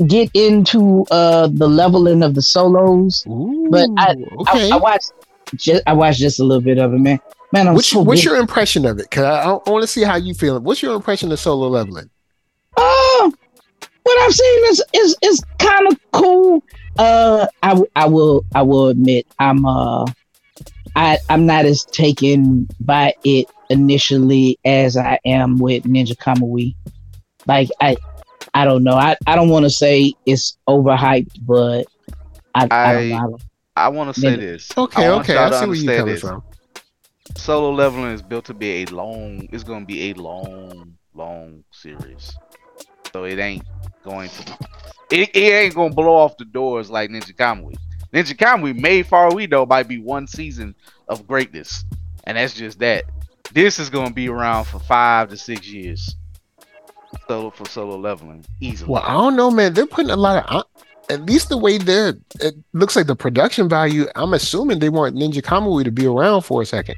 get 0.08 0.30
into 0.34 1.06
uh 1.12 1.48
the 1.52 1.68
leveling 1.68 2.24
of 2.24 2.36
the 2.36 2.42
solos. 2.42 3.26
Ooh, 3.28 3.68
But 3.70 3.90
I- 3.98 4.16
okay. 4.42 4.72
I, 4.72 4.76
I 4.76 4.80
watched 4.80 5.12
just 5.56 5.84
I 5.86 5.94
watched 5.94 6.20
just 6.20 6.40
a 6.40 6.44
little 6.44 6.62
bit 6.62 6.78
of 6.80 6.94
it, 6.94 7.00
man. 7.00 7.20
Man, 7.52 7.68
I'm 7.68 7.76
what's 7.76 7.88
so 7.90 8.02
what's 8.02 8.24
your 8.26 8.38
impression 8.38 8.86
of 8.86 8.98
it? 9.00 9.12
Cause 9.12 9.24
I, 9.24 9.44
I 9.52 9.70
want 9.70 9.84
to 9.84 9.88
see 9.88 10.02
how 10.04 10.16
you 10.16 10.34
feeling. 10.34 10.64
What's 10.64 10.82
your 10.82 10.96
impression 10.96 11.32
of 11.32 11.40
solo 11.40 11.68
leveling? 11.68 12.10
Uh, 12.76 13.32
what 14.04 14.20
I've 14.22 14.34
seen 14.34 14.64
is 14.66 14.84
is 14.94 15.18
is 15.22 15.44
kind 15.60 15.88
of 15.92 16.00
cool. 16.12 16.64
Uh, 16.98 17.46
I 17.96 18.06
will 18.06 18.44
I 18.56 18.64
will 18.64 18.88
admit 18.88 19.28
I'm 19.40 19.66
uh 19.66 20.06
I 20.96 21.18
I'm 21.30 21.46
not 21.46 21.66
as 21.66 21.86
taken 21.86 22.68
by 22.80 23.14
it 23.24 23.48
initially 23.70 24.60
as 24.66 24.98
I 24.98 25.20
am 25.26 25.58
with 25.58 25.84
Ninja 25.84 26.16
Kamui. 26.18 26.76
Like 27.48 27.70
I 27.82 27.98
I 28.54 28.66
don't 28.66 28.84
know. 28.84 28.94
I, 28.96 29.16
I 29.26 29.36
don't 29.36 29.50
want 29.50 29.66
to 29.66 29.70
say 29.70 30.14
it's 30.26 30.58
overhyped, 30.70 31.32
but 31.46 31.88
I 32.54 32.68
I, 32.70 32.94
don't 32.94 33.14
I- 33.14 33.86
I 33.86 33.90
want 33.90 34.14
to 34.14 34.22
say 34.22 34.36
this. 34.36 34.70
Okay, 34.78 35.08
I 35.08 35.12
okay, 35.14 35.36
I 35.36 35.50
see 35.50 35.66
where 35.66 35.76
you're 35.76 35.96
coming 35.98 36.14
this. 36.14 36.22
from. 36.22 36.44
Solo 37.36 37.72
leveling 37.72 38.12
is 38.12 38.22
built 38.22 38.46
to 38.46 38.54
be 38.54 38.84
a 38.84 38.86
long. 38.86 39.48
It's 39.52 39.64
going 39.64 39.82
to 39.82 39.86
be 39.88 40.12
a 40.12 40.14
long, 40.14 40.94
long 41.16 41.64
series. 41.72 42.38
So 43.14 43.24
it 43.24 43.40
ain't 43.40 43.66
going 44.04 44.30
to. 44.30 44.58
It, 45.10 45.36
it 45.36 45.40
ain't 45.54 45.76
going 45.76 45.90
to 45.90 45.96
blow 45.96 46.16
off 46.16 46.38
the 46.38 46.46
doors 46.46 46.90
like 46.92 47.10
Ninja 47.10 47.36
Kamui. 47.36 47.76
Ninja 48.14 48.36
Kamui, 48.38 48.80
made 48.80 49.08
far 49.08 49.34
we 49.34 49.48
know, 49.48 49.66
might 49.66 49.88
be 49.88 49.98
one 49.98 50.28
season 50.28 50.76
of 51.08 51.28
greatness, 51.28 51.84
and 52.26 52.38
that's 52.38 52.54
just 52.54 52.78
that. 52.80 53.06
This 53.52 53.80
is 53.80 53.90
going 53.90 54.10
to 54.10 54.14
be 54.14 54.30
around 54.30 54.66
for 54.66 54.80
five 54.80 55.30
to 55.30 55.38
six 55.38 55.68
years. 55.68 56.16
Solo 57.28 57.50
for 57.52 57.66
solo 57.70 57.98
leveling, 57.98 58.44
easily. 58.60 58.92
Well, 58.92 59.04
I 59.06 59.14
don't 59.14 59.36
know, 59.36 59.50
man. 59.52 59.74
They're 59.74 59.86
putting 59.88 60.12
a 60.12 60.16
lot 60.16 60.46
of. 60.46 60.56
uh, 60.56 60.64
At 61.10 61.26
least 61.26 61.50
the 61.50 61.58
way 61.58 61.78
they're, 61.78 62.16
it 62.42 62.56
looks 62.74 62.96
like 62.96 63.08
the 63.08 63.16
production 63.16 63.68
value. 63.70 64.08
I'm 64.16 64.34
assuming 64.34 64.80
they 64.80 64.90
want 64.90 65.16
Ninja 65.16 65.42
Kamui 65.42 65.84
to 65.86 65.92
be 65.92 66.06
around 66.06 66.42
for 66.42 66.62
a 66.62 66.66
second. 66.66 66.96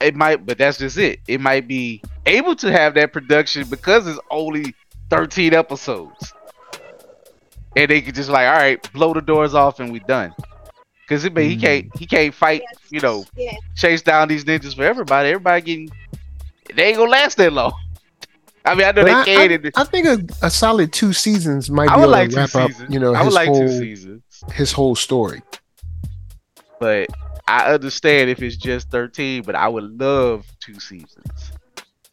it 0.00 0.14
might, 0.16 0.44
but 0.46 0.58
that's 0.58 0.78
just 0.78 0.96
it. 0.98 1.20
It 1.28 1.40
might 1.40 1.68
be 1.68 2.02
able 2.26 2.54
to 2.56 2.70
have 2.72 2.94
that 2.94 3.12
production 3.12 3.68
because 3.68 4.06
it's 4.06 4.18
only 4.30 4.74
13 5.10 5.54
episodes. 5.54 6.32
And 7.76 7.90
they 7.90 8.00
could 8.02 8.14
just 8.14 8.28
like, 8.28 8.46
all 8.46 8.52
right, 8.54 8.92
blow 8.92 9.14
the 9.14 9.20
doors 9.20 9.54
off 9.54 9.80
and 9.80 9.92
we 9.92 10.00
done. 10.00 10.34
Cause 11.08 11.24
it, 11.24 11.34
but 11.34 11.42
he 11.44 11.56
Mm. 11.56 11.60
can't, 11.60 11.96
he 11.98 12.06
can't 12.06 12.34
fight, 12.34 12.62
you 12.90 13.00
know, 13.00 13.24
chase 13.76 14.02
down 14.02 14.28
these 14.28 14.44
ninjas 14.44 14.74
for 14.74 14.82
everybody. 14.84 15.28
Everybody 15.30 15.62
getting, 15.62 15.90
they 16.74 16.84
ain't 16.84 16.96
gonna 16.96 17.10
last 17.10 17.36
that 17.38 17.52
long. 17.52 17.72
I 18.64 18.74
mean, 18.74 18.84
I 18.86 18.92
know 18.92 19.02
But 19.02 19.04
they 19.04 19.12
I, 19.12 19.24
can. 19.48 19.66
I- 19.74 19.80
I 19.80 19.84
think 19.84 20.06
a, 20.06 20.46
a 20.46 20.50
solid 20.50 20.92
two 20.92 21.12
seasons 21.12 21.70
might 21.70 21.90
I 21.90 21.94
be 21.96 22.00
would 22.00 22.04
able 22.04 22.12
like 22.12 22.30
to 22.30 22.36
wrap 22.36 22.54
up, 22.54 22.70
you 22.88 22.98
know, 23.00 23.14
I 23.14 23.18
would 23.20 23.26
his 23.26 23.34
like 23.34 23.48
whole 23.48 23.60
two 23.60 23.78
seasons, 23.78 24.22
his 24.52 24.72
whole 24.72 24.94
story. 24.94 25.42
but 26.78 27.08
I 27.48 27.72
understand 27.72 28.30
if 28.30 28.40
it's 28.42 28.56
just 28.56 28.88
13. 28.90 29.42
But 29.42 29.54
I 29.56 29.68
would 29.68 29.98
love 30.00 30.46
two 30.60 30.78
seasons. 30.78 31.52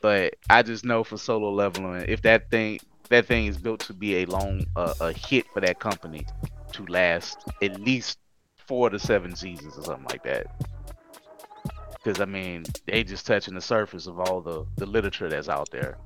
But 0.02 0.36
I 0.50 0.64
just 0.64 0.86
know 0.86 1.04
for 1.04 1.18
solo 1.18 1.52
leveling, 1.52 2.06
if 2.08 2.22
that 2.24 2.50
thing 2.50 2.80
that 3.10 3.26
thing 3.26 3.48
is 3.48 3.58
built 3.58 3.82
to 3.82 3.94
be 3.94 4.18
a 4.18 4.26
long 4.26 4.66
uh, 4.76 4.94
a 5.02 5.12
hit 5.14 5.46
for 5.54 5.62
that 5.62 5.80
company 5.80 6.26
to 6.74 6.86
last 6.86 7.38
at 7.62 7.80
least 7.80 8.18
four 8.68 8.90
to 8.90 8.98
seven 9.00 9.36
seasons 9.36 9.78
or 9.78 9.84
something 9.84 10.06
like 10.10 10.24
that. 10.24 10.46
Because 12.04 12.22
I 12.22 12.26
mean, 12.26 12.64
they 12.88 13.04
just 13.04 13.26
touching 13.28 13.54
the 13.56 13.62
surface 13.62 14.08
of 14.08 14.20
all 14.20 14.42
the 14.42 14.66
the 14.78 14.86
literature 14.86 15.28
that's 15.30 15.50
out 15.50 15.70
there. 15.72 15.98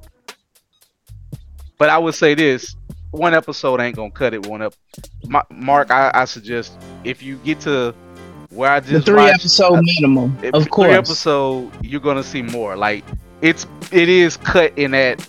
But 1.84 1.90
I 1.90 1.98
would 1.98 2.16
say 2.16 2.34
this: 2.34 2.78
one 3.12 3.34
episode 3.34 3.82
ain't 3.82 3.98
gonna 3.98 4.10
cut 4.10 4.34
it. 4.34 4.46
One 4.48 4.62
up, 4.62 4.74
Ma- 5.28 5.44
Mark. 5.50 5.92
I, 5.92 6.12
I 6.14 6.24
suggest 6.24 6.78
if 7.04 7.22
you 7.22 7.36
get 7.44 7.60
to 7.62 7.94
where 8.52 8.72
I 8.72 8.80
just 8.80 8.94
The 8.94 9.02
three 9.02 9.16
watched, 9.16 9.42
episode 9.42 9.74
uh, 9.74 9.82
minimum, 9.82 10.38
if 10.42 10.54
of 10.54 10.64
three 10.64 10.70
course. 10.72 10.94
episode, 10.94 11.70
you're 11.84 12.00
gonna 12.00 12.24
see 12.24 12.42
more. 12.42 12.78
Like 12.78 13.04
it's 13.42 13.68
it 13.92 14.08
is 14.08 14.38
cut 14.38 14.72
in 14.80 14.92
that 14.92 15.28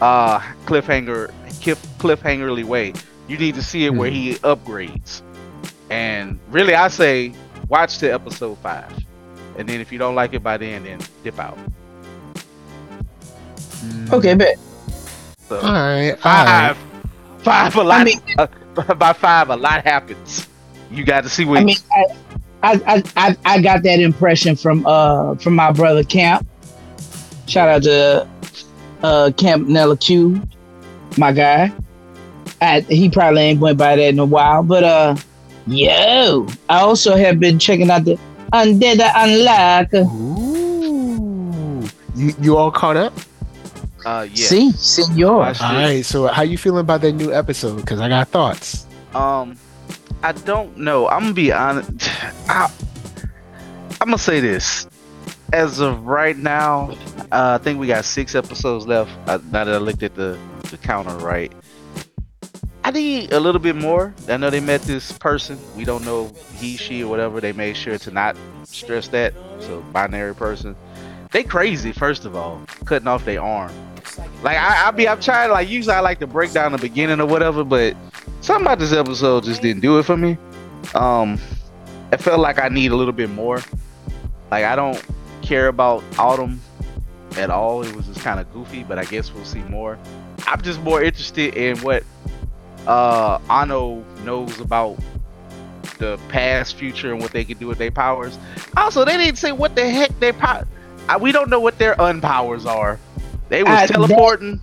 uh 0.00 0.38
cliffhanger 0.66 1.32
cliff, 1.60 1.84
cliffhangerly 1.98 2.62
way. 2.62 2.92
You 3.26 3.36
need 3.36 3.56
to 3.56 3.62
see 3.64 3.84
it 3.84 3.90
where 3.90 4.12
he 4.12 4.34
upgrades. 4.34 5.22
And 5.90 6.38
really, 6.50 6.76
I 6.76 6.86
say 6.86 7.32
watch 7.68 7.98
to 7.98 8.08
episode 8.14 8.58
five, 8.58 8.96
and 9.58 9.68
then 9.68 9.80
if 9.80 9.90
you 9.90 9.98
don't 9.98 10.14
like 10.14 10.34
it 10.34 10.42
by 10.44 10.56
then, 10.56 10.84
then 10.84 11.00
dip 11.24 11.40
out. 11.40 11.58
Okay, 14.12 14.36
bet. 14.36 14.56
So 15.48 15.56
All 15.60 15.72
right, 15.72 16.10
all 16.24 16.44
right. 16.44 16.76
five, 17.38 17.72
five 17.72 17.76
a 17.76 17.82
lot. 17.82 18.00
I 18.00 18.04
mean, 18.04 18.20
uh, 18.36 18.94
by 18.94 19.12
five, 19.14 19.48
a 19.48 19.56
lot 19.56 19.82
happens. 19.82 20.46
You 20.90 21.04
got 21.04 21.22
to 21.24 21.30
see 21.30 21.44
what. 21.46 21.60
I 21.60 21.64
mean, 21.64 21.76
I, 21.90 22.04
I, 22.62 22.72
I, 22.86 23.02
I, 23.16 23.36
I 23.44 23.62
got 23.62 23.82
that 23.84 24.00
impression 24.00 24.56
from 24.56 24.84
uh 24.86 25.36
from 25.36 25.54
my 25.54 25.72
brother 25.72 26.04
Camp. 26.04 26.46
Shout 27.46 27.68
out 27.68 27.82
to 27.84 28.28
uh 29.02 29.30
Camp 29.38 29.68
Nella 29.68 29.96
Q, 29.96 30.42
my 31.16 31.32
guy. 31.32 31.72
I, 32.60 32.80
he 32.80 33.08
probably 33.08 33.42
ain't 33.42 33.60
went 33.60 33.78
by 33.78 33.96
that 33.96 34.08
in 34.08 34.18
a 34.18 34.24
while, 34.24 34.62
but 34.62 34.84
uh, 34.84 35.16
yo, 35.66 36.46
I 36.68 36.80
also 36.80 37.16
have 37.16 37.38
been 37.40 37.58
checking 37.58 37.90
out 37.90 38.04
the 38.04 38.18
Undead 38.52 38.98
Unluck. 38.98 39.94
Ooh, 39.94 41.88
you 42.16 42.34
you 42.40 42.56
all 42.56 42.70
caught 42.70 42.96
up? 42.96 43.14
Uh, 44.08 44.22
yeah. 44.22 44.46
See, 44.46 44.72
senor. 44.72 45.36
Watch 45.36 45.60
All 45.60 45.74
this. 45.74 45.78
right. 45.78 46.04
So 46.04 46.26
how 46.28 46.42
you 46.42 46.56
feeling 46.56 46.80
about 46.80 47.02
that 47.02 47.12
new 47.12 47.30
episode? 47.30 47.76
Because 47.76 48.00
I 48.00 48.08
got 48.08 48.28
thoughts. 48.28 48.86
Um, 49.14 49.58
I 50.22 50.32
don't 50.32 50.78
know. 50.78 51.08
I'm 51.08 51.20
gonna 51.24 51.34
be 51.34 51.52
honest. 51.52 51.90
I, 52.48 52.70
I'm 54.00 54.08
gonna 54.08 54.18
say 54.18 54.40
this. 54.40 54.86
As 55.52 55.80
of 55.80 56.06
right 56.06 56.36
now, 56.36 56.90
uh, 57.32 57.58
I 57.60 57.62
think 57.62 57.78
we 57.78 57.86
got 57.86 58.04
six 58.06 58.34
episodes 58.34 58.86
left. 58.86 59.10
Uh, 59.28 59.38
now 59.50 59.64
that 59.64 59.74
I 59.74 59.78
looked 59.78 60.02
at 60.02 60.14
the 60.14 60.38
the 60.70 60.78
counter, 60.78 61.16
right? 61.18 61.52
I 62.84 62.90
need 62.90 63.32
a 63.32 63.40
little 63.40 63.60
bit 63.60 63.76
more. 63.76 64.14
I 64.28 64.38
know 64.38 64.48
they 64.48 64.60
met 64.60 64.80
this 64.82 65.12
person. 65.12 65.58
We 65.76 65.84
don't 65.84 66.04
know 66.06 66.32
he, 66.56 66.78
she, 66.78 67.04
or 67.04 67.10
whatever. 67.10 67.42
They 67.42 67.52
made 67.52 67.76
sure 67.76 67.98
to 67.98 68.10
not 68.10 68.36
stress 68.64 69.08
that. 69.08 69.34
So 69.60 69.82
binary 69.92 70.34
person. 70.34 70.74
They 71.30 71.44
crazy. 71.44 71.92
First 71.92 72.24
of 72.24 72.34
all, 72.34 72.62
cutting 72.86 73.08
off 73.08 73.26
their 73.26 73.42
arm. 73.42 73.72
Like 74.42 74.56
I, 74.56 74.88
I 74.88 74.90
be, 74.90 75.08
I'm 75.08 75.20
trying. 75.20 75.50
Like 75.50 75.68
usually, 75.68 75.94
I 75.94 76.00
like 76.00 76.20
to 76.20 76.26
break 76.26 76.52
down 76.52 76.72
the 76.72 76.78
beginning 76.78 77.20
or 77.20 77.26
whatever, 77.26 77.64
but 77.64 77.96
something 78.40 78.66
about 78.66 78.78
this 78.78 78.92
episode 78.92 79.44
just 79.44 79.62
didn't 79.62 79.82
do 79.82 79.98
it 79.98 80.04
for 80.04 80.16
me. 80.16 80.38
Um, 80.94 81.38
it 82.12 82.20
felt 82.20 82.40
like 82.40 82.60
I 82.60 82.68
need 82.68 82.92
a 82.92 82.96
little 82.96 83.12
bit 83.12 83.30
more. 83.30 83.62
Like 84.50 84.64
I 84.64 84.76
don't 84.76 85.02
care 85.42 85.68
about 85.68 86.02
Autumn 86.18 86.60
at 87.36 87.50
all. 87.50 87.82
It 87.82 87.94
was 87.94 88.06
just 88.06 88.20
kind 88.20 88.40
of 88.40 88.52
goofy, 88.52 88.84
but 88.84 88.98
I 88.98 89.04
guess 89.04 89.32
we'll 89.32 89.44
see 89.44 89.62
more. 89.64 89.98
I'm 90.46 90.62
just 90.62 90.80
more 90.82 91.02
interested 91.02 91.56
in 91.56 91.78
what 91.78 92.04
uh 92.86 93.38
Ano 93.50 94.04
knows 94.24 94.60
about 94.60 94.98
the 95.98 96.18
past, 96.28 96.76
future, 96.76 97.12
and 97.12 97.20
what 97.20 97.32
they 97.32 97.44
can 97.44 97.58
do 97.58 97.66
with 97.66 97.78
their 97.78 97.90
powers. 97.90 98.38
Also, 98.76 99.04
they 99.04 99.16
didn't 99.16 99.38
say 99.38 99.52
what 99.52 99.74
the 99.74 99.88
heck 99.88 100.18
their 100.20 100.32
power. 100.32 100.66
We 101.20 101.32
don't 101.32 101.50
know 101.50 101.60
what 101.60 101.78
their 101.78 101.94
unpowers 101.98 102.66
are. 102.66 103.00
They 103.48 103.62
was 103.62 103.72
that- 103.72 103.88
teleporting. 103.90 104.60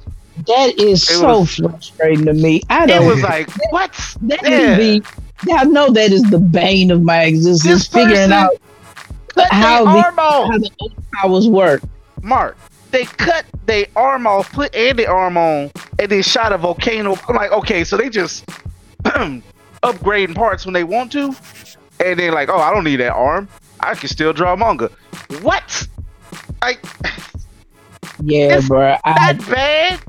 That 0.47 0.77
is 0.79 1.01
It 1.03 1.05
so 1.15 1.39
was- 1.39 1.55
frustrating 1.55 2.25
to 2.25 2.33
me. 2.33 2.61
I 2.69 2.83
It 2.83 2.87
don't. 2.87 3.07
was 3.07 3.21
like 3.21 3.49
what? 3.71 3.91
that 4.23 4.39
Yeah. 4.43 4.99
Yeah, 5.45 5.55
I 5.61 5.63
know 5.65 5.89
that 5.91 6.11
is 6.11 6.23
the 6.23 6.39
bane 6.39 6.91
of 6.91 7.01
my 7.03 7.23
existence. 7.23 7.63
This 7.63 7.87
figuring 7.87 8.31
out 8.31 8.51
how 9.51 9.83
the- 9.85 10.03
how 10.11 10.47
the 10.57 10.69
powers 11.13 11.47
work. 11.47 11.81
Mark, 12.21 12.57
they 12.91 13.05
cut 13.05 13.45
their 13.65 13.85
arm 13.95 14.27
off, 14.27 14.51
put 14.51 14.73
Andy 14.75 15.05
arm 15.05 15.37
on, 15.37 15.71
and 15.99 16.09
then 16.09 16.21
shot 16.21 16.51
a 16.51 16.57
volcano. 16.57 17.17
I'm 17.29 17.35
like, 17.35 17.51
okay, 17.51 17.83
so 17.83 17.97
they 17.97 18.09
just 18.09 18.45
upgrading 19.83 20.35
parts 20.35 20.65
when 20.65 20.73
they 20.73 20.83
want 20.83 21.11
to, 21.13 21.35
and 22.03 22.19
then 22.19 22.33
like, 22.33 22.49
oh, 22.49 22.57
I 22.59 22.73
don't 22.73 22.83
need 22.83 22.97
that 22.97 23.13
arm. 23.13 23.47
I 23.79 23.93
can 23.95 24.09
still 24.09 24.33
draw 24.33 24.55
manga. 24.55 24.89
What? 25.41 25.87
Like, 26.61 26.79
Yeah, 28.21 28.57
It's 28.57 28.67
bro. 28.67 28.95
I, 29.03 29.33
not 29.33 29.49
bad, 29.49 29.99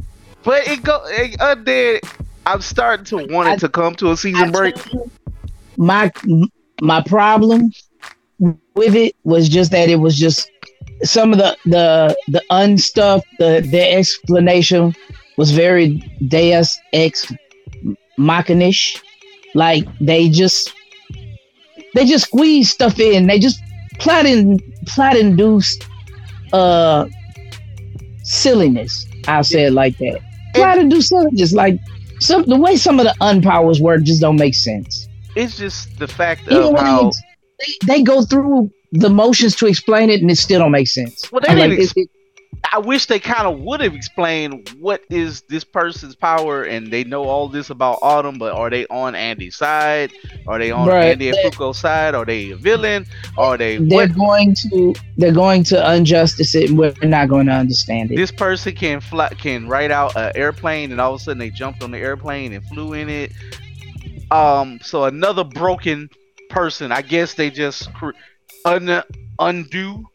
but 0.43 0.67
it 0.69 0.83
go 0.83 1.03
it, 1.07 1.39
undead. 1.39 2.01
I'm 2.47 2.61
starting 2.61 3.05
to 3.07 3.27
want 3.33 3.49
it 3.49 3.61
to 3.61 3.69
come 3.69 3.95
to 3.97 4.13
a 4.13 4.17
season 4.17 4.53
break. 4.53 4.77
my 5.77 6.13
my 6.81 7.03
problem 7.03 7.73
with 8.75 8.95
it 8.95 9.17
was 9.25 9.49
just 9.49 9.71
that 9.73 9.89
it 9.89 9.97
was 9.97 10.17
just 10.19 10.51
some 11.03 11.33
of 11.33 11.39
the 11.39 11.57
the 11.65 12.17
the 12.29 12.43
unstuff 12.51 13.23
the 13.39 13.67
the 13.71 13.93
explanation 13.93 14.95
was 15.37 15.51
very 15.51 15.99
deus 16.29 16.79
ex 16.93 17.33
machinish 18.19 19.03
like 19.55 19.85
they 20.01 20.29
just 20.29 20.73
they 21.95 22.05
just 22.05 22.27
squeeze 22.27 22.71
stuff 22.71 22.99
in 22.99 23.27
they 23.27 23.39
just 23.39 23.61
plot 23.99 24.27
in 24.27 24.59
plot 24.87 25.17
induced 25.17 25.87
uh 26.53 27.07
silliness 28.27 29.07
i'll 29.29 29.45
say 29.45 29.65
it 29.67 29.73
like 29.73 29.97
that. 29.99 30.21
Plot 30.55 30.79
induced 30.79 31.09
silliness 31.11 31.53
like 31.53 31.79
some 32.21 32.43
the 32.45 32.57
way 32.57 32.77
some 32.77 32.99
of 32.99 33.05
the 33.05 33.15
unpowers 33.21 33.81
work 33.81 34.03
just 34.03 34.21
don't 34.21 34.37
make 34.37 34.55
sense. 34.55 35.07
It's 35.35 35.57
just 35.57 35.99
the 35.99 36.09
fact 36.09 36.43
even 36.51 36.75
of 36.75 36.81
how 36.81 37.11
they, 37.61 37.73
they 37.99 38.03
go 38.03 38.23
through 38.23 38.71
the 38.93 39.11
motions 39.11 39.55
to 39.57 39.67
explain 39.67 40.09
it 40.09 40.23
and 40.23 40.31
it 40.31 40.37
still 40.39 40.61
don't 40.61 40.71
make 40.73 40.89
sense. 40.89 41.31
Well, 41.31 41.43
they 41.47 41.55
didn't 41.55 41.71
like, 41.71 41.79
ex- 41.81 41.93
it- 41.97 42.01
it- 42.03 42.11
I 42.73 42.79
wish 42.79 43.07
they 43.07 43.19
kind 43.19 43.47
of 43.47 43.61
would 43.61 43.81
have 43.81 43.95
explained 43.95 44.69
what 44.81 45.03
is 45.09 45.43
this 45.43 45.65
person's 45.65 46.15
power, 46.15 46.65
and 46.65 46.93
they 46.93 47.05
know 47.05 47.25
all 47.25 47.49
this 47.49 47.71
about 47.71 47.99
Autumn, 48.03 48.39
but 48.39 48.53
are 48.53 48.69
they 48.71 48.87
on 48.89 49.15
Andy's 49.15 49.57
side? 49.57 50.13
Are 50.47 50.59
they 50.59 50.71
on 50.71 50.89
Right. 50.89 51.13
Andy 51.13 51.29
and 51.29 51.39
Fuko's 51.39 51.79
side? 51.79 52.15
Are 52.15 52.25
they 52.25 52.51
a 52.51 52.57
villain? 52.57 53.07
Are 53.39 53.57
they 53.57 53.79
they're 53.79 54.09
what? 54.09 54.15
going 54.17 54.55
to 54.71 54.95
they're 55.17 55.33
going 55.33 55.63
to 55.65 55.77
unjustice 55.77 56.55
it 56.55 56.71
and 56.71 56.79
we're 56.79 56.95
not 57.03 57.29
going 57.29 57.47
to 57.47 57.53
understand 57.53 58.11
it. 58.11 58.17
This 58.17 58.33
person 58.33 58.75
can 58.75 59.01
fly, 59.01 59.29
can 59.31 59.69
write 59.69 59.91
out 59.91 60.17
an 60.17 60.33
airplane, 60.35 60.93
and 60.93 61.01
all 61.01 61.15
of 61.15 61.21
a 61.21 61.25
sudden 61.25 61.39
they 61.39 61.51
jumped 61.51 61.83
on 61.83 61.91
the 61.91 61.99
airplane 61.99 62.53
and 62.53 62.65
flew 62.67 62.93
in 62.95 63.09
it. 63.09 63.33
Um, 64.31 64.81
so 64.83 65.05
another 65.05 65.45
broken 65.45 66.11
person. 66.51 66.93
I 66.93 67.03
guess 67.03 67.35
they 67.35 67.51
just 67.51 67.93
cr- 67.95 68.11
un 68.65 69.03
undo, 69.39 70.09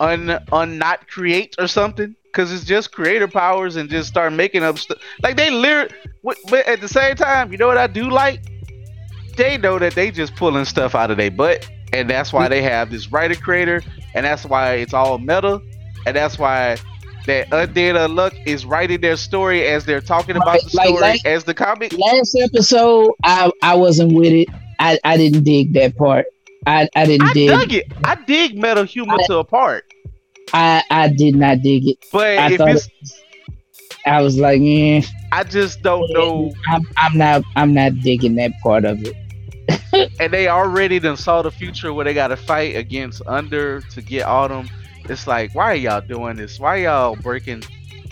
un 0.00 0.38
un 0.50 0.78
not 0.78 1.06
create 1.08 1.54
or 1.58 1.68
something. 1.68 2.16
Cause 2.32 2.52
it's 2.52 2.64
just 2.64 2.92
creator 2.92 3.26
powers 3.26 3.74
and 3.74 3.90
just 3.90 4.08
start 4.08 4.32
making 4.32 4.62
up 4.62 4.78
stuff. 4.78 4.98
Like 5.20 5.36
they 5.36 5.50
literally, 5.50 5.92
but 6.22 6.64
at 6.68 6.80
the 6.80 6.86
same 6.86 7.16
time, 7.16 7.50
you 7.50 7.58
know 7.58 7.66
what 7.66 7.76
I 7.76 7.88
do 7.88 8.08
like? 8.08 8.40
They 9.36 9.58
know 9.58 9.78
that 9.80 9.94
they 9.96 10.12
just 10.12 10.36
pulling 10.36 10.64
stuff 10.64 10.94
out 10.94 11.10
of 11.10 11.16
their 11.16 11.30
butt, 11.32 11.68
and 11.92 12.08
that's 12.08 12.32
why 12.32 12.46
they 12.48 12.62
have 12.62 12.88
this 12.90 13.10
writer 13.10 13.34
creator, 13.34 13.82
and 14.14 14.24
that's 14.24 14.44
why 14.44 14.74
it's 14.74 14.94
all 14.94 15.18
meta, 15.18 15.60
and 16.06 16.14
that's 16.14 16.38
why 16.38 16.76
that 17.26 17.50
Undead 17.50 17.94
Unluck 17.96 18.32
is 18.46 18.64
writing 18.64 19.00
their 19.00 19.16
story 19.16 19.66
as 19.66 19.84
they're 19.84 20.00
talking 20.00 20.36
about 20.36 20.62
the 20.62 20.70
story 20.70 20.92
like- 21.00 21.24
as 21.26 21.42
the 21.44 21.54
comic. 21.54 21.92
Last 21.98 22.36
episode, 22.40 23.12
I 23.24 23.50
I 23.62 23.74
wasn't 23.74 24.12
with 24.12 24.32
it. 24.32 24.48
I 24.78 24.98
I 25.02 25.16
didn't 25.16 25.42
dig 25.42 25.72
that 25.74 25.96
part. 25.96 26.26
I 26.66 26.88
I 26.94 27.06
didn't 27.06 27.28
I 27.28 27.32
dig. 27.32 27.48
dug 27.48 27.72
it. 27.72 27.92
I 28.04 28.14
dig 28.14 28.56
metal 28.56 28.84
humor 28.84 29.16
to 29.26 29.38
a 29.38 29.44
part, 29.44 29.84
I 30.52 30.82
I 30.90 31.08
did 31.08 31.36
not 31.36 31.62
dig 31.62 31.88
it. 31.88 31.98
but 32.12 32.38
I 32.38 32.52
if 32.52 32.58
thought 32.58 32.70
it's, 32.70 32.88
I 34.06 34.22
was 34.22 34.38
like, 34.38 34.60
yeah, 34.62 35.02
I 35.32 35.44
just 35.44 35.82
don't 35.82 36.10
know. 36.12 36.52
I'm 36.68 36.82
I'm 36.96 37.16
not 37.16 37.42
I'm 37.56 37.74
not 37.74 38.00
digging 38.00 38.34
that 38.36 38.52
part 38.62 38.84
of 38.84 39.02
it. 39.04 39.14
And 40.20 40.32
they 40.32 40.48
already 40.48 40.98
done 40.98 41.16
saw 41.16 41.42
the 41.42 41.50
future 41.50 41.92
where 41.92 42.04
they 42.04 42.14
got 42.14 42.28
to 42.28 42.36
fight 42.36 42.76
against 42.76 43.22
Under 43.26 43.80
to 43.80 44.02
get 44.02 44.24
Autumn. 44.24 44.68
It's 45.08 45.26
like, 45.26 45.54
why 45.54 45.72
are 45.72 45.74
y'all 45.74 46.00
doing 46.00 46.36
this? 46.36 46.60
Why 46.60 46.76
y'all 46.76 47.16
breaking 47.16 47.64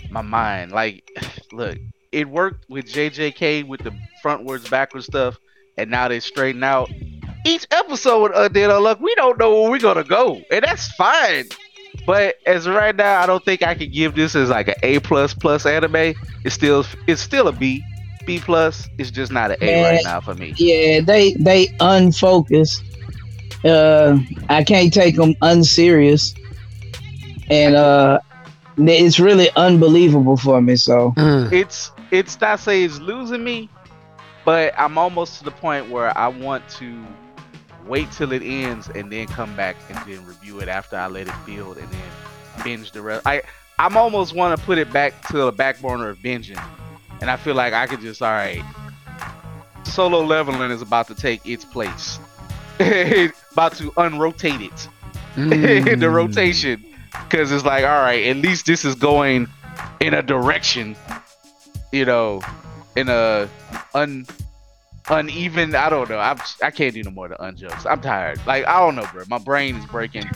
my 0.09 0.21
mind? 0.21 0.71
Like, 0.71 1.09
look, 1.53 1.77
it 2.11 2.27
worked 2.27 2.69
with 2.69 2.85
JJK 2.85 3.67
with 3.67 3.81
the 3.81 3.91
frontwards 4.23 4.69
backwards 4.69 5.05
stuff, 5.05 5.37
and 5.77 5.89
now 5.89 6.07
they 6.07 6.19
straighten 6.19 6.63
out. 6.63 6.91
Each 7.45 7.65
episode 7.71 8.23
with 8.23 8.31
Undead 8.33 8.69
Unluck, 8.69 8.99
we 8.99 9.15
don't 9.15 9.39
know 9.39 9.61
where 9.61 9.71
we're 9.71 9.79
gonna 9.79 10.03
go, 10.03 10.41
and 10.51 10.63
that's 10.63 10.91
fine. 10.93 11.45
But 12.09 12.37
as 12.47 12.65
of 12.65 12.73
right 12.73 12.95
now, 12.95 13.21
I 13.21 13.27
don't 13.27 13.45
think 13.45 13.61
I 13.61 13.75
can 13.75 13.91
give 13.91 14.15
this 14.15 14.35
as 14.35 14.49
like 14.49 14.67
an 14.67 14.73
A 14.81 14.97
plus 14.97 15.31
plus 15.31 15.67
anime. 15.67 16.15
It's 16.43 16.55
still 16.55 16.83
it's 17.05 17.21
still 17.21 17.47
a 17.47 17.51
B, 17.51 17.83
B 18.25 18.39
plus. 18.39 18.89
It's 18.97 19.11
just 19.11 19.31
not 19.31 19.51
an 19.51 19.57
A 19.61 19.75
Man. 19.75 19.83
right 19.83 20.03
now 20.03 20.19
for 20.19 20.33
me. 20.33 20.55
Yeah, 20.57 21.01
they 21.01 21.33
they 21.33 21.67
unfocused. 21.79 22.81
Uh, 23.63 24.17
I 24.49 24.63
can't 24.63 24.91
take 24.91 25.17
them 25.17 25.35
unserious, 25.43 26.33
and 27.51 27.75
uh, 27.75 28.17
it's 28.79 29.19
really 29.19 29.51
unbelievable 29.55 30.35
for 30.35 30.59
me. 30.63 30.77
So 30.77 31.13
Mm. 31.15 31.53
it's 31.53 31.91
it's 32.09 32.41
not 32.41 32.59
say 32.59 32.85
it's 32.85 32.97
losing 32.97 33.43
me, 33.43 33.69
but 34.45 34.73
I'm 34.79 34.97
almost 34.97 35.37
to 35.37 35.43
the 35.43 35.51
point 35.51 35.91
where 35.91 36.17
I 36.17 36.29
want 36.29 36.67
to 36.79 37.05
wait 37.89 38.09
till 38.11 38.31
it 38.31 38.41
ends 38.43 38.87
and 38.89 39.11
then 39.11 39.27
come 39.27 39.53
back 39.55 39.75
and 39.89 39.97
then 40.07 40.25
review 40.25 40.59
it 40.61 40.69
after 40.69 40.95
I 40.95 41.07
let 41.07 41.27
it 41.27 41.33
build 41.45 41.77
and 41.77 41.89
then 41.89 42.63
binge 42.63 42.91
the 42.91 43.01
rest. 43.01 43.25
I 43.27 43.41
I'm 43.77 43.97
almost 43.97 44.35
want 44.35 44.57
to 44.59 44.65
put 44.65 44.77
it 44.77 44.91
back 44.93 45.25
to 45.29 45.37
the 45.37 45.51
back 45.51 45.81
burner 45.81 46.09
of 46.09 46.17
binging, 46.19 46.61
and 47.21 47.29
I 47.31 47.35
feel 47.37 47.55
like 47.55 47.73
I 47.73 47.87
could 47.87 48.01
just 48.01 48.21
all 48.21 48.31
right. 48.31 48.63
Solo 49.85 50.21
leveling 50.21 50.71
is 50.71 50.81
about 50.81 51.07
to 51.07 51.15
take 51.15 51.45
its 51.45 51.65
place. 51.65 52.19
about 52.79 53.73
to 53.75 53.91
unrotate 53.97 54.61
it 54.61 54.87
in 55.35 55.49
the 55.99 56.05
Mm. 56.07 56.13
rotation 56.13 56.85
because 57.25 57.51
it's 57.51 57.65
like 57.65 57.83
all 57.83 58.01
right 58.01 58.27
at 58.27 58.37
least 58.37 58.65
this 58.65 58.85
is 58.85 58.95
going 58.95 59.47
in 59.99 60.13
a 60.13 60.21
direction 60.21 60.95
you 61.91 62.05
know 62.05 62.41
in 62.95 63.09
a 63.09 63.49
un 63.93 64.25
uneven 65.09 65.73
i 65.75 65.89
don't 65.89 66.09
know 66.09 66.19
i'm 66.19 66.37
i 66.61 66.69
can't 66.69 66.93
do 66.93 67.03
no 67.03 67.11
more 67.11 67.25
of 67.25 67.31
the 67.31 67.43
unjokes 67.43 67.85
i'm 67.85 68.01
tired 68.01 68.39
like 68.45 68.65
i 68.67 68.79
don't 68.79 68.95
know 68.95 69.07
bro 69.11 69.23
my 69.27 69.37
brain 69.37 69.75
is 69.75 69.85
breaking 69.85 70.29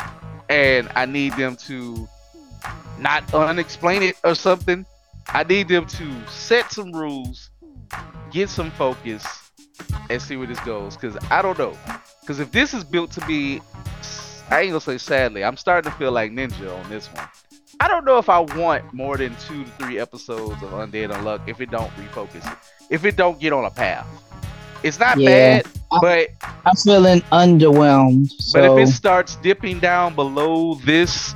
and 0.49 0.89
i 0.95 1.05
need 1.05 1.33
them 1.33 1.55
to 1.55 2.07
not 2.99 3.25
unexplain 3.27 4.01
it 4.01 4.15
or 4.23 4.33
something 4.33 4.85
i 5.29 5.43
need 5.43 5.67
them 5.67 5.85
to 5.85 6.11
set 6.27 6.71
some 6.71 6.91
rules 6.91 7.49
get 8.31 8.49
some 8.49 8.71
focus 8.71 9.25
and 10.09 10.21
see 10.21 10.35
where 10.35 10.47
this 10.47 10.59
goes 10.61 10.95
because 10.95 11.17
i 11.29 11.41
don't 11.41 11.57
know 11.57 11.77
because 12.21 12.39
if 12.39 12.51
this 12.51 12.73
is 12.73 12.83
built 12.83 13.11
to 13.11 13.25
be 13.25 13.61
I 14.49 14.61
ain't 14.61 14.69
gonna 14.69 14.81
say 14.81 14.97
sadly. 14.97 15.43
I'm 15.43 15.57
starting 15.57 15.91
to 15.91 15.97
feel 15.97 16.11
like 16.11 16.31
Ninja 16.31 16.77
on 16.77 16.89
this 16.89 17.07
one. 17.07 17.27
I 17.79 17.87
don't 17.87 18.05
know 18.05 18.17
if 18.17 18.29
I 18.29 18.39
want 18.39 18.93
more 18.93 19.17
than 19.17 19.35
two 19.47 19.63
to 19.63 19.71
three 19.71 19.99
episodes 19.99 20.61
of 20.61 20.69
Undead 20.69 21.11
Unluck 21.11 21.47
if 21.47 21.59
it 21.59 21.71
don't 21.71 21.89
refocus 21.95 22.51
it. 22.51 22.57
If 22.89 23.03
it 23.03 23.15
don't 23.15 23.39
get 23.39 23.51
on 23.51 23.65
a 23.65 23.71
path. 23.71 24.05
It's 24.83 24.99
not 24.99 25.17
Yeah. 25.17 25.61
bad, 25.61 25.67
but 26.01 26.27
I'm 26.65 26.75
feeling 26.75 27.21
underwhelmed. 27.31 28.29
but 28.29 28.43
So 28.43 28.77
if 28.77 28.89
it 28.89 28.91
starts 28.91 29.35
dipping 29.37 29.79
down 29.79 30.13
below 30.15 30.75
this 30.85 31.33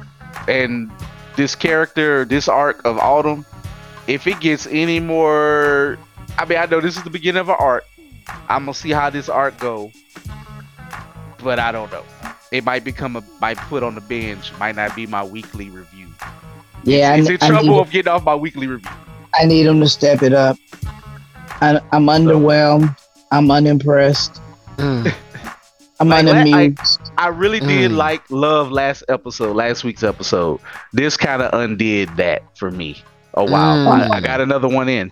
and 0.47 0.91
this 1.35 1.55
character, 1.55 2.25
this 2.25 2.47
arc 2.47 2.83
of 2.85 2.97
Autumn, 2.97 3.45
if 4.07 4.27
it 4.27 4.39
gets 4.39 4.67
any 4.67 4.99
more 4.99 5.97
I 6.37 6.45
mean 6.45 6.57
I 6.59 6.65
know 6.65 6.81
this 6.81 6.97
is 6.97 7.03
the 7.03 7.09
beginning 7.09 7.39
of 7.39 7.49
an 7.49 7.55
arc. 7.57 7.85
I'm 8.49 8.63
gonna 8.65 8.73
see 8.73 8.91
how 8.91 9.09
this 9.09 9.29
arc 9.29 9.57
go. 9.59 9.91
But 11.43 11.59
I 11.59 11.71
don't 11.71 11.91
know. 11.91 12.03
It 12.51 12.63
might 12.63 12.83
become 12.83 13.15
a 13.15 13.23
might 13.39 13.57
put 13.57 13.83
on 13.83 13.95
the 13.95 14.01
bench, 14.01 14.51
might 14.59 14.75
not 14.75 14.95
be 14.95 15.05
my 15.07 15.23
weekly 15.23 15.69
review. 15.69 16.07
yeah, 16.83 17.11
I, 17.11 17.17
It's 17.17 17.29
in 17.29 17.37
I 17.41 17.47
trouble 17.47 17.69
need, 17.75 17.79
of 17.79 17.91
getting 17.91 18.11
off 18.11 18.23
my 18.23 18.35
weekly 18.35 18.67
review. 18.67 18.89
I 19.39 19.45
need 19.45 19.63
them 19.63 19.79
to 19.81 19.87
step 19.87 20.23
it 20.23 20.33
up. 20.33 20.57
I, 21.61 21.79
I'm 21.91 22.05
underwhelmed. 22.05 22.95
I'm 23.31 23.49
unimpressed. 23.51 24.41
Mm. 24.77 25.13
I'm 25.99 26.09
Like, 26.09 26.25
I- 26.27 26.29
unamused. 26.41 27.01
I 27.17 27.27
really 27.29 27.59
did 27.59 27.91
Mm. 27.91 27.95
like 27.97 28.21
love 28.29 28.71
last 28.71 29.03
episode, 29.09 29.55
last 29.55 29.83
week's 29.83 30.03
episode. 30.03 30.59
This 30.93 31.17
kind 31.17 31.41
of 31.41 31.59
undid 31.59 32.15
that 32.17 32.43
for 32.57 32.69
me. 32.69 33.01
Oh 33.33 33.43
wow, 33.51 33.75
Mm. 33.75 34.11
I, 34.11 34.17
I 34.17 34.21
got 34.21 34.39
another 34.41 34.67
one 34.67 34.89
in, 34.89 35.11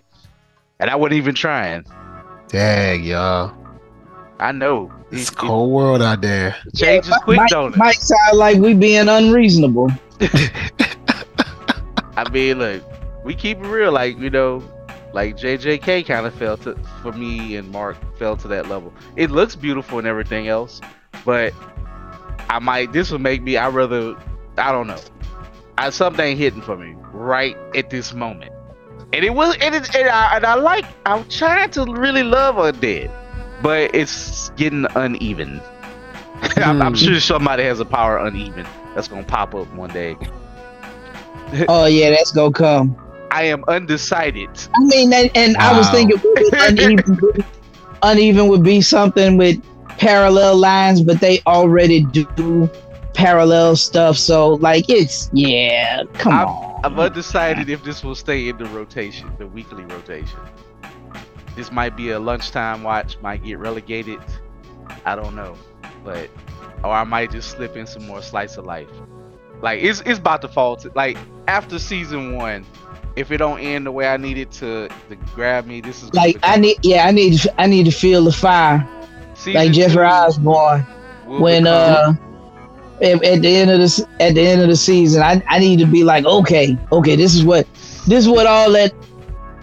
and 0.80 0.90
I 0.90 0.96
wasn't 0.96 1.18
even 1.18 1.34
trying. 1.36 1.86
Dang, 2.50 3.04
y'all. 3.04 3.52
I 4.40 4.52
know 4.52 4.92
It's 5.12 5.30
it, 5.30 5.34
a 5.34 5.38
cold 5.38 5.72
world 5.72 6.02
out 6.04 6.22
there. 6.22 6.56
it 6.68 6.76
changes 6.76 7.14
quick, 7.24 7.38
might, 7.38 7.50
don't 7.50 7.74
it? 7.74 7.78
might 7.78 7.96
sound 7.96 8.38
like 8.38 8.58
we 8.60 8.74
being 8.74 9.08
unreasonable. 9.10 9.90
I 12.18 12.30
mean, 12.32 12.60
look, 12.60 12.84
we 13.24 13.34
keep 13.34 13.58
it 13.58 13.68
real. 13.68 13.92
Like 13.92 14.18
you 14.20 14.30
know, 14.30 14.64
like 15.16 15.38
JJK 15.38 16.06
kind 16.06 16.26
of 16.28 16.34
fell 16.36 16.58
to 16.58 16.76
for 17.02 17.14
me 17.14 17.56
and 17.56 17.72
Mark 17.72 17.98
fell 18.18 18.36
to 18.38 18.48
that 18.50 18.68
level. 18.68 18.94
It 19.16 19.32
looks 19.32 19.56
beautiful 19.56 19.98
and 19.98 20.06
everything 20.08 20.50
else, 20.50 20.82
but 21.24 21.54
I 22.50 22.60
might 22.60 22.92
this 22.92 23.10
will 23.12 23.20
make 23.20 23.42
me. 23.42 23.58
I 23.58 23.70
rather 23.70 24.16
I 24.58 24.72
don't 24.72 24.88
know. 24.88 25.00
I 25.78 25.90
something 25.90 26.38
hitting 26.38 26.62
for 26.62 26.78
me 26.78 26.96
right 27.14 27.58
at 27.76 27.90
this 27.90 28.14
moment, 28.14 28.52
and 29.14 29.26
it 29.26 29.34
was 29.34 29.58
and 29.62 29.74
it 29.74 29.96
and 29.96 30.10
I, 30.10 30.36
and 30.36 30.46
I 30.46 30.56
like. 30.56 30.86
I'm 31.06 31.28
trying 31.30 31.72
to 31.72 31.86
really 31.86 32.24
love 32.24 32.56
Undead, 32.56 33.10
but 33.62 33.96
it's 33.96 34.50
getting 34.52 34.86
uneven. 34.96 35.62
I'm, 36.58 36.82
I'm 36.82 36.92
Hmm. 36.92 36.96
sure 36.96 37.20
somebody 37.22 37.64
has 37.64 37.80
a 37.80 37.86
power 37.86 38.18
uneven 38.18 38.66
that's 38.94 39.08
gonna 39.08 39.24
pop 39.24 39.56
up 39.56 39.74
one 39.74 39.90
day. 39.92 40.18
Oh 41.68 41.86
yeah, 41.86 42.10
that's 42.10 42.32
gonna 42.32 42.52
come. 42.52 42.98
I 43.36 43.44
am 43.44 43.66
undecided. 43.68 44.50
I 44.74 44.84
mean, 44.86 45.12
and, 45.12 45.30
and 45.36 45.58
I 45.58 45.78
was 45.78 45.90
thinking 45.90 46.22
uneven, 46.54 47.44
uneven 48.02 48.48
would 48.48 48.64
be 48.64 48.80
something 48.80 49.36
with 49.36 49.62
parallel 49.90 50.56
lines, 50.56 51.02
but 51.02 51.20
they 51.20 51.42
already 51.46 52.06
do 52.06 52.70
parallel 53.14 53.76
stuff. 53.76 54.16
So 54.18 54.54
like, 54.54 54.90
it's 54.90 55.30
yeah, 55.34 56.04
come 56.14 56.34
on. 56.34 56.80
I'm 56.86 56.98
undecided 56.98 57.70
if 57.70 57.84
this 57.84 58.06
will 58.06 58.16
stay 58.16 58.48
in 58.48 58.58
the 58.58 58.68
rotation, 58.68 59.30
the 59.38 59.48
weekly 59.48 59.84
rotation. 59.84 60.40
This 61.58 61.74
might 61.74 61.98
be 61.98 62.12
a 62.12 62.20
lunchtime 62.20 62.84
watch, 62.84 63.18
might 63.22 63.44
get 63.44 63.60
relegated. 63.60 64.20
I 65.06 65.18
don't 65.18 65.36
know, 65.36 65.58
but 66.06 66.30
or 66.86 66.92
I 66.92 67.04
might 67.04 67.32
just 67.32 67.52
slip 67.52 67.76
in 67.76 67.86
some 67.86 68.08
more 68.08 68.22
slice 68.22 68.56
of 68.56 68.64
life. 68.64 68.90
Like 69.62 69.84
it's 69.84 70.02
it's 70.06 70.20
about 70.20 70.42
to 70.44 70.48
fall 70.48 70.78
to 70.78 70.92
like 70.96 71.18
after 71.50 71.80
season 71.80 72.36
one. 72.38 72.66
If 73.16 73.32
it 73.32 73.38
don't 73.38 73.60
end 73.60 73.86
the 73.86 73.92
way 73.92 74.08
I 74.08 74.18
need 74.18 74.38
it 74.38 74.52
to 74.54 74.90
to 75.10 75.16
grab 75.34 75.66
me, 75.66 75.82
this 75.82 76.04
is 76.04 76.14
like 76.14 76.38
I 76.44 76.58
need, 76.58 76.78
yeah, 76.84 77.06
I 77.06 77.12
need, 77.12 77.40
I 77.58 77.68
need 77.68 77.86
to 77.86 77.92
feel 77.92 78.24
the 78.26 78.32
fire, 78.32 78.88
season 79.34 79.54
like 79.54 79.72
Jeffrey 79.72 80.06
two 80.08 80.08
Osborne. 80.08 80.86
when 81.26 81.64
become- 81.64 81.68
uh 81.68 82.14
at, 83.02 83.24
at 83.24 83.42
the 83.42 83.56
end 83.56 83.70
of 83.72 83.80
this 83.80 84.00
at 84.20 84.36
the 84.36 84.42
end 84.42 84.62
of 84.62 84.68
the 84.70 84.76
season 84.76 85.22
I, 85.22 85.42
I 85.50 85.60
need 85.60 85.80
to 85.80 85.86
be 85.86 86.04
like 86.04 86.26
okay 86.26 86.78
okay 86.92 87.16
this 87.16 87.34
is 87.36 87.44
what 87.44 87.68
this 88.08 88.24
is 88.26 88.30
what 88.30 88.46
all 88.48 88.72
that 88.74 88.94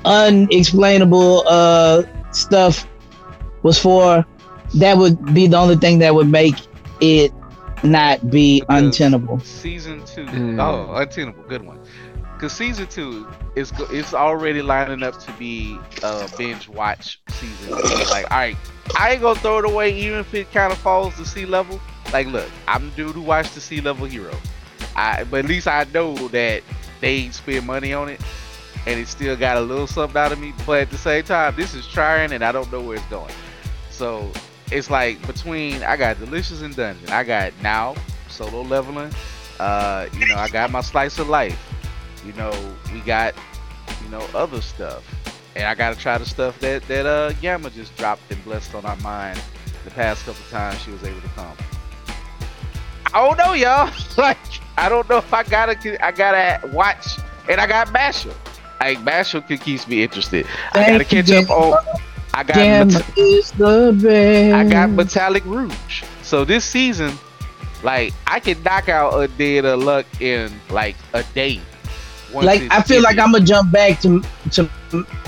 unexplainable 0.04 1.44
uh 1.46 2.02
stuff 2.32 2.86
was 3.62 3.78
for 3.78 4.24
that 4.74 4.96
would 4.96 5.34
be 5.34 5.46
the 5.46 5.56
only 5.56 5.76
thing 5.76 5.98
that 6.00 6.14
would 6.14 6.28
make 6.28 6.54
it 7.00 7.32
not 7.82 8.30
be 8.30 8.62
Because- 8.68 8.84
untenable 8.84 9.40
season 9.40 10.02
two 10.04 10.24
Mm. 10.26 10.60
oh 10.60 10.94
untenable 10.96 11.44
good 11.44 11.62
one 11.62 11.78
because 12.42 12.56
season 12.56 12.88
two 12.88 13.24
is 13.54 13.72
it's 13.92 14.12
already 14.12 14.62
lining 14.62 15.04
up 15.04 15.16
to 15.20 15.32
be 15.34 15.78
a 16.02 16.28
binge 16.36 16.68
watch 16.68 17.20
season 17.28 17.70
like 18.10 18.28
all 18.32 18.38
right 18.38 18.56
i 18.98 19.12
ain't 19.12 19.22
gonna 19.22 19.38
throw 19.38 19.58
it 19.60 19.64
away 19.64 19.94
even 19.94 20.18
if 20.18 20.34
it 20.34 20.50
kind 20.50 20.72
of 20.72 20.78
falls 20.78 21.14
to 21.14 21.24
sea 21.24 21.46
level 21.46 21.80
like 22.12 22.26
look 22.26 22.50
i'm 22.66 22.90
the 22.90 22.96
dude 22.96 23.14
who 23.14 23.22
watched 23.22 23.54
the 23.54 23.60
sea 23.60 23.80
level 23.80 24.06
hero 24.06 24.34
i 24.96 25.22
but 25.22 25.44
at 25.44 25.44
least 25.44 25.68
i 25.68 25.86
know 25.94 26.16
that 26.28 26.64
they 27.00 27.28
spend 27.28 27.64
money 27.64 27.92
on 27.92 28.08
it 28.08 28.20
and 28.86 28.98
it 28.98 29.06
still 29.06 29.36
got 29.36 29.56
a 29.56 29.60
little 29.60 29.86
something 29.86 30.16
out 30.16 30.32
of 30.32 30.40
me 30.40 30.52
but 30.66 30.80
at 30.80 30.90
the 30.90 30.98
same 30.98 31.22
time 31.22 31.54
this 31.54 31.74
is 31.74 31.86
trying 31.86 32.32
and 32.32 32.42
i 32.42 32.50
don't 32.50 32.72
know 32.72 32.80
where 32.80 32.96
it's 32.96 33.06
going 33.06 33.32
so 33.88 34.28
it's 34.72 34.90
like 34.90 35.24
between 35.26 35.82
I 35.82 35.98
got 35.98 36.18
Delicious 36.18 36.62
and 36.62 36.74
Dungeon. 36.74 37.10
I 37.10 37.24
got 37.24 37.52
now 37.62 37.94
solo 38.30 38.62
leveling. 38.62 39.12
Uh, 39.60 40.08
you 40.14 40.26
know, 40.26 40.36
I 40.36 40.48
got 40.48 40.70
my 40.70 40.80
slice 40.80 41.18
of 41.18 41.28
life. 41.28 41.71
You 42.24 42.32
know, 42.34 42.52
we 42.92 43.00
got 43.00 43.34
you 44.02 44.10
know 44.10 44.26
other 44.34 44.60
stuff, 44.60 45.02
and 45.56 45.64
I 45.64 45.74
gotta 45.74 45.98
try 45.98 46.18
the 46.18 46.26
stuff 46.26 46.58
that 46.60 46.86
that 46.88 47.06
uh 47.06 47.32
Gamma 47.34 47.70
just 47.70 47.96
dropped 47.96 48.22
and 48.30 48.42
blessed 48.44 48.74
on 48.74 48.84
our 48.84 48.96
mind 48.96 49.40
the 49.84 49.90
past 49.90 50.24
couple 50.24 50.44
times 50.50 50.80
she 50.80 50.90
was 50.90 51.02
able 51.02 51.20
to 51.20 51.28
come. 51.28 51.56
I 53.14 53.26
don't 53.26 53.36
know, 53.36 53.52
y'all. 53.52 53.92
like 54.16 54.38
I 54.76 54.88
don't 54.88 55.08
know 55.08 55.18
if 55.18 55.32
I 55.32 55.42
gotta 55.42 56.04
I 56.04 56.12
gotta 56.12 56.66
watch, 56.68 57.18
and 57.48 57.60
I 57.60 57.66
got 57.66 57.88
Mashle. 57.88 58.34
Like 58.82 59.46
could 59.46 59.60
keeps 59.60 59.86
me 59.86 60.02
interested. 60.02 60.46
I 60.72 60.90
gotta 60.90 61.04
catch 61.04 61.30
up 61.30 61.50
on. 61.50 61.78
I 62.34 62.42
got 62.42 62.86
Meta- 62.86 63.04
is 63.16 63.52
the 63.52 63.96
best 64.02 64.54
I 64.54 64.68
got 64.68 64.90
Metallic 64.90 65.44
Rouge. 65.44 66.02
So 66.22 66.44
this 66.44 66.64
season, 66.64 67.12
like 67.82 68.12
I 68.26 68.40
can 68.40 68.60
knock 68.62 68.88
out 68.88 69.18
a 69.20 69.28
day 69.28 69.58
of 69.58 69.64
luck 69.76 70.06
in 70.20 70.50
like 70.70 70.96
a 71.12 71.22
day. 71.34 71.60
Like 72.34 72.62
I 72.70 72.82
feel 72.82 73.02
like. 73.02 73.18
I'm 73.18 73.32
gonna 73.32 73.44
jump 73.44 73.72
back 73.72 74.00
to 74.00 74.22
to 74.52 74.68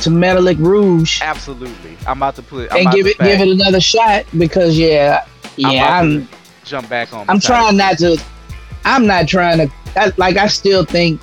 to 0.02 0.10
Metallic 0.10 0.58
Rouge 0.58 1.20
absolutely. 1.22 1.96
I'm 2.06 2.18
about 2.18 2.36
to 2.36 2.42
put. 2.42 2.72
I'm 2.72 2.86
and 2.86 2.94
give 2.94 3.06
it 3.06 3.18
give 3.18 3.40
it 3.40 3.48
another 3.48 3.80
shot 3.80 4.26
because 4.38 4.78
yeah 4.78 5.26
yeah 5.56 5.70
about 5.70 6.04
I'm 6.04 6.28
jump 6.64 6.88
back 6.88 7.12
on. 7.12 7.28
I'm 7.28 7.40
trying 7.40 7.76
not 7.76 7.98
to. 7.98 8.22
I'm 8.84 9.06
not 9.06 9.28
trying 9.28 9.58
to. 9.58 9.72
I, 9.96 10.12
like 10.16 10.36
I 10.36 10.46
still 10.48 10.84
think, 10.84 11.22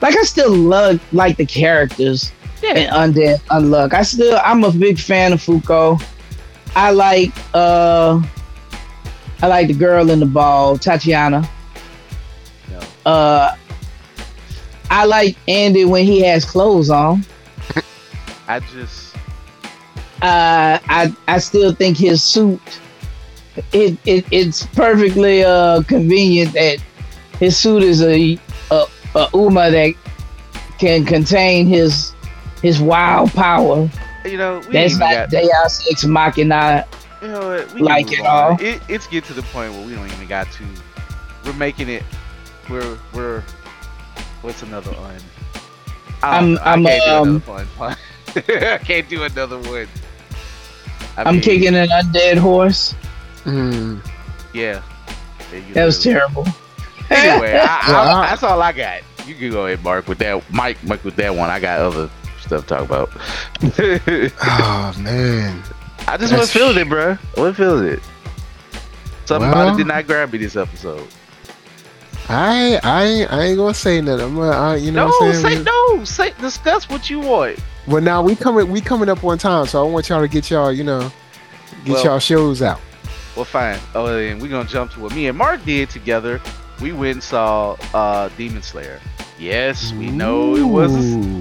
like 0.00 0.16
I 0.16 0.22
still 0.22 0.52
love 0.54 1.00
like 1.12 1.36
the 1.36 1.46
characters 1.46 2.32
Yeah. 2.62 2.76
in 2.78 2.90
Undead 2.90 3.40
Unluck. 3.50 3.92
I 3.94 4.02
still. 4.02 4.38
I'm 4.44 4.64
a 4.64 4.70
big 4.72 4.98
fan 4.98 5.32
of 5.32 5.40
Fuko. 5.40 6.02
I 6.76 6.90
like. 6.90 7.32
uh 7.54 8.22
I 9.42 9.48
like 9.48 9.66
the 9.66 9.74
girl 9.74 10.08
in 10.10 10.20
the 10.20 10.26
ball, 10.26 10.78
Tatiana. 10.78 11.48
No. 12.70 12.80
Uh, 13.04 13.56
I 14.92 15.06
like 15.06 15.36
Andy 15.48 15.86
when 15.86 16.04
he 16.04 16.20
has 16.20 16.44
clothes 16.44 16.90
on. 16.90 17.24
I 18.46 18.60
just. 18.60 19.16
uh, 20.20 20.78
I 20.86 21.16
I 21.26 21.38
still 21.38 21.74
think 21.74 21.96
his 21.96 22.22
suit 22.22 22.60
it, 23.72 23.98
it 24.04 24.26
it's 24.30 24.66
perfectly 24.66 25.44
uh 25.44 25.82
convenient 25.84 26.52
that 26.52 26.78
his 27.38 27.56
suit 27.56 27.82
is 27.82 28.02
a 28.02 28.38
a, 28.70 28.84
a 29.14 29.28
Uma 29.32 29.70
that 29.70 29.94
can 30.78 31.06
contain 31.06 31.66
his 31.66 32.12
his 32.60 32.80
wild 32.80 33.32
power. 33.32 33.90
You 34.26 34.36
know, 34.36 34.60
we 34.66 34.72
That's 34.72 34.96
not. 34.96 35.30
Deus 35.30 35.88
Ex 35.90 36.04
Machina. 36.04 36.86
You 37.22 37.28
know 37.28 37.66
like 37.78 38.12
it 38.12 38.26
all. 38.26 38.60
It, 38.60 38.82
it's 38.88 39.06
get 39.06 39.24
to 39.24 39.32
the 39.32 39.42
point 39.42 39.72
where 39.72 39.86
we 39.86 39.94
don't 39.94 40.06
even 40.06 40.28
got 40.28 40.50
to. 40.52 40.64
We're 41.44 41.54
making 41.54 41.88
it. 41.88 42.02
We're 42.68 42.98
we're. 43.14 43.42
What's 44.42 44.62
another 44.62 44.90
one? 44.92 45.16
I 46.22 46.40
don't 46.40 46.58
I'm- 46.58 46.82
know. 46.82 46.90
I 46.90 46.94
I'm, 46.94 46.98
can't 47.00 47.08
um, 47.10 47.38
do 47.38 47.52
another 47.52 47.64
one. 47.78 47.96
I 48.36 48.78
can't 48.78 49.08
do 49.08 49.22
another 49.24 49.58
one. 49.58 49.88
I 51.16 51.22
I'm 51.24 51.34
mean, 51.34 51.42
kicking 51.42 51.74
an 51.74 51.88
undead 51.88 52.38
horse. 52.38 52.94
Mm. 53.44 54.04
Yeah. 54.54 54.82
There 55.50 55.60
you 55.60 55.74
That 55.74 55.84
was 55.84 56.02
terrible. 56.02 56.46
Anyway, 57.10 57.52
I, 57.54 57.80
I, 57.82 57.90
Well, 57.90 58.16
I- 58.16 58.26
that's 58.30 58.42
all 58.42 58.60
I 58.62 58.72
got. 58.72 59.02
You 59.26 59.34
can 59.34 59.50
go 59.50 59.66
ahead, 59.66 59.82
Mark, 59.84 60.08
with 60.08 60.18
that. 60.18 60.42
Mike, 60.50 60.82
Mike, 60.84 61.04
with 61.04 61.14
that 61.16 61.34
one. 61.34 61.48
I 61.50 61.60
got 61.60 61.78
other 61.80 62.10
stuff 62.40 62.62
to 62.62 62.66
talk 62.66 62.80
about. 62.82 63.10
Oh 64.42 64.94
man. 64.98 65.62
I 66.08 66.16
just 66.16 66.30
That's- 66.30 66.32
wasn't 66.32 66.50
feeling 66.50 66.78
it, 66.78 66.88
bro. 66.88 67.12
I 67.36 67.40
wasn't 67.40 67.56
feeling 67.56 67.86
it. 67.92 68.00
Something 69.26 69.50
about 69.50 69.66
Well- 69.66 69.74
it 69.74 69.78
did 69.78 69.86
not 69.86 70.06
grab 70.06 70.32
me 70.32 70.38
this 70.38 70.56
episode. 70.56 71.06
I 72.32 72.80
I 72.82 73.04
ain't- 73.04 73.32
I 73.32 73.42
ain't 73.42 73.56
gonna 73.58 73.74
say 73.74 74.00
nothing. 74.00 74.24
I'm 74.26 74.34
gonna, 74.36 74.50
I, 74.56 74.76
you 74.76 74.90
know 74.92 75.06
No, 75.06 75.12
what 75.18 75.34
I'm 75.36 75.42
say 75.42 75.62
no. 75.62 76.04
Say 76.04 76.32
discuss 76.40 76.88
what 76.88 77.10
you 77.10 77.20
want. 77.20 77.58
Well, 77.86 78.00
now 78.02 78.22
we 78.22 78.34
coming 78.36 78.70
we 78.70 78.80
coming 78.80 79.08
up 79.08 79.22
on 79.24 79.38
time, 79.38 79.66
so 79.66 79.86
I 79.86 79.90
want 79.90 80.08
y'all 80.08 80.20
to 80.20 80.28
get 80.28 80.50
y'all 80.50 80.72
you 80.72 80.84
know 80.84 81.10
get 81.84 81.94
Well- 81.94 82.04
y'all 82.04 82.18
shows 82.18 82.62
out. 82.62 82.80
Well, 83.36 83.44
fine. 83.46 83.78
Oh, 83.94 84.06
and 84.06 84.40
we're 84.42 84.48
gonna 84.50 84.68
jump 84.68 84.92
to 84.92 85.00
what 85.00 85.14
me 85.14 85.26
and 85.26 85.36
Mark 85.38 85.64
did 85.64 85.88
together. 85.90 86.40
We 86.80 86.92
went 86.92 87.14
and 87.14 87.22
saw 87.22 87.76
uh, 87.94 88.28
Demon 88.36 88.62
Slayer. 88.62 89.00
Yes, 89.38 89.92
we 89.94 90.10
know 90.10 90.54
it 90.56 90.62
was. 90.64 90.92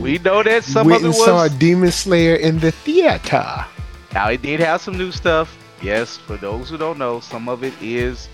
We 0.01 0.17
know 0.19 0.41
that 0.41 0.63
some 0.63 0.87
Went 0.87 0.99
of 1.03 1.03
it 1.03 1.05
and 1.07 1.15
saw. 1.15 1.47
Demon 1.49 1.91
Slayer 1.91 2.35
in 2.35 2.59
the 2.59 2.71
theater. 2.71 3.65
Now 4.13 4.29
it 4.29 4.41
did 4.41 4.59
have 4.61 4.81
some 4.81 4.97
new 4.97 5.11
stuff. 5.11 5.55
Yes, 5.81 6.15
for 6.17 6.37
those 6.37 6.69
who 6.69 6.77
don't 6.77 6.97
know, 6.97 7.19
some 7.19 7.49
of 7.49 7.63
it 7.63 7.73
is, 7.81 8.29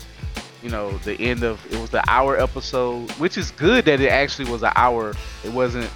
you 0.62 0.70
know, 0.70 0.96
the 0.98 1.18
end 1.20 1.42
of 1.44 1.64
it 1.72 1.80
was 1.80 1.90
the 1.90 2.02
hour 2.10 2.38
episode, 2.38 3.10
which 3.12 3.38
is 3.38 3.50
good 3.52 3.84
that 3.84 4.00
it 4.00 4.08
actually 4.08 4.50
was 4.50 4.62
an 4.62 4.72
hour. 4.74 5.14
It 5.44 5.52
wasn't. 5.52 5.90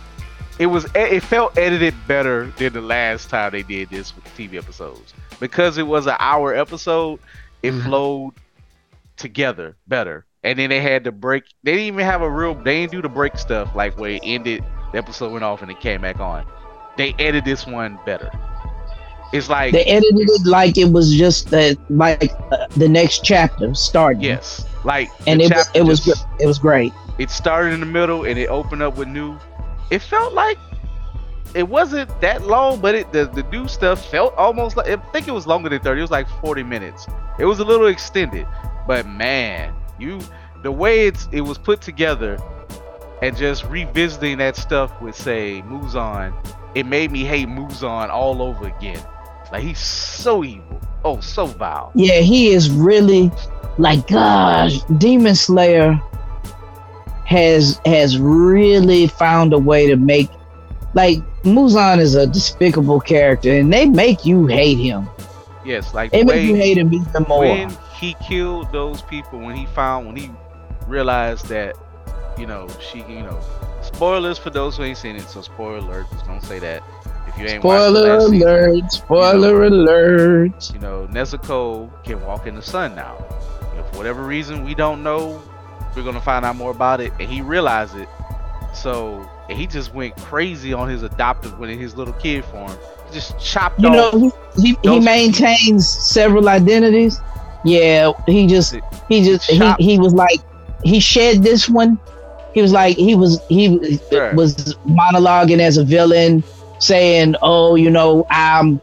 It 0.59 0.67
was. 0.67 0.87
It 0.95 1.23
felt 1.23 1.57
edited 1.59 1.95
better 2.07 2.47
than 2.59 2.73
the 2.73 2.81
last 2.81 3.29
time 3.31 3.53
they 3.53 3.63
did 3.63 3.91
this 3.91 4.15
with 4.15 4.25
TV 4.37 4.59
episodes 4.59 5.15
because 5.41 5.79
it 5.79 5.87
was 5.87 6.07
an 6.07 6.17
hour 6.19 6.55
episode. 6.55 7.19
It 7.63 7.73
Mhm. 7.73 7.85
flowed 7.85 8.35
together 9.17 9.77
better, 9.89 10.25
and 10.43 10.59
then 10.59 10.71
they 10.71 10.81
had 10.81 11.05
to 11.05 11.13
break. 11.13 11.45
They 11.63 11.73
didn't 11.73 11.87
even 11.87 12.05
have 12.05 12.23
a 12.23 12.31
real. 12.31 12.55
They 12.55 12.81
didn't 12.83 12.93
do 12.93 13.03
the 13.03 13.09
break 13.09 13.37
stuff 13.39 13.75
like 13.75 13.99
where 13.99 14.11
it 14.13 14.23
ended. 14.25 14.65
The 14.93 14.99
episode 14.99 15.33
went 15.33 15.45
off 15.45 15.63
and 15.63 15.71
it 15.71 15.81
came 15.81 16.03
back 16.03 16.21
on. 16.21 16.45
They 16.97 17.15
edited 17.19 17.45
this 17.45 17.67
one 17.67 17.99
better. 18.05 18.31
It's 19.33 19.49
like 19.49 19.73
They 19.73 19.85
edited 19.85 20.29
it 20.29 20.47
like 20.47 20.77
it 20.77 20.93
was 20.93 21.15
just 21.15 21.51
the 21.51 21.77
like 21.89 22.33
uh, 22.51 22.67
the 22.77 22.89
next 22.89 23.25
chapter 23.25 23.75
starting. 23.75 24.23
Yes, 24.23 24.67
like 24.85 25.11
and 25.27 25.41
it 25.41 25.53
was 25.55 25.71
it 25.75 25.83
was 25.83 26.01
just- 26.05 26.27
it 26.41 26.47
was 26.47 26.59
great. 26.59 26.93
It 27.19 27.31
started 27.31 27.73
in 27.73 27.81
the 27.81 27.87
middle 27.87 28.25
and 28.25 28.39
it 28.39 28.49
opened 28.49 28.83
up 28.83 28.97
with 28.97 29.09
new. 29.09 29.39
It 29.91 30.01
felt 30.01 30.33
like 30.33 30.59
it 31.55 31.69
wasn't 31.69 32.09
that 32.21 32.47
long, 32.47 32.81
but 32.81 32.95
it 32.95 33.13
the, 33.13 33.27
the 33.27 33.43
new 33.45 33.69
stuff 33.69 34.05
felt 34.11 34.35
almost 34.37 34.77
like 34.77 34.89
I 34.89 34.97
think 35.13 35.29
it 35.29 35.33
was 35.33 35.47
longer 35.47 35.69
than 35.69 35.81
thirty. 35.81 36.01
It 36.01 36.05
was 36.05 36.11
like 36.11 36.29
forty 36.41 36.63
minutes. 36.63 37.07
It 37.39 37.45
was 37.45 37.59
a 37.59 37.65
little 37.65 37.87
extended, 37.87 38.47
but 38.87 39.07
man, 39.07 39.75
you 39.99 40.21
the 40.63 40.73
way 40.73 41.07
it's 41.07 41.29
it 41.33 41.41
was 41.43 41.59
put 41.59 41.81
together 41.81 42.39
and 43.23 43.37
just 43.37 43.65
revisiting 43.67 44.39
that 44.39 44.57
stuff 44.57 45.01
with 45.01 45.15
say 45.15 45.63
Muzan, 45.67 46.33
it 46.75 46.87
made 46.87 47.11
me 47.13 47.25
hate 47.25 47.49
Muzan 47.49 48.09
all 48.11 48.43
over 48.43 48.67
again. 48.67 49.01
Like 49.53 49.63
he's 49.63 49.79
so 49.79 50.43
evil, 50.43 50.81
oh 51.05 51.21
so 51.21 51.47
vile. 51.47 51.93
Yeah, 51.95 52.21
he 52.21 52.49
is 52.49 52.71
really 52.71 53.31
like 53.79 54.09
gosh, 54.09 54.81
Demon 54.99 55.35
Slayer. 55.35 56.01
has 57.27 57.81
has 57.85 58.19
really 58.19 59.07
found 59.07 59.53
a 59.53 59.59
way 59.59 59.87
to 59.87 59.97
make 59.97 60.31
like 60.95 61.19
Muzan 61.43 61.99
is 61.99 62.15
a 62.15 62.27
despicable 62.27 63.01
character, 63.01 63.53
and 63.53 63.73
they 63.73 63.87
make 63.87 64.25
you 64.25 64.47
hate 64.47 64.79
him. 64.79 65.09
Yes, 65.65 65.95
like 65.95 66.13
They 66.13 66.25
make 66.25 66.47
you 66.47 66.55
hate 66.55 66.79
him 66.79 66.93
even 66.93 67.23
more. 67.29 67.41
when 67.41 67.71
he 67.95 68.15
killed 68.27 68.73
those 68.73 69.03
people, 69.03 69.39
when 69.39 69.55
he 69.55 69.67
found, 69.67 70.07
when 70.07 70.17
he 70.17 70.31
realized 70.87 71.47
that, 71.49 71.77
you 72.37 72.47
know, 72.47 72.69
she, 72.81 72.99
you 73.01 73.23
know, 73.23 73.39
spoilers 73.83 74.39
for 74.39 74.51
those 74.51 74.77
who 74.77 74.85
ain't 74.85 74.99
seen 74.99 75.17
it. 75.17 75.29
So 75.29 75.41
spoiler 75.41 75.79
alert, 75.79 76.07
just 76.11 76.27
don't 76.27 76.43
say 76.43 76.59
that. 76.59 76.83
If 77.35 77.39
you 77.39 77.47
ain't 77.47 77.65
watched 77.65 77.93
the 77.95 78.01
Spoiler 78.01 78.19
last 78.19 78.31
season, 78.31 78.49
alert! 78.49 78.93
Spoiler 78.93 79.65
alert! 79.65 80.71
you 80.73 80.81
know, 80.81 81.09
Nezuko 81.11 81.91
can 82.05 82.21
walk 82.25 82.47
in 82.47 82.55
the 82.55 82.63
sun 82.63 82.95
now. 82.95 83.17
You 83.71 83.79
know, 83.79 83.85
for 83.91 83.99
whatever 83.99 84.23
reason, 84.23 84.65
we 84.65 84.75
don't 84.75 85.03
know. 85.03 85.43
We're 85.97 86.05
gonna 86.05 86.21
find 86.21 86.45
out 86.45 86.57
more 86.57 86.71
about 86.71 87.01
it, 87.01 87.13
and 87.21 87.31
he 87.31 87.43
realized 87.43 87.97
it. 87.97 88.09
So 88.75 89.29
he 89.51 89.67
just 89.67 89.95
went 89.95 90.17
crazy 90.17 90.73
on 90.73 90.89
his 90.89 91.03
adoptive 91.03 91.59
when 91.59 91.71
in 91.71 91.79
his 91.79 91.97
little 91.97 92.15
kid 92.15 92.45
form. 92.47 92.73
He 93.09 93.15
just 93.15 93.39
chopped 93.39 93.79
You 93.81 93.91
know, 93.91 94.33
he, 94.57 94.77
he, 94.83 95.01
maintains 95.01 95.89
several 95.89 96.49
identities. 96.49 97.21
Yeah, 97.65 98.13
he 98.27 98.47
just 98.47 98.75
he 99.09 99.23
just 99.23 99.49
he, 99.49 99.73
he 99.79 99.99
was 99.99 100.15
like 100.15 100.41
he 100.83 101.01
shed 101.01 101.43
this 101.43 101.69
one. 101.69 101.99
He 102.55 102.61
was 102.61 102.73
like 102.73 102.97
he 102.97 103.15
was 103.15 103.41
he 103.49 103.79
was 104.35 104.75
monologuing 104.87 105.61
as 105.61 105.77
a 105.77 105.85
villain, 105.85 106.43
saying, 106.83 107.37
"Oh, 107.43 107.75
you 107.77 107.91
know, 107.91 108.27
I'm 108.31 108.81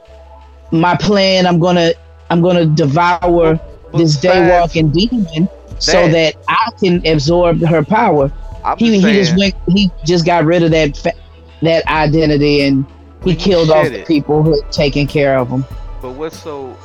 my 0.71 0.95
plan. 0.95 1.45
I'm 1.45 1.59
gonna 1.59 1.91
I'm 2.29 2.41
gonna 2.41 2.65
devour 2.65 3.59
this 3.93 4.17
daywalking 4.17 4.93
demon 4.93 5.49
so 5.79 6.07
that, 6.09 6.35
I 6.47 6.71
can 6.79 7.05
absorb 7.05 7.61
her 7.65 7.83
power." 7.83 8.31
I'm 8.63 8.77
He 8.77 8.91
just 8.91 9.07
he 9.07 9.13
just 9.13 9.37
went 9.37 9.55
he 9.67 9.91
just 10.05 10.25
got 10.25 10.45
rid 10.45 10.63
of 10.63 10.71
that 10.71 10.97
fa- 10.97 11.13
that 11.61 11.85
identity 11.87 12.61
and 12.61 12.85
he 13.23 13.35
killed 13.35 13.69
off 13.69 13.89
the 13.89 14.03
people 14.05 14.43
who 14.43 14.61
had 14.61 14.71
taken 14.71 15.07
care 15.07 15.37
of 15.37 15.49
him. 15.49 15.65
But 16.01 16.11
what's 16.11 16.37
so 16.39 16.77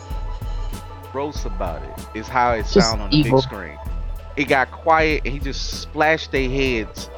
gross 1.12 1.44
about 1.44 1.82
it 1.82 2.18
is 2.18 2.26
how 2.26 2.52
it 2.52 2.62
Just 2.62 2.90
sound 2.90 3.02
on 3.02 3.10
the 3.10 3.16
evil. 3.16 3.38
big 3.38 3.42
screen. 3.44 3.78
It 4.36 4.44
got 4.44 4.70
quiet 4.72 5.22
and 5.24 5.32
he 5.32 5.38
just 5.38 5.80
splashed 5.80 6.32
their 6.32 6.48
heads. 6.48 7.08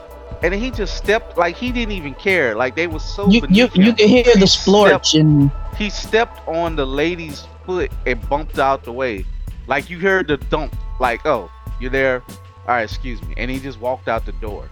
And 0.43 0.53
he 0.55 0.71
just 0.71 0.97
stepped 0.97 1.37
like 1.39 1.57
he 1.57 1.73
didn't 1.73 1.93
even 1.93 2.15
care. 2.15 2.55
Like 2.55 2.77
they 2.77 2.87
were 2.87 2.99
so 2.99 3.29
You 3.29 3.43
you 3.49 3.69
you 3.75 3.93
can 3.95 4.09
hear 4.09 4.25
the 4.25 4.39
He 4.41 4.45
splorch 4.45 5.19
and 5.19 5.51
He 5.77 5.91
stepped 5.91 6.47
on 6.47 6.77
the 6.77 6.87
lady's 6.87 7.47
foot 7.65 7.91
and 8.07 8.27
bumped 8.29 8.59
out 8.59 8.85
the 8.85 8.93
way. 8.93 9.25
Like 9.67 9.91
you 9.91 9.99
heard 9.99 10.29
the 10.29 10.37
dump, 10.37 10.77
like, 11.01 11.25
oh, 11.27 11.51
you're 11.81 11.91
there. 11.91 12.23
All 12.29 12.75
right, 12.75 12.83
excuse 12.83 13.21
me. 13.23 13.35
And 13.37 13.51
he 13.51 13.59
just 13.59 13.81
walked 13.81 14.09
out 14.09 14.25
the 14.27 14.33
door. 14.33 14.69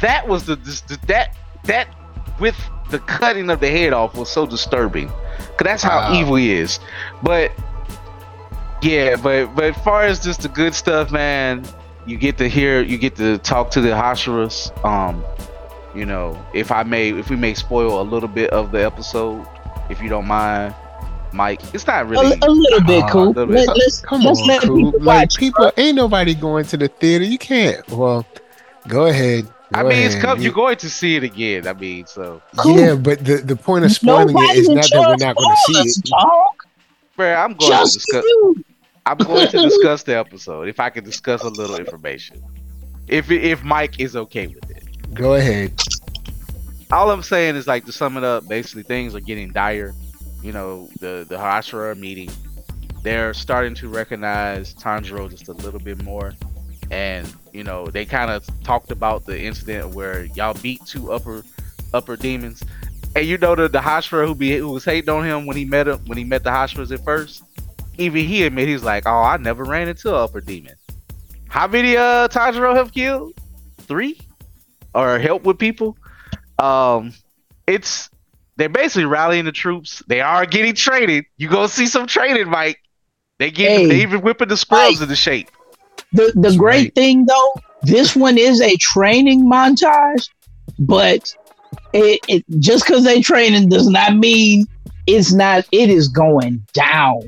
That 0.00 0.26
was 0.26 0.46
the, 0.46 0.56
this- 0.56 0.80
the 0.82 0.98
that 1.06 1.36
that 1.64 1.88
with 2.40 2.56
the 2.90 2.98
cutting 3.00 3.50
of 3.50 3.60
the 3.60 3.70
head 3.70 3.92
off 3.92 4.16
was 4.16 4.28
so 4.28 4.46
disturbing. 4.46 5.08
Cause 5.08 5.64
that's 5.64 5.82
how 5.82 5.98
Wow. 5.98 6.14
evil 6.20 6.34
he 6.36 6.52
is. 6.52 6.80
But 7.22 7.52
yeah, 8.82 9.16
but 9.16 9.54
but 9.54 9.64
as 9.76 9.76
far 9.84 10.02
as 10.04 10.18
just 10.20 10.42
the 10.42 10.48
good 10.48 10.74
stuff, 10.74 11.12
man, 11.12 11.64
you 12.06 12.16
get 12.16 12.38
to 12.38 12.48
hear, 12.48 12.82
you 12.82 12.98
get 12.98 13.16
to 13.16 13.38
talk 13.38 13.70
to 13.72 13.80
the 13.80 13.90
Hashiras. 13.90 14.70
Um, 14.84 15.24
you 15.94 16.06
know, 16.06 16.42
if 16.54 16.72
I 16.72 16.82
may, 16.82 17.10
if 17.10 17.28
we 17.30 17.36
may 17.36 17.54
spoil 17.54 18.00
a 18.00 18.02
little 18.04 18.28
bit 18.28 18.50
of 18.50 18.72
the 18.72 18.84
episode, 18.84 19.46
if 19.90 20.00
you 20.00 20.08
don't 20.08 20.26
mind, 20.26 20.74
Mike. 21.32 21.60
It's 21.74 21.86
not 21.86 22.08
really. 22.08 22.36
a 22.42 22.50
little 22.50 22.80
bit 22.86 23.04
Ah, 23.04 23.08
cool. 23.10 23.26
little 23.28 23.46
bit. 23.46 23.66
Let, 23.66 23.76
us 23.76 24.00
Come 24.00 24.22
let's 24.22 24.40
on, 24.40 24.46
let 24.48 24.62
Coop. 24.62 24.76
people 24.76 25.00
Like 25.00 25.22
watch. 25.30 25.36
people, 25.38 25.72
ain't 25.76 25.96
nobody 25.96 26.34
going 26.34 26.64
to 26.66 26.76
the 26.76 26.88
theater. 26.88 27.24
You 27.24 27.38
can't. 27.38 27.86
Well, 27.88 28.26
go 28.88 29.06
ahead. 29.06 29.46
I 29.74 29.82
Go 29.82 29.88
mean, 29.88 29.98
it's 30.02 30.14
ahead. 30.14 30.24
come, 30.24 30.38
You- 30.38 30.44
you're 30.44 30.52
going 30.52 30.76
to 30.76 30.90
see 30.90 31.16
it 31.16 31.24
again. 31.24 31.66
I 31.66 31.72
mean, 31.72 32.04
so, 32.06 32.42
Coop. 32.58 32.76
Yeah, 32.76 32.94
but 32.94 33.24
the, 33.24 33.36
the 33.36 33.56
point 33.56 33.84
of 33.86 33.92
spoiling 33.92 34.28
Nobody 34.34 34.48
it 34.50 34.56
is 34.58 34.68
not 34.68 34.90
that 34.90 35.08
we're 35.08 35.26
not 35.26 35.36
going 35.36 35.56
to 35.56 35.82
see 35.84 36.00
it. 36.00 36.06
Talk 36.10 36.66
bro, 37.16 37.34
I'm 37.34 37.54
going 37.54 37.58
to 37.70 37.76
just 37.78 37.94
discuss. 37.94 38.24
you. 38.24 38.64
I'm 39.04 39.16
going 39.18 39.48
to 39.48 39.62
discuss 39.62 40.04
the 40.04 40.16
episode 40.16 40.68
if 40.68 40.78
I 40.78 40.90
can 40.90 41.04
discuss 41.04 41.42
a 41.42 41.48
little 41.48 41.76
information. 41.76 42.42
If 43.08 43.30
if 43.30 43.64
Mike 43.64 43.98
is 44.00 44.14
okay 44.14 44.46
with 44.46 44.70
it. 44.70 45.14
Go 45.14 45.34
ahead. 45.34 45.72
all 46.92 47.10
I'm 47.10 47.22
saying 47.22 47.56
is 47.56 47.66
like 47.66 47.84
to 47.86 47.92
sum 47.92 48.16
it 48.16 48.24
up, 48.24 48.48
basically 48.48 48.84
things 48.84 49.14
are 49.14 49.20
getting 49.20 49.52
dire. 49.52 49.92
You 50.42 50.52
know, 50.52 50.88
the 51.00 51.26
the 51.28 51.36
Hashira 51.36 51.98
meeting. 51.98 52.30
They're 53.02 53.34
starting 53.34 53.74
to 53.76 53.88
recognize 53.88 54.74
Tanjiro 54.74 55.28
just 55.28 55.48
a 55.48 55.52
little 55.52 55.80
bit 55.80 56.02
more. 56.04 56.34
And, 56.92 57.32
you 57.52 57.64
know, 57.64 57.86
they 57.86 58.04
kind 58.04 58.30
of 58.30 58.46
talked 58.62 58.92
about 58.92 59.24
the 59.24 59.40
incident 59.40 59.94
where 59.94 60.26
y'all 60.36 60.54
beat 60.54 60.84
two 60.86 61.10
upper 61.10 61.42
upper 61.92 62.16
demons. 62.16 62.62
And 63.16 63.26
you 63.26 63.36
know 63.36 63.54
the 63.54 63.68
the 63.68 63.80
Hashira 63.80 64.26
who 64.26 64.34
be 64.34 64.56
who 64.56 64.70
was 64.70 64.84
hating 64.84 65.10
on 65.10 65.24
him 65.24 65.46
when 65.46 65.56
he 65.56 65.64
met 65.64 65.88
him 65.88 65.98
when 66.06 66.16
he 66.16 66.24
met 66.24 66.44
the 66.44 66.50
Hashiras 66.50 66.92
at 66.92 67.04
first, 67.04 67.42
even 67.98 68.24
he 68.24 68.44
admit 68.44 68.68
he's 68.68 68.82
like, 68.82 69.04
Oh, 69.06 69.22
I 69.22 69.36
never 69.36 69.64
ran 69.64 69.88
into 69.88 70.08
an 70.08 70.14
upper 70.16 70.40
demon. 70.40 70.74
How 71.48 71.66
many 71.66 71.96
uh 71.96 72.28
Tanjiro 72.28 72.74
have 72.74 72.92
killed? 72.92 73.34
Three? 73.82 74.20
Or 74.94 75.18
help 75.18 75.44
with 75.44 75.58
people? 75.58 75.96
um 76.58 77.12
it's 77.66 78.10
they're 78.56 78.68
basically 78.68 79.06
rallying 79.06 79.44
the 79.46 79.52
troops 79.52 80.02
they 80.06 80.20
are 80.20 80.44
getting 80.44 80.74
traded 80.74 81.24
you 81.38 81.48
gonna 81.48 81.66
see 81.68 81.86
some 81.86 82.06
trading 82.06 82.48
mike 82.48 82.78
they 83.38 83.50
get 83.50 83.70
Hey, 83.70 83.86
they 83.86 84.02
even 84.02 84.20
whipping 84.20 84.48
the 84.48 84.56
scrubs 84.56 84.96
Mike. 84.96 85.02
into 85.02 85.16
shape 85.16 85.48
The 86.12 86.30
the 86.34 86.40
That's 86.42 86.56
great 86.56 86.82
right. 86.84 86.94
thing 86.94 87.24
though, 87.26 87.54
this 87.82 88.14
one 88.14 88.36
is 88.36 88.60
a 88.60 88.76
training 88.76 89.44
montage, 89.50 90.28
but 90.78 91.34
it, 91.94 92.20
it 92.28 92.44
just 92.58 92.86
because 92.86 93.02
they 93.02 93.22
training 93.22 93.70
does 93.70 93.88
not 93.88 94.14
mean 94.16 94.66
it's 95.06 95.32
not. 95.32 95.66
It 95.72 95.88
is 95.90 96.06
going 96.08 96.64
down. 96.74 97.22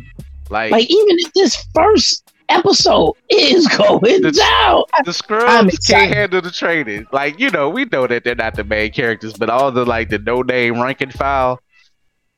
Like, 0.51 0.71
Like 0.73 0.91
even 0.91 1.11
in 1.11 1.31
this 1.35 1.65
first 1.75 2.23
episode, 2.49 3.13
is 3.31 3.67
going 3.69 4.23
The- 4.23 4.31
down. 4.33 4.83
the 5.05 5.13
scrubs 5.13 5.79
can't 5.79 6.13
handle 6.15 6.41
the 6.43 6.51
training. 6.51 7.07
like 7.13 7.39
you 7.41 7.51
know 7.51 7.69
we 7.71 7.85
know 7.87 8.07
that 8.07 8.23
they're 8.25 8.35
not 8.35 8.55
the 8.55 8.65
main 8.65 8.93
characters 8.93 9.33
but 9.35 9.49
all 9.49 9.73
the 9.73 9.85
like 9.85 10.11
the 10.11 10.19
no 10.19 10.43
name 10.43 10.81
rank 10.81 11.01
and 11.01 11.13
file 11.13 11.59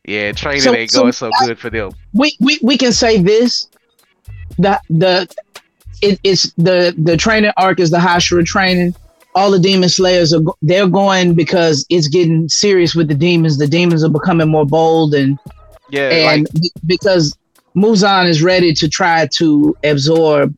yeah 0.07 0.31
training 0.33 0.61
So- 0.63 0.75
ain't 0.75 0.91
so 0.93 1.01
going 1.03 1.13
so 1.13 1.31
good 1.45 1.59
for 1.59 1.71
them 1.71 1.91
we, 2.15 2.37
we 2.41 2.59
we 2.63 2.79
can 2.79 2.93
say 2.93 3.21
this 3.21 3.67
the 4.59 4.81
the 4.89 5.29
it, 6.03 6.21
it's 6.23 6.53
the 6.53 6.95
the 6.97 7.17
training 7.17 7.51
arc 7.57 7.81
is 7.81 7.91
the 7.91 7.99
Hashira 7.99 8.45
training 8.45 8.95
all 9.35 9.51
the 9.51 9.59
demon 9.59 9.89
slayers 9.89 10.33
are 10.33 10.41
they're 10.63 10.87
going 10.89 11.35
because 11.35 11.85
it's 11.91 12.07
getting 12.09 12.49
serious 12.49 12.95
with 12.95 13.09
the 13.09 13.15
demons 13.15 13.59
the 13.59 13.67
demons 13.67 14.05
are 14.05 14.09
becoming 14.09 14.49
more 14.49 14.65
bold 14.65 15.15
and 15.15 15.37
yeah 15.91 16.11
and 16.11 16.43
like 16.45 16.63
because 16.87 17.37
Muzan 17.77 18.29
is 18.29 18.43
ready 18.43 18.73
to 18.75 18.89
try 18.89 19.27
to 19.35 19.77
absorb 19.85 20.55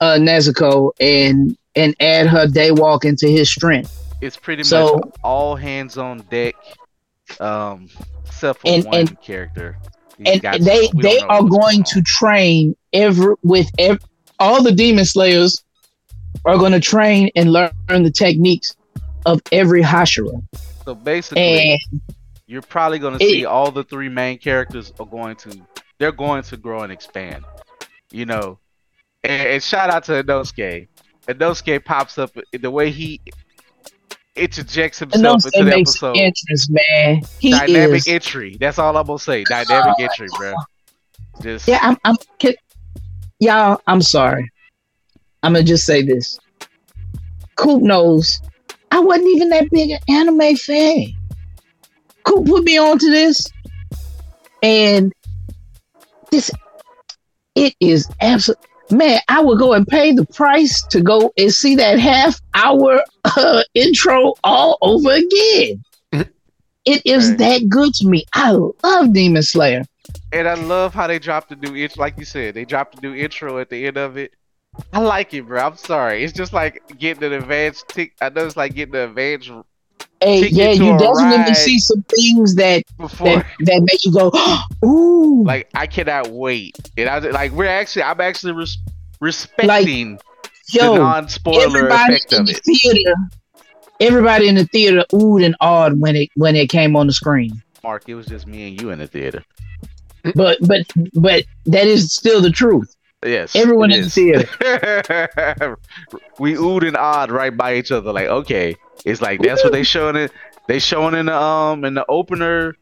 uh 0.00 0.16
Nezuko 0.18 0.92
and 1.00 1.56
and 1.74 1.94
add 2.00 2.26
her 2.28 2.46
daywalk 2.46 3.04
into 3.04 3.26
his 3.26 3.50
strength. 3.50 3.98
It's 4.20 4.36
pretty 4.36 4.62
so- 4.62 4.94
much 5.04 5.14
all 5.24 5.56
hands 5.56 5.98
on 5.98 6.18
deck 6.30 6.54
um 7.40 7.88
except 8.26 8.60
for 8.60 8.68
And- 8.68 8.84
one 8.84 8.94
and- 8.94 9.20
character. 9.20 9.78
And 10.24 10.40
they 10.64 10.88
they 11.02 11.18
are 11.20 11.42
going 11.42 11.82
to 11.84 12.02
train 12.02 12.76
every 12.92 13.34
with 13.42 13.68
ev- 13.78 13.98
all 14.38 14.62
the 14.62 14.70
demon 14.70 15.04
slayers 15.04 15.64
are 16.44 16.56
going 16.58 16.72
to 16.72 16.80
train 16.80 17.30
and 17.34 17.50
learn 17.52 17.72
the 17.88 18.10
techniques 18.12 18.76
of 19.26 19.40
every 19.50 19.82
Hashira. 19.82 20.40
So 20.84 20.94
basically, 20.94 21.72
And 21.92 22.00
you're 22.46 22.62
probably 22.62 23.00
going 23.00 23.18
to 23.18 23.24
see 23.24 23.44
all 23.46 23.72
the 23.72 23.82
three 23.82 24.08
main 24.08 24.38
characters 24.38 24.92
are 25.00 25.06
going 25.06 25.34
to 25.36 25.60
they're 26.02 26.10
going 26.10 26.42
to 26.42 26.56
grow 26.56 26.82
and 26.82 26.92
expand. 26.92 27.44
You 28.10 28.26
know, 28.26 28.58
and, 29.22 29.48
and 29.48 29.62
shout 29.62 29.88
out 29.88 30.02
to 30.04 30.24
Inosuke. 30.24 30.88
Inosuke 31.28 31.84
pops 31.84 32.18
up 32.18 32.36
the 32.52 32.70
way 32.70 32.90
he 32.90 33.20
interjects 34.34 34.98
himself 34.98 35.44
into 35.46 35.64
the 35.64 35.76
episode. 35.76 36.16
entrance, 36.16 36.68
man. 36.68 37.22
He 37.38 37.52
Dynamic 37.52 37.98
is. 37.98 38.08
entry. 38.08 38.56
That's 38.58 38.80
all 38.80 38.96
I'm 38.96 39.06
gonna 39.06 39.18
say. 39.20 39.44
Dynamic 39.44 39.94
entry, 40.00 40.26
bro. 40.36 40.54
Just 41.40 41.68
Yeah, 41.68 41.78
I'm. 41.80 41.96
I'm 42.04 42.16
can, 42.40 42.54
y'all. 43.38 43.80
I'm 43.86 44.02
sorry. 44.02 44.50
I'm 45.44 45.52
gonna 45.52 45.64
just 45.64 45.86
say 45.86 46.02
this. 46.02 46.36
Coop 47.54 47.80
knows 47.80 48.40
I 48.90 48.98
wasn't 48.98 49.28
even 49.28 49.50
that 49.50 49.70
big 49.70 49.90
an 49.90 50.00
anime 50.08 50.56
fan. 50.56 51.12
Coop 52.24 52.44
put 52.46 52.64
me 52.64 52.76
onto 52.76 53.08
this, 53.08 53.46
and 54.64 55.12
this 56.32 56.50
it 57.54 57.74
is 57.80 58.08
absolute. 58.20 58.58
Man, 58.90 59.20
I 59.28 59.40
would 59.40 59.58
go 59.58 59.72
and 59.74 59.86
pay 59.86 60.12
the 60.12 60.26
price 60.26 60.82
to 60.88 61.00
go 61.00 61.32
and 61.38 61.52
see 61.52 61.76
that 61.76 61.98
half 61.98 62.40
hour 62.54 63.02
uh, 63.24 63.62
intro 63.74 64.34
all 64.44 64.76
over 64.82 65.12
again. 65.12 65.82
it 66.84 67.02
is 67.06 67.28
Right. 67.30 67.38
that 67.38 67.68
good 67.68 67.94
to 67.94 68.08
me. 68.08 68.24
I 68.34 68.50
love 68.52 69.12
Demon 69.12 69.42
Slayer. 69.42 69.84
and 70.32 70.48
I 70.48 70.54
love 70.54 70.92
how 70.94 71.06
they 71.06 71.18
dropped 71.18 71.50
the 71.50 71.56
new 71.56 71.76
intro. 71.76 72.00
Like 72.00 72.18
you 72.18 72.24
said, 72.24 72.54
they 72.54 72.64
dropped 72.64 73.00
the 73.00 73.06
new 73.08 73.14
intro 73.14 73.58
at 73.58 73.70
the 73.70 73.86
end 73.86 73.96
of 73.96 74.16
it. 74.18 74.32
I 74.92 75.00
like 75.00 75.32
it, 75.34 75.46
bro. 75.46 75.62
I'm 75.62 75.76
sorry. 75.76 76.24
It's 76.24 76.32
just 76.32 76.52
like 76.54 76.82
getting 76.98 77.24
an 77.24 77.32
advanced 77.34 77.88
tick. 77.88 78.12
I 78.20 78.30
know 78.30 78.46
it's 78.46 78.56
like 78.56 78.74
getting 78.74 78.94
an 78.94 79.10
advanced 79.10 79.50
Hey, 80.20 80.46
yeah, 80.48 80.70
you 80.70 80.78
to 80.78 80.84
you 80.84 80.94
a 80.94 80.98
definitely 80.98 81.54
see 81.54 81.78
some 81.80 82.02
things 82.02 82.54
that 82.54 82.84
before. 82.96 83.26
that, 83.26 83.46
that 83.60 83.82
make 83.82 84.04
you 84.04 84.12
go, 84.12 84.30
ooh. 84.88 85.44
like 85.44 85.68
I 85.74 85.86
cannot 85.86 86.28
wait. 86.30 86.78
And 86.96 87.08
I 87.08 87.18
like 87.18 87.52
we're 87.52 87.66
actually 87.66 88.04
I'm 88.04 88.20
actually 88.20 88.52
res- 88.52 88.78
respecting 89.20 90.16
the 90.16 90.22
yo, 90.70 90.96
non-spoiler 90.96 91.64
everybody 91.64 92.14
effect 92.14 92.32
in 92.32 92.40
of 92.40 92.46
the 92.46 92.52
it. 92.52 92.60
theater, 92.64 93.14
everybody 94.00 94.48
in 94.48 94.54
the 94.54 94.66
theater 94.66 95.04
oohed 95.12 95.44
and 95.44 95.56
awed 95.60 96.00
when 96.00 96.14
it 96.14 96.28
when 96.36 96.54
it 96.54 96.68
came 96.68 96.94
on 96.94 97.08
the 97.08 97.12
screen. 97.12 97.60
Mark, 97.82 98.08
it 98.08 98.14
was 98.14 98.26
just 98.26 98.46
me 98.46 98.68
and 98.68 98.80
you 98.80 98.90
in 98.90 99.00
the 99.00 99.08
theater. 99.08 99.42
But 100.36 100.58
but 100.60 100.86
but 101.14 101.44
that 101.66 101.86
is 101.88 102.12
still 102.12 102.40
the 102.40 102.50
truth. 102.50 102.94
Yes. 103.24 103.54
Everyone 103.54 103.92
in 103.92 104.00
the 104.00 104.06
is. 104.06 104.14
theater. 104.14 105.78
we 106.38 106.54
oohed 106.54 106.86
and 106.86 106.96
awed 106.96 107.30
right 107.30 107.56
by 107.56 107.76
each 107.76 107.92
other. 107.92 108.12
Like, 108.12 108.26
okay, 108.26 108.76
it's 109.04 109.20
like 109.20 109.40
that's 109.40 109.62
what 109.62 109.72
they 109.72 109.84
showing 109.84 110.16
it. 110.16 110.32
They 110.68 110.78
showing 110.78 111.14
in 111.14 111.26
the 111.26 111.36
um 111.36 111.84
in 111.84 111.94
the 111.94 112.04
opener. 112.08 112.74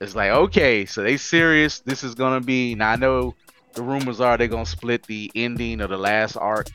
It's 0.00 0.14
like 0.14 0.30
okay, 0.30 0.84
so 0.84 1.02
they 1.02 1.16
serious. 1.16 1.80
This 1.80 2.02
is 2.02 2.14
gonna 2.14 2.40
be. 2.40 2.74
Now 2.74 2.90
I 2.90 2.96
know 2.96 3.34
the 3.74 3.82
rumors 3.82 4.20
are 4.20 4.36
they're 4.36 4.48
gonna 4.48 4.66
split 4.66 5.04
the 5.06 5.30
ending 5.34 5.80
of 5.80 5.90
the 5.90 5.96
last 5.96 6.36
arc, 6.36 6.68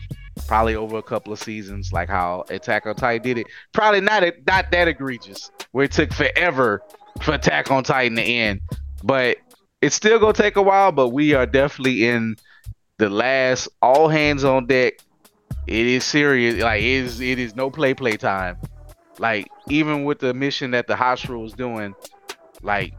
probably 0.48 0.76
over 0.76 0.98
a 0.98 1.04
couple 1.04 1.32
of 1.32 1.40
seasons, 1.40 1.92
like 1.94 2.10
how 2.10 2.44
Attack 2.50 2.86
on 2.88 2.96
Titan 2.96 3.24
did 3.24 3.38
it. 3.40 3.48
Probably 3.74 4.02
not 4.02 4.24
not 4.48 4.72
that 4.72 4.88
egregious, 4.88 5.52
where 5.72 5.86
it 5.86 5.92
took 5.92 6.12
forever 6.14 6.82
for 7.22 7.36
Attack 7.36 7.70
on 7.70 7.84
Titan 7.84 8.16
to 8.18 8.24
end, 8.24 8.62
but 9.04 9.38
it's 9.82 9.96
still 9.96 10.20
gonna 10.20 10.34
take 10.34 10.56
a 10.56 10.62
while. 10.62 10.92
But 10.92 11.10
we 11.10 11.34
are 11.34 11.46
definitely 11.46 12.08
in 12.08 12.36
the 13.00 13.10
last 13.10 13.70
all 13.82 14.08
hands 14.10 14.43
on 14.43 14.68
deck. 14.68 15.00
It 15.66 15.86
is 15.88 16.04
serious. 16.04 16.62
Like 16.62 16.82
it 16.82 16.86
is 16.86 17.20
it 17.22 17.39
is 17.39 17.56
no 17.56 17.72
play 17.72 17.93
play 17.93 18.18
time. 18.18 18.58
Like 19.18 19.47
even 19.70 20.04
with 20.04 20.20
the 20.20 20.34
mission 20.34 20.72
that 20.72 20.88
the 20.88 20.95
Hashira 20.95 21.41
was 21.41 21.54
doing, 21.54 21.95
like 22.62 22.93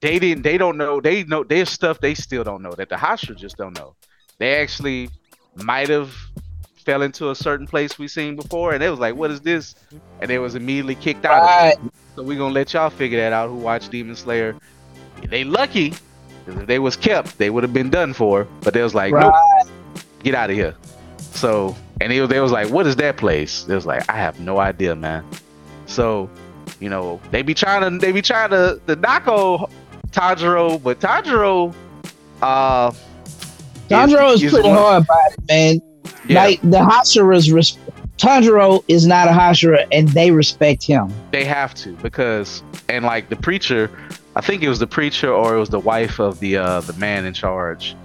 they 0.00 0.18
didn't 0.18 0.42
they 0.42 0.58
don't 0.58 0.76
know 0.76 1.00
they 1.00 1.24
know 1.24 1.42
there's 1.44 1.70
stuff 1.70 2.00
they 2.00 2.14
still 2.14 2.44
don't 2.44 2.62
know 2.62 2.72
that 2.72 2.88
the 2.90 2.96
Hashira 2.96 3.36
just 3.36 3.56
don't 3.56 3.76
know. 3.76 3.96
They 4.38 4.56
actually 4.56 5.10
might 5.54 5.88
have 5.88 6.14
fell 6.84 7.02
into 7.02 7.30
a 7.30 7.34
certain 7.34 7.66
place 7.66 7.98
we 7.98 8.08
seen 8.08 8.36
before 8.36 8.72
and 8.74 8.82
it 8.82 8.90
was 8.90 8.98
like, 8.98 9.14
what 9.14 9.30
is 9.30 9.40
this? 9.40 9.74
And 10.20 10.30
they 10.30 10.38
was 10.38 10.54
immediately 10.54 10.94
kicked 10.94 11.24
out. 11.24 11.42
of 11.42 11.48
it. 11.48 11.82
Right. 11.82 11.92
So 12.16 12.22
we 12.22 12.36
gonna 12.36 12.52
let 12.54 12.74
y'all 12.74 12.90
figure 12.90 13.18
that 13.18 13.32
out 13.32 13.48
who 13.48 13.56
watched 13.56 13.90
Demon 13.90 14.16
Slayer. 14.16 14.56
They 15.28 15.44
lucky, 15.44 15.94
if 16.46 16.66
they 16.66 16.78
was 16.78 16.96
kept, 16.96 17.38
they 17.38 17.50
would 17.50 17.62
have 17.62 17.72
been 17.72 17.90
done 17.90 18.12
for. 18.12 18.46
But 18.62 18.74
they 18.74 18.82
was 18.82 18.94
like, 18.94 19.12
nope, 19.12 19.34
get 20.22 20.34
out 20.34 20.50
of 20.50 20.56
here. 20.56 20.74
So 21.18 21.76
and 22.00 22.10
they, 22.10 22.24
they 22.26 22.40
was 22.40 22.52
like, 22.52 22.68
what 22.70 22.86
is 22.86 22.96
that 22.96 23.16
place? 23.16 23.64
They 23.64 23.74
was 23.74 23.86
like, 23.86 24.08
I 24.10 24.16
have 24.16 24.40
no 24.40 24.58
idea, 24.58 24.94
man. 24.96 25.24
So, 25.86 26.30
you 26.80 26.88
know, 26.88 27.20
they 27.30 27.42
be 27.42 27.54
trying 27.54 27.82
to 27.82 27.98
they 28.04 28.12
be 28.12 28.22
trying 28.22 28.50
to 28.50 28.80
the 28.86 28.96
knock 28.96 29.26
on 29.28 29.70
Tanjiro, 30.12 30.82
but 30.82 30.98
Tanjiro, 31.00 31.74
uh, 32.42 32.90
Tanjiro 33.88 34.34
is, 34.34 34.40
pretty 34.52 34.68
one- 34.68 34.78
hard 34.78 35.04
about 35.04 35.32
it, 35.32 35.44
man. 35.48 35.80
Yeah, 36.28 36.44
Like 36.44 36.60
the 36.62 36.78
Hashira's 36.78 37.50
res- 37.50 37.78
Tanjiro 38.18 38.84
is 38.88 39.06
not 39.06 39.26
a 39.28 39.30
Hashira 39.30 39.86
and 39.92 40.08
they 40.10 40.30
respect 40.30 40.82
him. 40.84 41.12
they 41.30 41.44
have 41.44 41.74
to 41.76 41.92
because 41.96 42.62
and 42.88 43.04
like 43.04 43.28
the 43.30 43.36
preacher, 43.36 43.90
I 44.36 44.40
think 44.40 44.62
it 44.62 44.68
was 44.68 44.78
the 44.78 44.86
preacher 44.86 45.32
or 45.32 45.56
it 45.56 45.58
was 45.58 45.70
the 45.70 45.80
wife 45.80 46.20
of 46.20 46.40
the 46.40 46.56
uh 46.56 46.80
the 46.80 46.92
man 46.94 47.24
in 47.24 47.34
charge, 47.34 47.96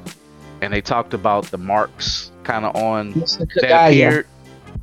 and 0.62 0.74
they 0.74 0.82
talked 0.82 1.14
about 1.14 1.46
the 1.46 1.58
marks 1.58 2.32
kind 2.44 2.66
of 2.66 2.76
on 2.76 3.12
that 3.12 3.48
Kagaya. 3.62 3.88
appeared, 3.88 4.28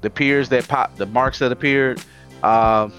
the 0.01 0.11
peers 0.11 0.49
that 0.51 0.69
pop, 0.69 0.97
the 0.97 1.07
marks 1.07 1.39
that 1.41 1.53
appeared. 1.53 2.01
Um, 2.43 2.93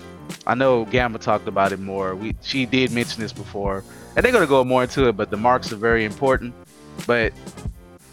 I 0.48 0.56
know 0.56 0.86
Gamma 0.86 1.20
talked 1.20 1.48
about 1.48 1.72
it 1.72 1.80
more. 1.80 2.16
We 2.16 2.36
she 2.42 2.66
did 2.66 2.92
mention 2.92 3.22
this 3.22 3.34
before, 3.34 3.84
and 4.16 4.26
they're 4.26 4.32
gonna 4.32 4.48
go 4.48 4.64
more 4.64 4.84
into 4.84 5.08
it. 5.08 5.18
But 5.18 5.30
the 5.30 5.38
marks 5.38 5.72
are 5.72 5.78
very 5.78 6.06
important. 6.06 6.54
But 7.08 7.34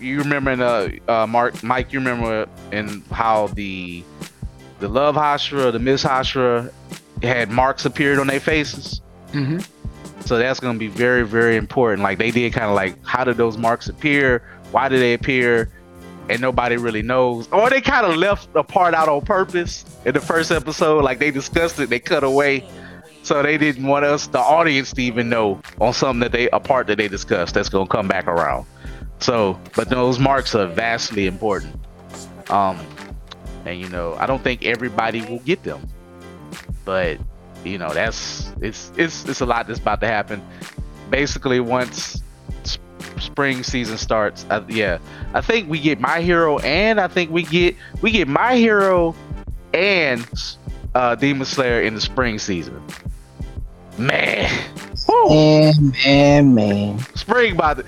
you 0.01 0.19
remember 0.19 0.51
in 0.53 0.61
uh, 0.61 0.91
uh 1.09 1.27
Mark 1.27 1.63
Mike, 1.63 1.93
you 1.93 1.99
remember 1.99 2.49
in 2.73 3.03
how 3.11 3.49
the 3.49 4.05
the 4.79 4.89
Love 4.89 5.15
Hashira, 5.15 5.73
the 5.73 5.79
Miss 5.79 6.05
Hashira 6.05 6.73
had 7.23 7.51
marks 7.51 7.85
appeared 7.85 8.19
on 8.19 8.27
their 8.27 8.41
faces. 8.41 9.01
Mm-hmm. 9.33 9.59
So 10.25 10.39
that's 10.39 10.61
gonna 10.61 10.79
be 10.79 10.89
very, 10.89 11.25
very 11.25 11.57
important. 11.57 12.03
Like 12.03 12.19
they 12.19 12.31
did 12.31 12.53
kind 12.53 12.67
of 12.67 12.75
like 12.75 13.03
how 13.05 13.25
did 13.25 13.37
those 13.37 13.57
marks 13.57 13.89
appear? 13.89 14.43
Why 14.71 14.89
did 14.89 15.01
they 15.01 15.15
appear? 15.15 15.71
And 16.29 16.41
nobody 16.41 16.77
really 16.77 17.03
knows. 17.03 17.49
Or 17.49 17.69
they 17.71 17.81
kind 17.81 18.07
of 18.07 18.17
left 18.17 18.53
the 18.53 18.63
part 18.63 18.95
out 18.95 19.09
on 19.09 19.23
purpose 19.23 19.85
in 20.05 20.15
the 20.15 20.21
first 20.21 20.53
episode. 20.53 21.03
Like 21.03 21.19
they 21.19 21.31
discussed 21.31 21.79
it, 21.81 21.91
they 21.91 21.99
cut 21.99 22.23
away. 22.23 22.69
So 23.23 23.43
they 23.43 23.59
didn't 23.59 23.87
want 23.87 24.05
us, 24.05 24.29
the 24.29 24.39
audience, 24.39 24.93
to 24.95 25.03
even 25.03 25.29
know 25.29 25.61
on 25.81 25.93
something 25.93 26.21
that 26.21 26.33
they 26.33 26.49
a 26.51 26.61
part 26.61 26.87
that 26.87 26.97
they 26.97 27.09
discussed 27.09 27.55
that's 27.55 27.69
gonna 27.69 27.87
come 27.87 28.09
back 28.09 28.27
around. 28.27 28.67
So, 29.19 29.61
but 29.77 29.91
those 29.91 30.19
marks 30.19 30.55
are 30.55 30.67
vastly 30.67 31.27
important. 31.27 31.75
Um, 32.49 32.79
and 33.67 33.79
you 33.79 33.89
know, 33.89 34.15
I 34.15 34.27
don't 34.27 34.43
think 34.43 34.65
everybody 34.65 35.21
will 35.23 35.41
get 35.41 35.63
them, 35.63 35.87
but 36.85 37.19
you 37.65 37.79
know, 37.79 37.93
that's 37.93 38.51
it's 38.61 38.93
it's 38.97 39.25
it's 39.27 39.41
a 39.41 39.47
lot 39.47 39.67
that's 39.67 39.79
about 39.79 40.01
to 40.01 40.07
happen. 40.07 40.43
Basically, 41.11 41.61
once 41.61 42.23
sp- 42.65 42.81
spring 43.19 43.63
season 43.63 43.99
starts, 43.99 44.47
uh, 44.51 44.65
yeah, 44.69 44.99
I 45.35 45.41
think 45.41 45.69
we 45.69 45.81
get 45.81 46.01
My 46.01 46.21
Hero, 46.21 46.59
and 46.61 47.01
I 47.01 47.09
think 47.09 47.31
we 47.31 47.43
get 47.43 47.77
we 48.03 48.11
get 48.11 48.29
My 48.29 48.57
Hero 48.57 49.15
and 49.75 50.27
uh, 50.95 51.15
Demon 51.15 51.47
Slayer 51.47 51.83
in 51.83 51.95
the 51.95 52.01
spring 52.01 52.39
season. 52.39 52.81
Man, 53.99 54.51
Woo! 55.09 55.29
Man, 55.29 55.73
man, 56.05 56.55
man. 56.55 56.99
spring 57.15 57.57
by 57.57 57.75
the 57.75 57.85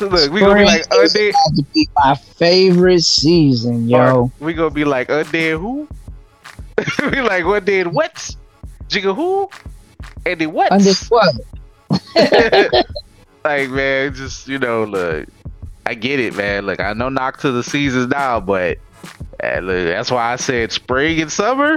look, 0.00 0.32
we 0.32 0.40
gonna 0.40 0.54
be 0.60 0.64
like 0.64 0.84
Spring 0.84 1.02
is 1.02 1.14
undead. 1.14 1.32
to 1.56 1.62
be 1.74 1.88
my 1.96 2.14
favorite 2.14 3.02
season, 3.02 3.88
yo. 3.88 4.30
We 4.40 4.54
gonna 4.54 4.70
be 4.70 4.84
like 4.84 5.08
undead 5.08 5.58
who? 5.60 5.88
we 7.10 7.20
like 7.20 7.44
undead 7.44 7.88
what? 7.92 8.34
Jigga 8.90 9.14
who? 9.14 9.48
And 10.26 10.40
then 10.40 10.52
what? 10.52 10.72
Under 10.72 10.92
what? 11.08 11.34
like 13.44 13.70
man, 13.70 14.14
just 14.14 14.48
you 14.48 14.58
know, 14.58 14.84
look, 14.84 15.28
I 15.86 15.94
get 15.94 16.20
it, 16.20 16.36
man. 16.36 16.66
Look, 16.66 16.80
I 16.80 16.92
know 16.92 17.08
knock 17.08 17.38
to 17.40 17.52
the 17.52 17.62
seasons 17.62 18.08
now, 18.08 18.40
but 18.40 18.78
eh, 19.40 19.60
look, 19.60 19.86
that's 19.86 20.10
why 20.10 20.32
I 20.32 20.36
said 20.36 20.72
spring 20.72 21.20
and 21.20 21.30
summer. 21.30 21.76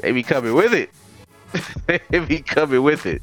They 0.00 0.12
be 0.12 0.22
coming 0.22 0.54
with 0.54 0.72
it. 0.72 0.90
they 2.08 2.18
be 2.20 2.40
coming 2.40 2.82
with 2.82 3.04
it. 3.04 3.22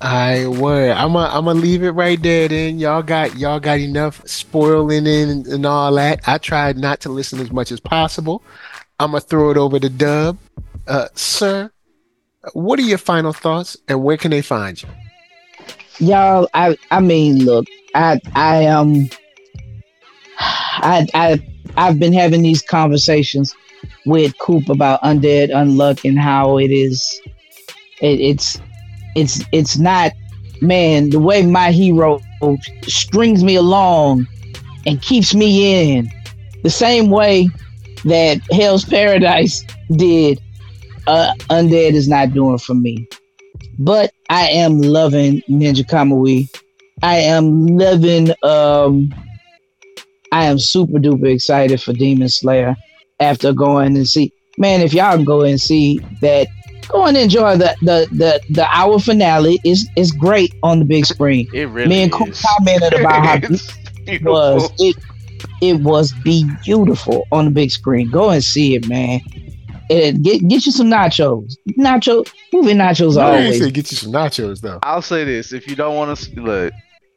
I 0.00 0.46
would. 0.46 0.90
I'm 0.90 1.12
gonna 1.12 1.28
I'm 1.34 1.44
gonna 1.44 1.58
leave 1.58 1.82
it 1.82 1.90
right 1.90 2.20
there. 2.22 2.48
Then 2.48 2.78
y'all 2.78 3.02
got 3.02 3.36
y'all 3.36 3.60
got 3.60 3.78
enough 3.78 4.26
spoiling 4.26 5.06
and, 5.06 5.46
and 5.46 5.66
all 5.66 5.94
that. 5.94 6.20
I 6.26 6.38
tried 6.38 6.78
not 6.78 7.00
to 7.00 7.08
listen 7.10 7.40
as 7.40 7.50
much 7.50 7.70
as 7.70 7.80
possible. 7.80 8.42
I'm 8.98 9.10
gonna 9.10 9.20
throw 9.20 9.50
it 9.50 9.56
over 9.56 9.78
to 9.78 9.88
Dub, 9.88 10.38
uh, 10.86 11.08
sir. 11.14 11.70
What 12.52 12.78
are 12.78 12.82
your 12.82 12.98
final 12.98 13.32
thoughts, 13.32 13.76
and 13.88 14.02
where 14.02 14.16
can 14.16 14.30
they 14.30 14.42
find 14.42 14.82
you? 14.82 14.88
Y'all, 15.98 16.48
I 16.54 16.76
I 16.90 17.00
mean, 17.00 17.44
look, 17.44 17.66
I 17.94 18.20
I 18.34 18.66
um 18.66 19.08
I 20.38 21.06
I 21.14 21.46
I've 21.76 21.98
been 21.98 22.12
having 22.12 22.42
these 22.42 22.62
conversations 22.62 23.54
with 24.06 24.36
Coop 24.38 24.68
about 24.68 25.02
undead 25.02 25.50
unluck 25.50 26.08
and 26.08 26.18
how 26.18 26.58
it 26.58 26.70
is 26.70 27.20
it, 28.00 28.20
it's 28.20 28.60
it's 29.14 29.44
it's 29.52 29.78
not 29.78 30.12
man 30.62 31.10
the 31.10 31.18
way 31.18 31.44
my 31.44 31.70
hero 31.70 32.20
strings 32.82 33.44
me 33.44 33.56
along 33.56 34.26
and 34.86 35.00
keeps 35.02 35.34
me 35.34 35.96
in 35.96 36.10
the 36.62 36.70
same 36.70 37.10
way 37.10 37.48
that 38.04 38.40
Hell's 38.50 38.84
Paradise 38.84 39.64
did 39.92 40.40
uh 41.06 41.32
undead 41.50 41.92
is 41.92 42.08
not 42.08 42.32
doing 42.32 42.58
for 42.58 42.74
me 42.74 43.06
but 43.80 44.12
I 44.28 44.48
am 44.48 44.80
loving 44.80 45.42
Ninja 45.48 45.84
Kamui. 45.84 46.48
I 47.02 47.16
am 47.16 47.66
loving 47.66 48.30
um 48.42 49.12
I 50.32 50.44
am 50.44 50.58
super 50.58 50.98
duper 50.98 51.32
excited 51.34 51.82
for 51.82 51.92
Demon 51.92 52.28
Slayer 52.28 52.76
after 53.18 53.52
going 53.52 53.96
and 53.96 54.06
see 54.06 54.32
man 54.58 54.82
if 54.82 54.92
y'all 54.92 55.24
go 55.24 55.42
and 55.42 55.60
see 55.60 55.98
that 56.20 56.46
go 56.88 57.06
and 57.06 57.16
enjoy 57.16 57.56
the 57.56 57.74
the 57.80 58.06
the, 58.12 58.40
the 58.50 58.66
hour 58.70 58.98
finale 58.98 59.58
is 59.64 59.88
is 59.96 60.12
great 60.12 60.54
on 60.62 60.78
the 60.78 60.84
big 60.84 61.06
screen. 61.06 61.48
It 61.54 61.68
really 61.70 61.88
Me 61.88 62.02
and 62.02 62.12
Coop 62.12 62.34
commented 62.34 63.00
about 63.00 63.24
how 63.24 63.34
it 64.06 64.22
was 64.22 64.70
it 64.78 64.96
it 65.62 65.80
was 65.80 66.12
beautiful 66.22 67.26
on 67.32 67.46
the 67.46 67.50
big 67.50 67.70
screen. 67.70 68.10
Go 68.10 68.30
and 68.30 68.44
see 68.44 68.74
it, 68.74 68.88
man. 68.88 69.20
And 69.90 70.22
get 70.22 70.46
get 70.46 70.66
you 70.66 70.72
some 70.72 70.86
nachos. 70.86 71.54
Nacho 71.70 72.30
movie 72.52 72.74
nachos 72.74 73.16
No, 73.16 73.22
are 73.22 73.24
I 73.24 73.30
didn't 73.32 73.44
always 73.46 73.60
say 73.60 73.70
get 73.70 73.90
you 73.90 73.96
some 73.96 74.12
nachos 74.12 74.60
though. 74.60 74.78
I'll 74.82 75.02
say 75.02 75.24
this: 75.24 75.52
if 75.52 75.66
you 75.68 75.74
don't 75.74 75.96
want 75.96 76.16
to 76.16 76.40
look, 76.40 76.72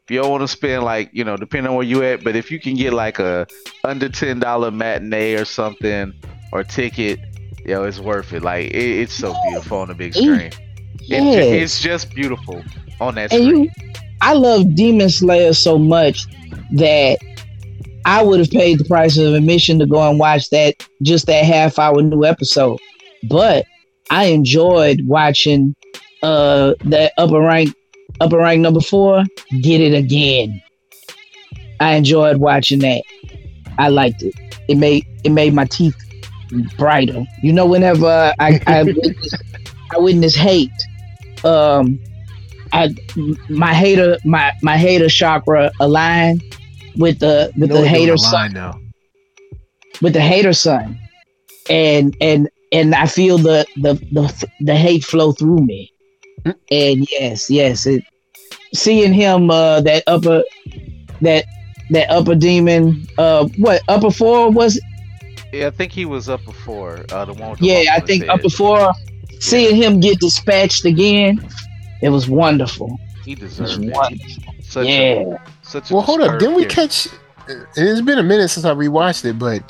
if 0.06 0.12
you 0.12 0.20
don't 0.22 0.32
want 0.32 0.42
to 0.42 0.48
spend 0.48 0.84
like 0.84 1.10
you 1.14 1.24
know, 1.24 1.38
depending 1.38 1.70
on 1.70 1.76
where 1.76 1.86
you 1.86 2.04
at, 2.04 2.24
but 2.24 2.36
if 2.36 2.50
you 2.50 2.60
can 2.60 2.76
get 2.76 2.94
like 2.94 3.20
a 3.20 3.46
under 3.84 4.10
ten 4.10 4.40
dollar 4.40 4.72
matinee 4.72 5.36
or 5.36 5.46
something 5.46 6.14
or 6.52 6.64
ticket, 6.64 7.20
yo, 7.66 7.84
it's 7.84 8.00
worth 8.00 8.34
it. 8.34 8.42
Like 8.42 8.68
it, 8.72 9.02
it's 9.02 9.14
so 9.14 9.36
beautiful 9.48 9.78
on 9.78 9.90
the 9.90 9.96
big 9.96 10.14
screen. 10.14 10.52
Yeah. 11.00 11.22
It, 11.22 11.62
it's 11.62 11.80
just 11.80 12.14
beautiful 12.16 12.64
on 13.00 13.16
that 13.16 13.32
and 13.32 13.44
screen. 13.46 13.64
you 13.66 13.94
I 14.22 14.34
love 14.34 14.74
Demon 14.74 15.10
Slayer 15.10 15.54
so 15.54 15.78
much 15.78 16.26
that 16.72 17.20
I 18.06 18.22
would 18.22 18.40
have 18.40 18.50
paid 18.50 18.80
the 18.80 18.86
price 18.86 19.18
of 19.18 19.34
admission 19.34 19.80
to 19.80 19.86
go 19.86 20.10
and 20.10 20.20
watch 20.20 20.50
that 20.50 20.76
just 21.02 21.28
that 21.28 21.46
half 21.46 21.80
hour 21.80 22.02
new 22.02 22.26
episode. 22.26 22.80
But 23.30 23.66
I 24.10 24.26
enjoyed 24.26 25.02
watching 25.06 25.76
uh 26.22 26.74
that 26.86 27.14
upper 27.18 27.40
rank 27.40 27.74
upper 28.22 28.38
rank 28.38 28.62
number 28.62 28.82
four 28.82 29.24
get 29.62 29.82
it 29.82 29.94
again. 29.94 30.62
I 31.80 31.96
enjoyed 31.96 32.38
watching 32.38 32.80
that. 32.80 33.04
I 33.78 33.90
liked 33.90 34.22
it. 34.24 34.34
It 34.68 34.76
made 34.76 35.06
it 35.24 35.32
made 35.32 35.54
my 35.54 35.66
teeth 35.66 35.96
brighter. 36.78 37.26
You 37.42 37.54
know, 37.54 37.66
whenever 37.66 38.34
I 38.40 38.62
I 38.68 38.84
witness, 38.84 39.34
I 39.92 39.98
witness 40.00 40.36
hate, 40.36 40.72
um, 41.44 42.00
I 42.72 42.94
my 43.50 43.74
hater 43.74 44.18
my 44.26 44.52
my 44.62 44.78
hater 44.78 45.10
chakra 45.10 45.72
aligned 45.80 46.44
with 46.98 47.20
the 47.20 47.52
with 47.58 47.70
No 47.70 47.82
the 47.82 47.88
hater 47.88 48.14
a 48.14 48.18
sun 48.18 48.54
now. 48.54 48.80
with 50.02 50.14
the 50.14 50.22
hater 50.22 50.54
sun, 50.54 50.98
and 51.70 52.16
and 52.22 52.50
and 52.72 52.96
I 52.96 53.06
feel 53.06 53.38
the 53.38 53.66
the 53.78 53.94
the 54.12 54.48
the 54.62 54.76
hate 54.76 55.04
flow 55.04 55.32
through 55.32 55.60
me. 55.60 55.92
Mm. 56.46 56.56
And 56.72 57.08
yes, 57.12 57.50
yes, 57.50 57.86
it 57.86 58.04
seeing 58.74 59.14
him 59.14 59.50
uh 59.52 59.82
that 59.82 60.04
upper 60.08 60.44
that 61.22 61.46
that 61.92 62.10
upper 62.10 62.36
demon 62.36 63.06
uh 63.18 63.48
what 63.58 63.82
upper 63.88 64.12
four 64.12 64.50
was 64.52 64.78
it? 64.78 64.84
Yeah, 65.54 65.68
I 65.68 65.70
think 65.70 65.92
he 65.92 66.06
was 66.06 66.30
up 66.30 66.44
before. 66.46 67.06
Uh, 67.12 67.26
the 67.26 67.34
one 67.34 67.56
the 67.60 67.66
yeah 67.68 67.94
I 67.96 68.00
think 68.00 68.24
head. 68.24 68.32
upper 68.32 68.50
four 68.50 68.92
seeing 69.40 69.76
him 69.76 70.00
get 70.00 70.20
dispatched 70.20 70.86
again 70.86 71.46
it 72.02 72.10
was 72.10 72.28
wonderful 72.30 72.98
He 73.26 73.34
it 73.34 73.42
was 73.42 73.60
it. 73.60 73.94
wonderful 73.94 74.54
Such 74.62 74.88
yeah 74.88 75.24
a, 75.36 75.38
such 75.74 75.92
a 75.92 75.94
Well, 75.94 76.04
hold 76.04 76.22
up. 76.22 76.40
Didn't 76.40 76.56
we 76.56 76.66
character. 76.66 77.10
catch? 77.10 77.20
and 77.50 77.68
It's 77.76 78.02
been 78.02 78.20
a 78.20 78.24
minute 78.24 78.48
since 78.50 78.66
I 78.66 78.74
rewatched 78.74 79.26
it, 79.26 79.38
but 79.38 79.62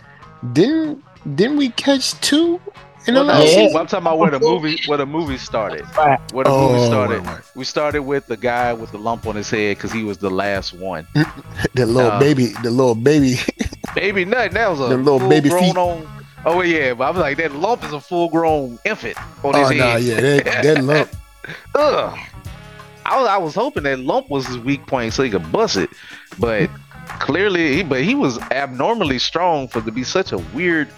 didn't 0.53 1.03
didn't 1.35 1.57
we 1.57 1.69
catch 1.69 2.19
two 2.21 2.59
in 3.07 3.13
the 3.15 3.21
Well, 3.23 3.25
no, 3.25 3.33
last 3.43 3.57
Yeah. 3.57 3.63
I'm 3.79 3.87
talking 3.87 3.97
about 3.99 4.19
where 4.19 4.31
the 4.31 4.39
movie 4.39 4.79
where 4.87 4.97
the 4.97 5.05
movie 5.05 5.37
started. 5.37 5.85
Right. 5.97 6.19
Where 6.33 6.43
the 6.43 6.51
movie 6.51 6.79
Oh, 6.81 6.85
started. 6.85 7.19
right, 7.19 7.27
right. 7.27 7.41
We 7.55 7.65
started 7.65 8.01
with 8.03 8.27
the 8.27 8.37
guy 8.37 8.73
with 8.73 8.91
the 8.91 8.97
lump 8.97 9.25
on 9.25 9.35
his 9.35 9.49
head 9.49 9.77
because 9.77 9.91
he 9.91 10.03
was 10.03 10.17
the 10.19 10.29
last 10.29 10.73
one. 10.73 11.07
the 11.73 11.85
little 11.85 12.11
Uh, 12.11 12.19
baby, 12.19 12.47
the 12.61 12.69
little 12.71 12.95
baby. 12.95 13.37
Baby 13.95 14.25
nut, 14.25 14.51
that 14.53 14.69
was 14.71 14.79
a 14.79 14.83
The 14.87 14.97
little 14.97 15.29
baby 15.29 15.49
grown 15.49 15.63
feet. 15.65 15.77
on. 15.77 16.07
Oh 16.45 16.61
yeah, 16.61 16.93
but 16.95 17.03
I 17.05 17.09
was 17.11 17.19
like 17.19 17.37
that 17.37 17.53
lump 17.53 17.83
is 17.83 17.93
a 17.93 17.99
full 18.01 18.27
grown 18.29 18.79
infant 18.85 19.15
on 19.43 19.53
his 19.53 19.67
oh 19.67 19.69
his 19.69 19.79
no, 19.79 19.85
head. 19.85 20.01
yeah, 20.03 20.21
that, 20.21 20.63
that 20.63 20.83
lump. 20.83 21.09
Ugh. 21.75 22.19
I 23.05 23.19
was 23.19 23.27
I 23.27 23.37
was 23.37 23.55
hoping 23.55 23.83
that 23.83 23.99
lump 23.99 24.29
was 24.29 24.47
his 24.47 24.57
weak 24.57 24.85
point 24.87 25.13
so 25.13 25.23
he 25.23 25.29
could 25.29 25.51
bust 25.51 25.77
it, 25.77 25.89
but 26.39 26.69
clearly, 27.19 27.77
he, 27.77 27.83
but 27.83 28.01
he 28.01 28.15
was 28.15 28.39
abnormally 28.51 29.19
strong 29.19 29.67
for 29.67 29.81
to 29.81 29.91
be 29.91 30.03
such 30.03 30.31
a 30.31 30.37
weird 30.37 30.89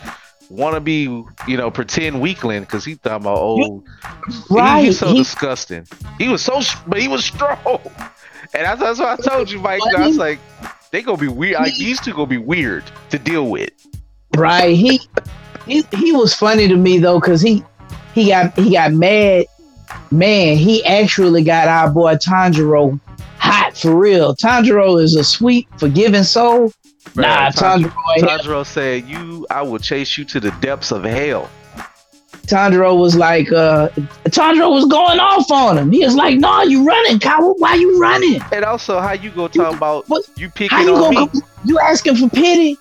wannabe, 0.52 1.26
you 1.48 1.58
know, 1.58 1.72
pretend 1.72 2.22
weakling 2.22 2.62
because 2.62 2.86
he 2.86 2.96
thought 2.96 3.22
about 3.22 3.38
oh, 3.38 3.42
old. 3.42 3.88
He, 4.28 4.56
right 4.56 4.86
he's 4.86 5.00
so 5.00 5.08
he, 5.08 5.18
disgusting. 5.18 5.88
He 6.18 6.30
was 6.30 6.42
so, 6.44 6.62
but 6.88 7.00
he 7.00 7.08
was 7.08 7.26
strong, 7.26 7.80
and 8.54 8.66
that's, 8.66 8.80
that's 8.80 9.00
what 9.00 9.20
I 9.20 9.24
told 9.24 9.50
you, 9.50 9.60
Mike. 9.60 9.82
I 9.96 10.06
was 10.06 10.18
like, 10.18 10.40
they 10.92 11.02
gonna 11.02 11.18
be 11.18 11.28
weird. 11.28 11.60
Like 11.60 11.76
these 11.76 12.00
two 12.00 12.14
gonna 12.14 12.28
be 12.28 12.38
weird 12.38 12.84
to 13.10 13.20
deal 13.20 13.50
with. 13.50 13.72
right 14.38 14.76
he 14.76 15.00
he 15.66 15.84
he 15.94 16.12
was 16.12 16.34
funny 16.34 16.68
to 16.68 16.76
me 16.76 16.98
though 17.00 17.20
because 17.20 17.42
he 17.42 17.64
he 18.14 18.28
got 18.28 18.58
he 18.58 18.74
got 18.74 18.92
mad 18.94 19.46
man 20.12 20.58
he 20.58 20.84
actually 20.86 21.44
got 21.44 21.68
our 21.68 21.90
boy 21.90 22.16
tanjiro 22.16 23.00
hot 23.38 23.76
for 23.78 23.96
real 23.96 24.36
tanjiro 24.36 25.02
is 25.02 25.16
a 25.16 25.24
sweet 25.24 25.68
forgiving 25.80 26.24
soul 26.24 26.72
nah 27.16 27.50
Tan- 27.52 27.84
tanjiro, 27.84 27.94
Tanjiro 28.20 28.66
said, 28.66 29.06
"You, 29.06 29.46
I 29.50 29.62
will 29.62 29.80
chase 29.80 30.18
you 30.18 30.26
to 30.26 30.40
the 30.40 30.52
depths 30.62 30.92
of 30.92 31.04
hell." 31.04 31.50
tanjiro 32.48 32.96
was 33.00 33.16
like 33.16 33.52
uh 33.52 33.90
tanjiro 34.30 34.72
was 34.72 34.86
going 34.86 35.20
off 35.20 35.50
on 35.50 35.78
him 35.78 35.92
he 35.92 36.04
was 36.06 36.16
like 36.16 36.38
no 36.38 36.62
you 36.64 36.86
running 36.86 37.20
coward 37.20 37.56
why 37.58 37.74
you 37.74 38.00
running 38.00 38.40
And 38.52 38.64
also, 38.64 39.00
how 39.00 39.14
you 39.14 39.32
gonna 39.32 39.50
talk 39.50 39.76
about 39.76 40.08
What- 40.10 40.26
you 40.38 40.50
picking 40.50 40.78
how 40.78 40.84
you 40.84 40.96
on 40.96 41.10
me? 41.16 41.26
go, 41.28 41.40
you 41.64 41.80
asking 41.80 42.18
for 42.18 42.30
pity 42.30 42.78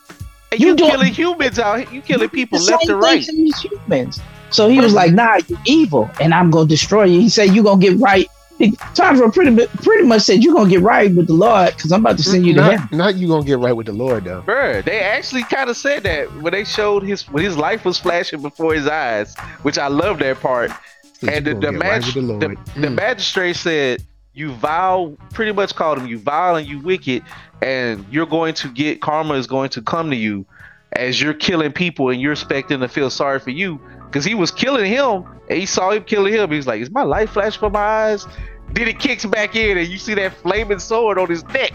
And 0.52 0.60
you 0.60 0.68
you, 0.68 0.76
killing 0.76 1.12
humans 1.14 1.58
out 1.58 1.80
here. 1.80 1.88
You 1.90 2.02
killing 2.02 2.28
people 2.28 2.60
left 2.60 2.86
and 2.88 3.00
right. 3.00 3.22
humans. 3.26 4.20
So 4.54 4.68
he 4.68 4.78
was 4.78 4.94
like, 4.94 5.12
"Nah, 5.12 5.40
you 5.48 5.58
evil, 5.66 6.08
and 6.20 6.32
I'm 6.32 6.50
gonna 6.50 6.68
destroy 6.68 7.04
you." 7.04 7.20
He 7.20 7.28
said, 7.28 7.50
"You 7.54 7.64
gonna 7.64 7.80
get 7.80 7.98
right." 7.98 8.28
He, 8.56 8.70
Tanjiro 8.94 9.34
pretty 9.34 9.66
pretty 9.82 10.04
much 10.04 10.22
said, 10.22 10.44
"You 10.44 10.54
gonna 10.54 10.70
get 10.70 10.80
right 10.80 11.12
with 11.12 11.26
the 11.26 11.32
Lord, 11.32 11.74
because 11.74 11.90
I'm 11.90 12.02
about 12.02 12.18
to 12.18 12.22
send 12.22 12.46
you 12.46 12.54
to 12.54 12.62
heaven." 12.62 12.88
Not, 12.92 12.92
not 12.92 13.14
you 13.16 13.26
gonna 13.26 13.44
get 13.44 13.58
right 13.58 13.72
with 13.72 13.86
the 13.86 13.92
Lord 13.92 14.24
though. 14.24 14.42
Bruh, 14.42 14.84
they 14.84 15.00
actually 15.00 15.42
kind 15.42 15.68
of 15.68 15.76
said 15.76 16.04
that 16.04 16.32
when 16.40 16.52
they 16.52 16.62
showed 16.62 17.02
his 17.02 17.22
when 17.28 17.42
his 17.42 17.56
life 17.56 17.84
was 17.84 17.98
flashing 17.98 18.42
before 18.42 18.74
his 18.74 18.86
eyes, 18.86 19.34
which 19.62 19.76
I 19.76 19.88
love 19.88 20.20
that 20.20 20.40
part. 20.40 20.70
And 21.26 21.44
the, 21.44 21.54
the, 21.54 21.72
get 21.72 21.72
right 21.72 21.80
mag- 21.80 22.14
the 22.14 22.20
Lord. 22.20 22.40
the, 22.42 22.48
the 22.80 22.86
Mm. 22.86 22.94
magistrate 22.94 23.56
said, 23.56 24.02
"You 24.34 24.52
vile," 24.52 25.16
pretty 25.32 25.50
much 25.50 25.74
called 25.74 25.98
him, 25.98 26.06
"You 26.06 26.18
vile 26.18 26.54
and 26.54 26.64
you 26.66 26.78
wicked, 26.78 27.24
and 27.60 28.04
you're 28.08 28.26
going 28.26 28.54
to 28.54 28.68
get 28.68 29.00
karma 29.00 29.34
is 29.34 29.48
going 29.48 29.70
to 29.70 29.82
come 29.82 30.10
to 30.10 30.16
you 30.16 30.46
as 30.96 31.20
you're 31.20 31.34
killing 31.34 31.72
people 31.72 32.10
and 32.10 32.20
you're 32.20 32.32
expecting 32.32 32.80
to 32.80 32.88
feel 32.88 33.10
sorry 33.10 33.40
for 33.40 33.50
you 33.50 33.80
because 34.06 34.24
he 34.24 34.34
was 34.34 34.50
killing 34.50 34.86
him 34.90 35.24
and 35.48 35.58
he 35.58 35.66
saw 35.66 35.90
him 35.90 36.04
killing 36.04 36.32
him. 36.32 36.50
He's 36.50 36.66
like, 36.66 36.80
"Is 36.80 36.90
my 36.90 37.02
life 37.02 37.30
flash 37.30 37.54
before 37.54 37.70
my 37.70 37.80
eyes?" 37.80 38.26
Then 38.72 38.88
it 38.88 38.98
kicks 38.98 39.24
back 39.24 39.56
in 39.56 39.78
and 39.78 39.86
you 39.88 39.98
see 39.98 40.14
that 40.14 40.32
flaming 40.34 40.78
sword 40.78 41.18
on 41.18 41.28
his 41.28 41.44
neck. 41.48 41.72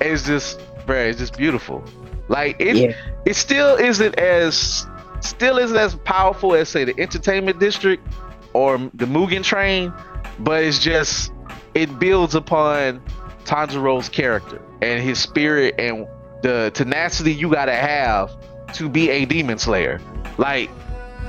And 0.00 0.02
it's 0.12 0.26
just, 0.26 0.58
bruh, 0.86 1.08
it's 1.08 1.18
just 1.18 1.36
beautiful. 1.36 1.82
Like 2.28 2.56
it, 2.60 2.76
Yeah. 2.76 2.92
it 3.26 3.36
still 3.36 3.76
isn't 3.76 4.18
as 4.18 4.86
still 5.20 5.58
isn't 5.58 5.76
as 5.76 5.94
powerful 5.94 6.54
as 6.54 6.68
say 6.68 6.84
the 6.84 6.94
entertainment 6.98 7.58
district 7.58 8.06
or 8.52 8.78
the 8.94 9.06
Mugen 9.06 9.42
Train, 9.42 9.92
but 10.38 10.62
it's 10.62 10.78
just 10.78 11.32
it 11.74 11.98
builds 11.98 12.34
upon 12.34 13.02
Tanjiro's 13.44 14.08
character 14.08 14.60
and 14.80 15.02
his 15.02 15.18
spirit 15.18 15.74
and 15.78 16.06
the 16.44 16.70
tenacity 16.74 17.32
you 17.32 17.50
gotta 17.50 17.74
have 17.74 18.30
to 18.74 18.86
be 18.90 19.08
a 19.08 19.24
demon 19.24 19.58
slayer. 19.58 19.98
Like 20.36 20.68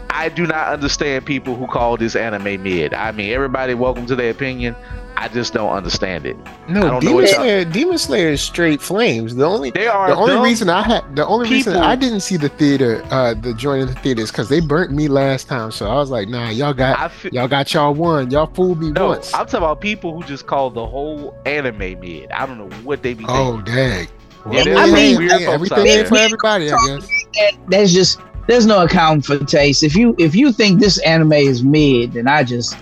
I 0.09 0.28
do 0.28 0.45
not 0.45 0.68
understand 0.68 1.26
people 1.26 1.55
who 1.55 1.68
call 1.68 1.95
this 1.95 2.18
anime 2.18 2.61
mid. 2.61 2.93
I 2.93 3.13
mean, 3.13 3.32
everybody 3.32 3.76
welcome 3.76 4.05
to 4.07 4.16
their 4.16 4.30
opinion. 4.30 4.76
I 5.16 5.30
just 5.30 5.53
don't 5.53 5.72
understand 5.72 6.26
it. 6.26 6.36
No, 6.68 6.99
Demon 6.99 7.26
Slayer, 7.28 7.63
Demon 7.63 7.97
Slayer 7.97 8.32
is 8.32 8.41
straight 8.41 8.82
flames. 8.82 9.34
The 9.34 9.45
only 9.45 9.72
They 9.72 9.88
are 9.88 10.09
the 10.09 10.16
only 10.18 10.38
reason 10.49 10.70
I 10.70 10.82
had 10.82 11.16
the 11.16 11.26
only 11.26 11.49
reason 11.49 11.78
I 11.78 11.95
didn't 11.95 12.20
see 12.20 12.36
the 12.36 12.49
theater, 12.49 13.01
uh, 13.11 13.34
the 13.34 13.53
joint 13.53 13.84
in 13.84 13.88
the 13.88 13.95
theaters, 13.95 14.30
because 14.30 14.49
they 14.49 14.59
burnt 14.59 14.91
me 14.91 15.07
last 15.07 15.47
time. 15.47 15.72
So 15.72 15.89
I 15.89 15.95
was 15.95 16.09
like, 16.09 16.28
nah, 16.28 16.49
y'all 16.49 16.74
got 16.74 17.13
y'all 17.32 17.47
got 17.47 17.74
y'all 17.74 17.93
one. 17.93 18.30
Y'all 18.32 18.47
fooled 18.47 18.82
me 18.82 18.91
no, 18.91 19.07
once. 19.07 19.34
I'm 19.34 19.45
talking 19.45 19.59
about 19.59 19.80
people 19.80 20.13
who 20.13 20.28
just 20.28 20.45
call 20.45 20.70
the 20.70 20.86
whole 20.86 21.34
anime 21.45 21.78
mid. 22.01 22.30
I 22.34 22.45
don't 22.45 22.57
know 22.57 22.76
what 22.84 23.01
they 23.01 23.13
be 23.13 23.24
thinking. 23.24 23.36
oh 23.38 23.61
dang. 23.61 24.09
Yeah, 24.52 24.64
there's 24.64 24.91
hey, 24.91 25.14
some 25.14 25.20
weird 25.24 25.32
hey, 25.32 25.46
everything 25.48 25.88
ain't 25.88 26.08
for 26.08 26.18
everybody, 26.18 26.72
I 26.72 26.78
guess. 26.88 27.08
That, 27.34 27.52
that's 27.68 27.93
just 27.93 28.20
there's 28.48 28.66
no 28.66 28.84
account 28.84 29.26
for 29.26 29.38
taste. 29.39 29.82
If 29.84 29.96
you 29.96 30.16
if 30.20 30.36
you 30.36 30.52
think 30.52 30.80
this 30.80 31.00
anime 31.00 31.34
is 31.34 31.64
mid, 31.64 32.14
then 32.14 32.28
I 32.28 32.43
just 32.43 32.78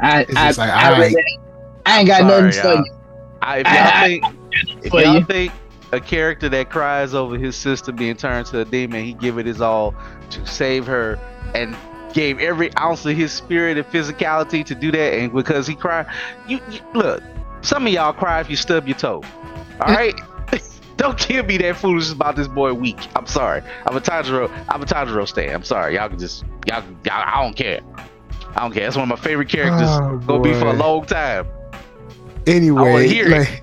I 0.00 0.20
I, 0.20 0.24
just 0.24 0.58
like, 0.58 0.70
I, 0.70 0.92
alright. 0.92 0.98
really 1.12 1.16
ain't- 1.32 1.40
I 1.84 1.98
ain't 2.00 2.08
got 2.08 2.20
Sorry, 2.20 2.42
nothing 2.42 2.60
for 2.62 2.68
y'all. 2.68 2.76
you. 2.84 2.92
I, 3.42 3.58
if 3.58 3.66
y'all 3.66 3.74
I- 3.76 4.06
think 4.06 4.84
if 4.86 4.92
y'all 4.92 5.14
you. 5.18 5.24
think 5.24 5.52
a 5.92 6.00
character 6.00 6.48
that 6.48 6.70
cries 6.70 7.14
over 7.14 7.36
his 7.38 7.54
sister 7.54 7.92
being 7.92 8.16
turned 8.16 8.46
to 8.48 8.60
a 8.60 8.64
demon, 8.64 9.04
he 9.04 9.12
give 9.12 9.38
it 9.38 9.46
his 9.46 9.60
all 9.60 9.94
to 10.30 10.44
save 10.46 10.86
her 10.86 11.18
and 11.54 11.76
gave 12.12 12.40
every 12.40 12.74
ounce 12.76 13.04
of 13.06 13.16
his 13.16 13.30
spirit 13.32 13.76
and 13.76 13.86
physicality 13.88 14.64
to 14.64 14.74
do 14.74 14.90
that, 14.90 15.14
and 15.14 15.32
because 15.32 15.66
he 15.66 15.74
cried, 15.76 16.06
you, 16.48 16.58
you 16.70 16.80
look. 16.94 17.22
Some 17.60 17.86
of 17.86 17.92
y'all 17.92 18.12
cry 18.12 18.40
if 18.40 18.48
you 18.50 18.56
stub 18.56 18.88
your 18.88 18.96
toe. 18.96 19.22
All 19.80 19.94
right. 19.94 20.14
Don't 21.06 21.18
give 21.28 21.46
me 21.46 21.58
that 21.58 21.76
foolishness 21.76 22.12
about 22.12 22.36
this 22.36 22.48
boy 22.48 22.72
weak. 22.72 22.98
I'm 23.14 23.26
sorry. 23.26 23.62
I'm 23.86 23.96
a 23.96 24.00
Tanjiro. 24.00 24.50
I'm 24.68 24.82
a 24.82 24.86
Tanjiro 24.86 25.28
stan. 25.28 25.54
I'm 25.54 25.62
sorry. 25.62 25.94
Y'all 25.94 26.08
can 26.08 26.18
just 26.18 26.44
y'all, 26.66 26.82
y'all. 27.04 27.22
I 27.26 27.42
don't 27.42 27.54
care. 27.54 27.80
I 28.54 28.60
don't 28.60 28.72
care. 28.72 28.84
That's 28.84 28.96
one 28.96 29.10
of 29.10 29.18
my 29.18 29.22
favorite 29.22 29.48
characters. 29.50 29.88
Oh, 29.90 30.16
Gonna 30.26 30.42
be 30.42 30.54
for 30.54 30.68
a 30.68 30.72
long 30.72 31.04
time. 31.04 31.46
Anyway, 32.46 33.08
hear 33.08 33.26
it. 33.26 33.62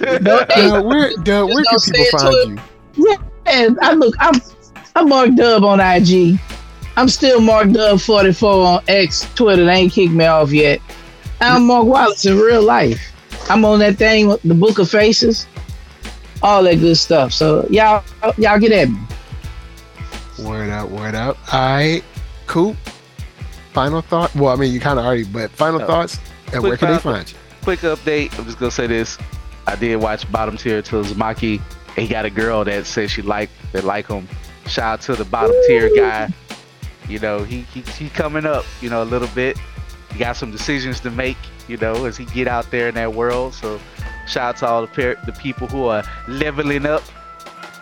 like, 0.00 0.22
No, 0.22 0.38
hey, 0.38 0.68
Doug, 0.68 0.86
where, 0.86 1.12
Doug, 1.22 1.48
where 1.48 1.64
can 1.64 1.78
say 1.78 1.92
people 1.92 2.06
it 2.06 2.56
find 2.56 2.60
you? 2.96 3.16
And 3.46 3.78
I 3.80 3.92
look, 3.92 4.14
I'm 4.18 4.40
I'm 4.96 5.08
Mark 5.08 5.34
Dub 5.34 5.64
on 5.64 5.80
IG. 5.80 6.38
I'm 6.96 7.08
still 7.08 7.40
Mark 7.40 7.70
Dub 7.72 8.00
44 8.00 8.66
on 8.66 8.82
X, 8.88 9.26
Twitter. 9.34 9.64
They 9.64 9.72
ain't 9.72 9.92
kicked 9.92 10.12
me 10.12 10.24
off 10.24 10.52
yet. 10.52 10.80
I'm 11.40 11.66
Mark 11.66 11.86
Wallace 11.86 12.24
in 12.26 12.36
real 12.38 12.62
life. 12.62 13.00
I'm 13.48 13.64
on 13.64 13.78
that 13.80 13.96
thing, 13.96 14.28
with 14.28 14.42
the 14.42 14.54
Book 14.54 14.78
of 14.78 14.90
Faces, 14.90 15.46
all 16.42 16.62
that 16.64 16.76
good 16.76 16.96
stuff. 16.96 17.32
So 17.32 17.66
y'all, 17.70 18.04
y'all 18.38 18.58
get 18.58 18.72
at 18.72 18.88
me. 18.88 18.98
Word 20.38 20.70
out, 20.70 20.90
word 20.90 21.14
out. 21.14 21.36
All 21.52 21.60
right, 21.60 22.02
cool. 22.46 22.74
Final 23.72 24.00
thought. 24.00 24.34
Well, 24.34 24.52
I 24.52 24.56
mean, 24.56 24.72
you 24.72 24.80
kind 24.80 24.98
of 24.98 25.04
already, 25.04 25.24
but 25.24 25.50
final 25.50 25.82
Oh. 25.82 25.86
thoughts. 25.86 26.18
And 26.52 26.62
where 26.62 26.72
Quick 26.76 26.80
can 26.80 26.92
they 26.92 26.98
find 26.98 27.30
you? 27.30 27.36
quick 27.62 27.80
update. 27.80 28.36
I'm 28.38 28.44
just 28.46 28.58
gonna 28.58 28.70
say 28.72 28.86
this. 28.86 29.18
I 29.66 29.76
did 29.76 29.96
watch 30.00 30.30
bottom 30.32 30.56
tier 30.56 30.82
Tomozaki. 30.82 31.60
He 31.96 32.08
got 32.08 32.24
a 32.24 32.30
girl 32.30 32.64
that 32.64 32.86
says 32.86 33.10
she 33.10 33.22
like 33.22 33.50
that 33.72 33.84
like 33.84 34.08
him. 34.08 34.26
Shout 34.66 34.84
out 34.94 35.00
to 35.02 35.14
the 35.16 35.24
bottom 35.24 35.54
tier 35.66 35.90
guy. 35.94 36.30
You 37.08 37.18
know, 37.18 37.44
he, 37.44 37.60
he 37.62 37.82
he 37.82 38.08
coming 38.08 38.46
up, 38.46 38.64
you 38.80 38.88
know, 38.90 39.02
a 39.02 39.04
little 39.04 39.28
bit. 39.28 39.58
He 40.12 40.18
got 40.18 40.36
some 40.36 40.50
decisions 40.50 40.98
to 41.00 41.10
make, 41.10 41.36
you 41.68 41.76
know, 41.76 42.04
as 42.06 42.16
he 42.16 42.24
get 42.26 42.48
out 42.48 42.70
there 42.70 42.88
in 42.88 42.94
that 42.96 43.12
world. 43.14 43.54
So 43.54 43.78
shout 44.26 44.54
out 44.54 44.56
to 44.58 44.66
all 44.68 44.80
the 44.82 44.86
par- 44.88 45.16
the 45.26 45.32
people 45.32 45.66
who 45.66 45.86
are 45.86 46.02
leveling 46.28 46.86
up. 46.86 47.02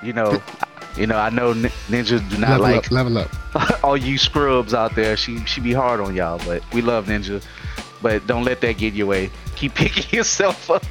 You 0.03 0.13
know, 0.13 0.41
you 0.97 1.07
know, 1.07 1.17
I 1.17 1.31
know 1.31 1.53
Nin- 1.53 1.73
Ninja 1.89 2.29
do 2.31 2.39
not 2.39 2.61
level 2.61 2.63
like 2.63 2.87
up, 2.87 2.91
level 2.91 3.19
up. 3.19 3.31
all 3.85 3.97
you 3.97 4.19
scrubs 4.19 4.75
out 4.75 4.95
there, 4.95 5.17
she 5.17 5.45
she 5.47 5.61
be 5.61 5.73
hard 5.73 6.01
on 6.01 6.15
y'all, 6.15 6.39
but 6.47 6.63
we 6.73 6.83
love 6.83 7.07
Ninja. 7.07 7.43
But 8.01 8.27
don't 8.29 8.45
let 8.45 8.61
that 8.61 8.79
get 8.79 8.95
your 8.95 9.07
way. 9.09 9.31
Keep 9.57 9.75
picking 9.77 10.17
yourself 10.17 10.71
up, 10.71 10.85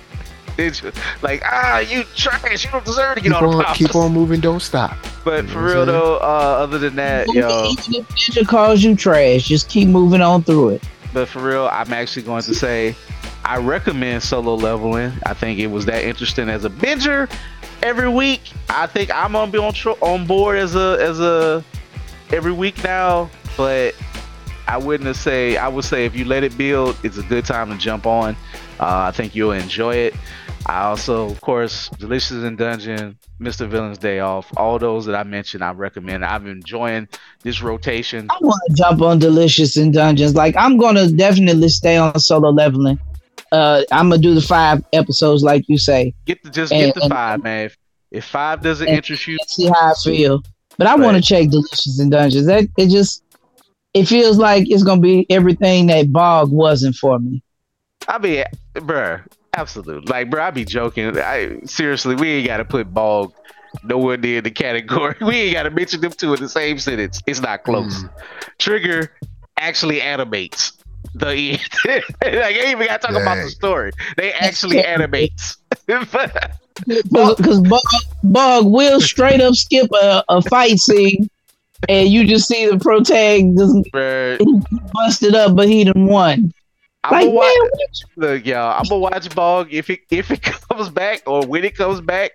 Ninja. 0.57 0.93
Like 1.23 1.41
ah, 1.45 1.79
you 1.79 2.03
trash. 2.15 2.65
You 2.65 2.71
don't 2.71 2.83
deserve 2.83 3.15
to 3.15 3.21
get 3.21 3.31
Keep 3.31 3.41
on 3.41 3.49
the 3.49 3.57
on, 3.57 3.63
props. 3.63 3.77
keep 3.77 3.95
on 3.95 4.11
moving, 4.11 4.41
don't 4.41 4.61
stop. 4.61 4.97
But 5.23 5.45
You 5.45 5.51
for 5.51 5.63
real 5.63 5.85
though, 5.85 6.15
uh, 6.17 6.57
other 6.59 6.77
than 6.79 6.95
that, 6.97 7.27
yo. 7.33 7.69
Even 7.71 7.95
if 7.95 8.07
Ninja 8.09 8.45
calls 8.45 8.83
you 8.83 8.95
trash, 8.95 9.45
just 9.47 9.69
keep 9.69 9.87
moving 9.87 10.21
on 10.21 10.43
through 10.43 10.69
it. 10.69 10.83
But 11.13 11.29
for 11.29 11.39
real, 11.41 11.69
I'm 11.71 11.93
actually 11.93 12.23
going 12.23 12.43
to 12.43 12.53
say 12.53 12.93
I 13.47 13.55
recommend 13.59 14.23
solo 14.23 14.55
leveling. 14.55 15.13
I 15.25 15.33
think 15.33 15.59
it 15.59 15.67
was 15.67 15.85
that 15.85 16.03
interesting 16.03 16.49
as 16.49 16.65
a 16.65 16.69
binger 16.69 17.31
every 17.81 18.09
week. 18.09 18.41
I 18.67 18.87
think 18.87 19.09
I'm 19.15 19.31
gonna 19.31 19.49
be 19.49 19.57
on 19.57 19.73
on 20.01 20.27
board 20.27 20.57
as 20.57 20.75
a 20.75 20.97
as 20.99 21.21
a 21.21 21.63
every 22.31 22.51
week 22.51 22.83
now. 22.83 23.29
But 23.55 23.95
I 24.67 24.75
wouldn't 24.75 25.15
say 25.15 25.55
I 25.55 25.69
would 25.69 25.85
say 25.85 26.05
if 26.05 26.13
you 26.13 26.25
let 26.25 26.43
it 26.43 26.57
build, 26.57 26.97
it's 27.03 27.17
a 27.17 27.23
good 27.23 27.45
time 27.45 27.71
to 27.71 27.77
jump 27.77 28.05
on. 28.05 28.35
Uh, 28.81 29.07
I 29.07 29.11
think 29.11 29.33
you'll 29.33 29.53
enjoy 29.53 29.95
it. 29.95 30.15
I 30.65 30.83
also, 30.83 31.29
of 31.29 31.39
course, 31.39 31.87
Delicious 31.97 32.43
in 32.43 32.57
Dungeon, 32.57 33.17
Mr. 33.39 33.65
Villain's 33.69 33.97
Day 33.97 34.19
Off, 34.19 34.51
all 34.57 34.77
those 34.77 35.05
that 35.05 35.15
I 35.15 35.23
mentioned, 35.23 35.63
I 35.63 35.71
recommend. 35.71 36.25
I'm 36.25 36.45
enjoying 36.47 37.07
this 37.43 37.61
rotation. 37.61 38.27
I 38.29 38.37
want 38.41 38.59
to 38.67 38.73
jump 38.73 39.01
on 39.01 39.19
Delicious 39.19 39.77
in 39.77 39.93
Dungeons. 39.93 40.35
Like 40.35 40.57
I'm 40.57 40.77
gonna 40.77 41.09
definitely 41.09 41.69
stay 41.69 41.95
on 41.95 42.19
solo 42.19 42.49
leveling. 42.49 42.99
Uh, 43.51 43.83
I'm 43.91 44.09
gonna 44.09 44.21
do 44.21 44.33
the 44.35 44.41
five 44.41 44.83
episodes 44.93 45.43
like 45.43 45.63
you 45.67 45.77
say. 45.77 46.13
Get 46.25 46.43
the 46.43 46.49
just 46.49 46.71
And- 46.73 46.85
get 46.87 46.95
the 46.95 47.03
and- 47.03 47.11
five, 47.13 47.43
man. 47.43 47.65
If, 47.67 47.77
if 48.11 48.25
five 48.25 48.61
doesn't 48.61 48.87
interest 48.87 49.27
you, 49.27 49.37
See 49.47 49.67
how 49.67 49.91
I 49.91 49.93
feel. 50.03 50.41
But 50.77 50.87
I 50.87 50.95
want 50.95 51.17
to 51.17 51.23
check 51.23 51.49
Delicious 51.49 51.99
and 51.99 52.11
Dungeons. 52.11 52.45
That 52.45 52.65
it 52.77 52.89
just 52.89 53.23
it 53.93 54.05
feels 54.05 54.37
like 54.37 54.69
it's 54.69 54.83
gonna 54.83 55.01
be 55.01 55.25
everything 55.29 55.87
that 55.87 56.11
Bog 56.13 56.51
wasn't 56.51 56.95
for 56.95 57.17
me. 57.19 57.41
I 58.07 58.19
mean, 58.19 58.43
bruh, 58.75 59.23
absolutely. 59.55 60.05
Like, 60.11 60.29
bruh, 60.29 60.41
I 60.41 60.51
be 60.51 60.63
joking. 60.65 61.17
I 61.17 61.59
seriously, 61.65 62.15
we 62.15 62.29
ain't 62.33 62.47
gotta 62.47 62.63
put 62.65 62.93
bog 62.93 63.33
nowhere 63.83 64.17
near 64.17 64.41
the 64.41 64.51
category. 64.51 65.15
We 65.21 65.35
ain't 65.35 65.53
gotta 65.53 65.71
mention 65.71 65.99
them 66.01 66.11
two 66.11 66.33
in 66.33 66.39
the 66.39 66.47
same 66.49 66.79
sentence. 66.79 67.21
It's 67.27 67.41
not 67.41 67.63
close. 67.63 68.03
Mm. 68.03 68.09
Trigger 68.59 69.11
actually 69.59 70.01
animates 70.01 70.76
the 71.13 71.51
end. 71.53 71.61
like, 71.85 72.23
I 72.23 72.49
ain't 72.49 72.67
even 72.71 72.87
gotta 72.87 73.07
talk 73.07 73.21
about 73.21 73.35
the 73.43 73.49
story. 73.49 73.91
They 74.17 74.31
actually 74.33 74.83
animates. 74.83 75.57
Because 76.85 77.59
Bug, 77.61 77.81
Bug 78.23 78.65
will 78.67 79.01
straight 79.01 79.41
up 79.41 79.55
skip 79.55 79.89
a, 79.91 80.23
a 80.29 80.41
fight 80.43 80.77
scene, 80.77 81.27
and 81.89 82.07
you 82.07 82.27
just 82.27 82.47
see 82.47 82.67
the 82.69 82.77
protag 82.77 83.57
just 83.57 83.75
bruh, 83.91 84.37
busted 84.93 85.33
up, 85.33 85.55
but 85.55 85.67
he 85.67 85.85
done 85.85 86.05
won. 86.05 86.53
I'm 87.03 87.11
Like 87.13 87.25
gonna 87.25 87.31
watch. 87.35 87.45
man, 87.47 87.69
what 87.71 87.71
Look, 88.17 88.45
y'all, 88.45 88.77
I'm 88.79 88.83
gonna 88.87 88.99
watch 88.99 89.33
Bog 89.33 89.69
if 89.73 89.89
it 89.89 90.01
if 90.11 90.29
it 90.29 90.41
comes 90.69 90.89
back 90.89 91.23
or 91.25 91.45
when 91.47 91.63
it 91.63 91.75
comes 91.75 91.99
back. 92.01 92.31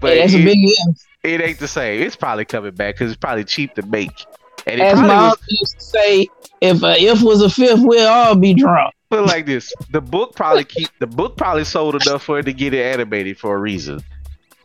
But 0.00 0.16
Yeah, 0.16 0.22
that's 0.22 0.34
it, 0.34 0.40
a 0.40 0.44
big 0.44 0.58
if. 0.58 1.06
it 1.22 1.40
ain't 1.40 1.58
the 1.58 1.68
same. 1.68 2.02
It's 2.02 2.16
probably 2.16 2.46
coming 2.46 2.74
back 2.74 2.96
because 2.96 3.12
it's 3.12 3.20
probably 3.20 3.44
cheap 3.44 3.74
to 3.74 3.82
make. 3.82 4.24
And 4.66 4.80
As 4.80 5.00
my 5.00 5.28
was 5.28 5.38
used 5.48 5.78
to 5.78 5.84
say, 5.84 6.28
if 6.60 6.82
a 6.82 7.00
if 7.02 7.22
was 7.22 7.42
a 7.42 7.50
fifth, 7.50 7.80
we'll 7.82 8.08
all 8.08 8.34
be 8.34 8.54
drunk. 8.54 8.94
put 9.10 9.26
like 9.26 9.46
this: 9.46 9.72
the 9.90 10.00
book 10.00 10.34
probably 10.34 10.64
keep 10.64 10.88
the 10.98 11.06
book 11.06 11.36
probably 11.36 11.64
sold 11.64 11.94
enough 12.06 12.22
for 12.22 12.38
it 12.38 12.44
to 12.44 12.52
get 12.52 12.74
it 12.74 12.82
animated 12.82 13.38
for 13.38 13.54
a 13.54 13.58
reason. 13.58 14.00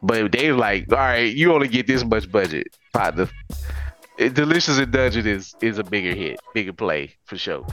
But 0.01 0.31
they 0.31 0.51
like, 0.51 0.91
all 0.91 0.97
right, 0.97 1.35
you 1.35 1.53
only 1.53 1.67
get 1.67 1.87
this 1.87 2.03
much 2.05 2.31
budget. 2.31 2.67
Partner. 2.93 3.27
Delicious 4.17 4.77
in 4.77 4.91
Dungeon 4.91 5.27
is 5.27 5.55
is 5.61 5.77
a 5.77 5.83
bigger 5.83 6.13
hit, 6.13 6.39
bigger 6.53 6.73
play 6.73 7.15
for 7.25 7.37
sure. 7.37 7.65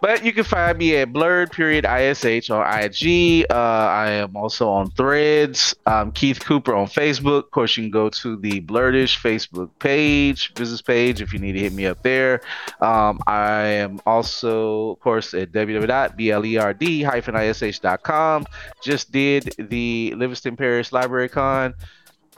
But 0.00 0.24
you 0.24 0.32
can 0.32 0.44
find 0.44 0.78
me 0.78 0.96
at 0.96 1.12
blurred 1.12 1.50
period 1.50 1.84
ish 1.84 2.50
on 2.50 2.64
IG. 2.66 3.46
Uh, 3.50 3.54
I 3.54 4.10
am 4.10 4.36
also 4.36 4.68
on 4.68 4.92
Threads. 4.92 5.74
Um, 5.86 6.12
Keith 6.12 6.38
Cooper 6.40 6.72
on 6.74 6.86
Facebook. 6.86 7.44
Of 7.44 7.50
course, 7.50 7.76
you 7.76 7.82
can 7.84 7.90
go 7.90 8.08
to 8.08 8.36
the 8.36 8.60
Blerd-ish 8.60 9.20
Facebook 9.20 9.70
page, 9.78 10.54
business 10.54 10.80
page, 10.82 11.20
if 11.20 11.32
you 11.32 11.40
need 11.40 11.52
to 11.52 11.60
hit 11.60 11.72
me 11.72 11.86
up 11.86 12.02
there. 12.02 12.40
Um, 12.80 13.20
I 13.26 13.62
am 13.62 14.00
also, 14.06 14.90
of 14.90 15.00
course, 15.00 15.34
at 15.34 15.50
www.blerd-ish.com. 15.52 18.46
Just 18.82 19.10
did 19.10 19.54
the 19.58 20.14
Livingston 20.16 20.56
Parish 20.56 20.92
Library 20.92 21.28
Con. 21.28 21.74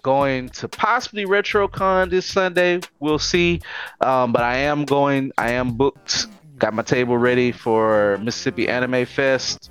Going 0.02 0.48
to 0.50 0.66
possibly 0.66 1.26
RetroCon 1.26 2.08
this 2.08 2.24
Sunday. 2.24 2.80
We'll 3.00 3.18
see. 3.18 3.60
Um, 4.00 4.32
but 4.32 4.42
I 4.42 4.56
am 4.56 4.86
going. 4.86 5.30
I 5.36 5.50
am 5.50 5.72
booked. 5.72 6.26
Got 6.60 6.74
my 6.74 6.82
table 6.82 7.16
ready 7.16 7.52
for 7.52 8.18
Mississippi 8.18 8.68
Anime 8.68 9.06
Fest. 9.06 9.70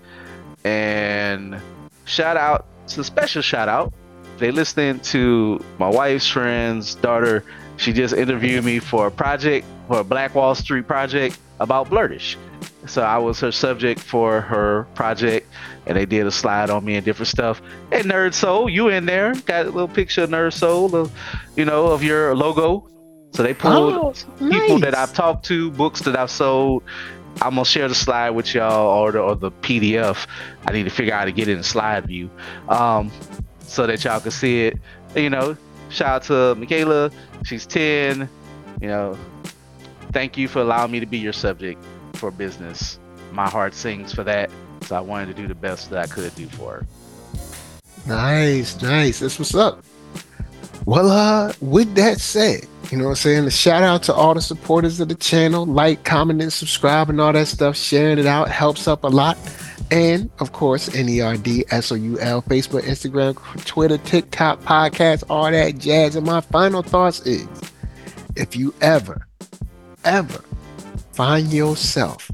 And 0.63 1.61
shout 2.05 2.35
out, 2.35 2.65
it's 2.83 2.97
a 2.97 3.03
special 3.03 3.43
shout 3.43 3.69
out. 3.69 3.93
They 4.39 4.49
listening 4.49 4.99
to 5.01 5.63
my 5.77 5.87
wife's 5.87 6.27
friend's 6.27 6.95
daughter. 6.95 7.45
She 7.77 7.93
just 7.93 8.15
interviewed 8.15 8.65
me 8.65 8.79
for 8.79 9.05
a 9.05 9.11
project, 9.11 9.67
for 9.87 9.99
a 9.99 10.03
Black 10.03 10.33
Wall 10.33 10.55
Street 10.55 10.87
project 10.87 11.37
about 11.59 11.91
Blerd-ish. 11.91 12.39
So 12.87 13.03
I 13.03 13.19
was 13.19 13.39
her 13.41 13.51
subject 13.51 13.99
for 13.99 14.41
her 14.41 14.87
project, 14.95 15.47
and 15.85 15.95
they 15.95 16.07
did 16.07 16.25
a 16.25 16.31
slide 16.31 16.71
on 16.71 16.83
me 16.83 16.95
and 16.95 17.05
different 17.05 17.27
stuff. 17.27 17.61
And 17.91 18.05
Nerd 18.05 18.33
Soul, 18.33 18.67
you 18.67 18.87
in 18.87 19.05
there? 19.05 19.35
Got 19.45 19.67
a 19.67 19.69
little 19.69 19.87
picture 19.87 20.23
of 20.23 20.31
Nerd 20.31 20.53
Soul, 20.53 20.95
of, 20.95 21.11
you 21.55 21.65
know, 21.65 21.85
of 21.87 22.01
your 22.01 22.35
logo. 22.35 22.87
So 23.33 23.43
they 23.43 23.53
pulled 23.53 23.93
Oh, 23.93 24.13
people 24.49 24.79
that. 24.79 24.97
I've 24.97 25.13
talked 25.13 25.45
to, 25.45 25.71
books 25.71 26.01
that 26.01 26.17
I've 26.17 26.31
sold. 26.31 26.83
I'm 27.41 27.51
gonna 27.51 27.63
share 27.65 27.87
the 27.87 27.95
slide 27.95 28.31
with 28.31 28.53
y'all 28.53 28.87
or 28.87 29.11
the, 29.11 29.19
or 29.19 29.35
the 29.35 29.51
PDF. 29.51 30.27
I 30.67 30.73
need 30.73 30.83
to 30.83 30.89
figure 30.89 31.13
out 31.13 31.19
how 31.19 31.25
to 31.25 31.31
get 31.31 31.47
it 31.47 31.55
in 31.57 31.63
slide 31.63 32.05
view, 32.05 32.29
um, 32.67 33.11
so 33.61 33.87
that 33.87 34.03
y'all 34.03 34.19
can 34.19 34.31
see 34.31 34.65
it. 34.65 34.77
You 35.15 35.29
know, 35.29 35.55
shout 35.89 36.07
out 36.07 36.23
to 36.23 36.55
Michaela. 36.59 37.11
She's 37.45 37.65
10. 37.65 38.27
You 38.81 38.87
know, 38.87 39.17
thank 40.11 40.37
you 40.37 40.47
for 40.47 40.59
allowing 40.59 40.91
me 40.91 40.99
to 40.99 41.05
be 41.05 41.17
your 41.17 41.33
subject 41.33 41.81
for 42.15 42.31
business. 42.31 42.99
My 43.31 43.47
heart 43.49 43.73
sings 43.73 44.11
for 44.13 44.23
that. 44.23 44.49
So 44.83 44.95
I 44.95 45.01
wanted 45.01 45.27
to 45.27 45.33
do 45.41 45.47
the 45.47 45.55
best 45.55 45.91
that 45.91 45.99
I 45.99 46.07
could 46.07 46.33
do 46.35 46.47
for 46.47 46.71
her. 46.73 46.87
Nice, 48.07 48.81
nice. 48.81 49.19
That's 49.19 49.37
what's 49.37 49.53
up. 49.55 49.83
Well, 50.85 51.09
uh, 51.09 51.53
with 51.61 51.95
that 51.95 52.19
said, 52.19 52.65
you 52.91 52.97
know 52.97 53.05
what 53.05 53.09
I'm 53.11 53.15
saying? 53.17 53.45
A 53.45 53.51
shout 53.51 53.83
out 53.83 54.03
to 54.03 54.13
all 54.13 54.33
the 54.33 54.41
supporters 54.41 54.99
of 54.99 55.09
the 55.09 55.15
channel. 55.15 55.65
Like, 55.65 56.03
comment, 56.03 56.41
and 56.41 56.51
subscribe 56.51 57.09
and 57.09 57.21
all 57.21 57.33
that 57.33 57.47
stuff. 57.47 57.75
Sharing 57.75 58.17
it 58.17 58.25
out 58.25 58.49
helps 58.49 58.87
up 58.87 59.03
a 59.03 59.07
lot. 59.07 59.37
And 59.91 60.29
of 60.39 60.53
course, 60.53 60.89
NERD, 60.89 61.67
SOUL, 61.69 62.41
Facebook, 62.43 62.81
Instagram, 62.83 63.65
Twitter, 63.65 63.97
TikTok, 63.99 64.61
podcast, 64.61 65.23
all 65.29 65.51
that 65.51 65.77
jazz. 65.77 66.15
And 66.15 66.25
my 66.25 66.41
final 66.41 66.81
thoughts 66.81 67.21
is 67.21 67.47
if 68.35 68.55
you 68.55 68.73
ever, 68.81 69.27
ever 70.03 70.43
find 71.13 71.51
yourself 71.51 72.31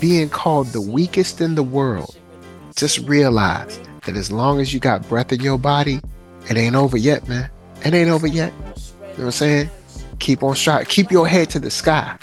being 0.00 0.28
called 0.28 0.68
the 0.68 0.80
weakest 0.80 1.40
in 1.40 1.54
the 1.54 1.62
world, 1.62 2.16
just 2.76 2.98
realize 3.00 3.80
that 4.04 4.16
as 4.16 4.30
long 4.30 4.60
as 4.60 4.72
you 4.72 4.80
got 4.80 5.08
breath 5.08 5.32
in 5.32 5.40
your 5.40 5.58
body, 5.58 6.00
it 6.48 6.56
ain't 6.56 6.76
over 6.76 6.96
yet, 6.96 7.26
man. 7.28 7.50
It 7.84 7.94
ain't 7.94 8.10
over 8.10 8.26
yet. 8.26 8.52
You 8.52 8.64
know 8.64 9.08
what 9.08 9.24
I'm 9.24 9.30
saying? 9.30 9.70
Keep 10.18 10.42
on 10.42 10.56
stride. 10.56 10.88
Keep 10.88 11.10
your 11.10 11.26
head 11.26 11.50
to 11.50 11.60
the 11.60 11.70
sky. 11.70 12.16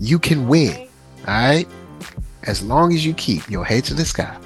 You 0.00 0.18
can 0.18 0.48
win. 0.48 0.88
All 1.26 1.34
right? 1.34 1.68
As 2.44 2.62
long 2.62 2.92
as 2.94 3.04
you 3.04 3.14
keep 3.14 3.48
your 3.50 3.64
head 3.64 3.84
to 3.84 3.94
the 3.94 4.04
sky. 4.04 4.36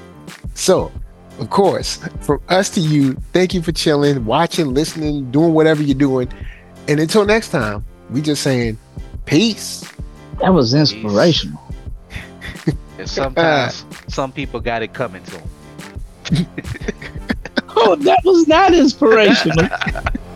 So, 0.55 0.91
of 1.39 1.51
course, 1.51 1.97
from 2.21 2.41
us 2.49 2.71
to 2.71 2.81
you, 2.81 3.15
thank 3.33 3.55
you 3.55 3.63
for 3.63 3.73
chilling, 3.73 4.25
watching, 4.25 4.75
listening, 4.75 5.31
doing 5.31 5.55
whatever 5.55 5.83
you're 5.83 5.95
doing. 5.95 6.29
And 6.89 7.01
until 7.01 7.25
next 7.25 7.51
time, 7.51 7.85
we 8.11 8.21
just 8.21 8.43
saying 8.43 8.79
peace. 9.25 9.91
That 10.41 10.53
was 10.53 10.75
inspirational. 10.75 11.61
And 12.99 13.09
sometimes 13.09 13.85
some 14.09 14.31
people 14.31 14.61
got 14.61 14.83
it 14.83 14.93
coming 14.93 15.25
to 15.25 15.31
them. 15.33 15.49
oh, 17.77 17.97
that 17.97 18.21
was 18.25 18.47
not 18.47 18.75
inspirational. 18.75 19.67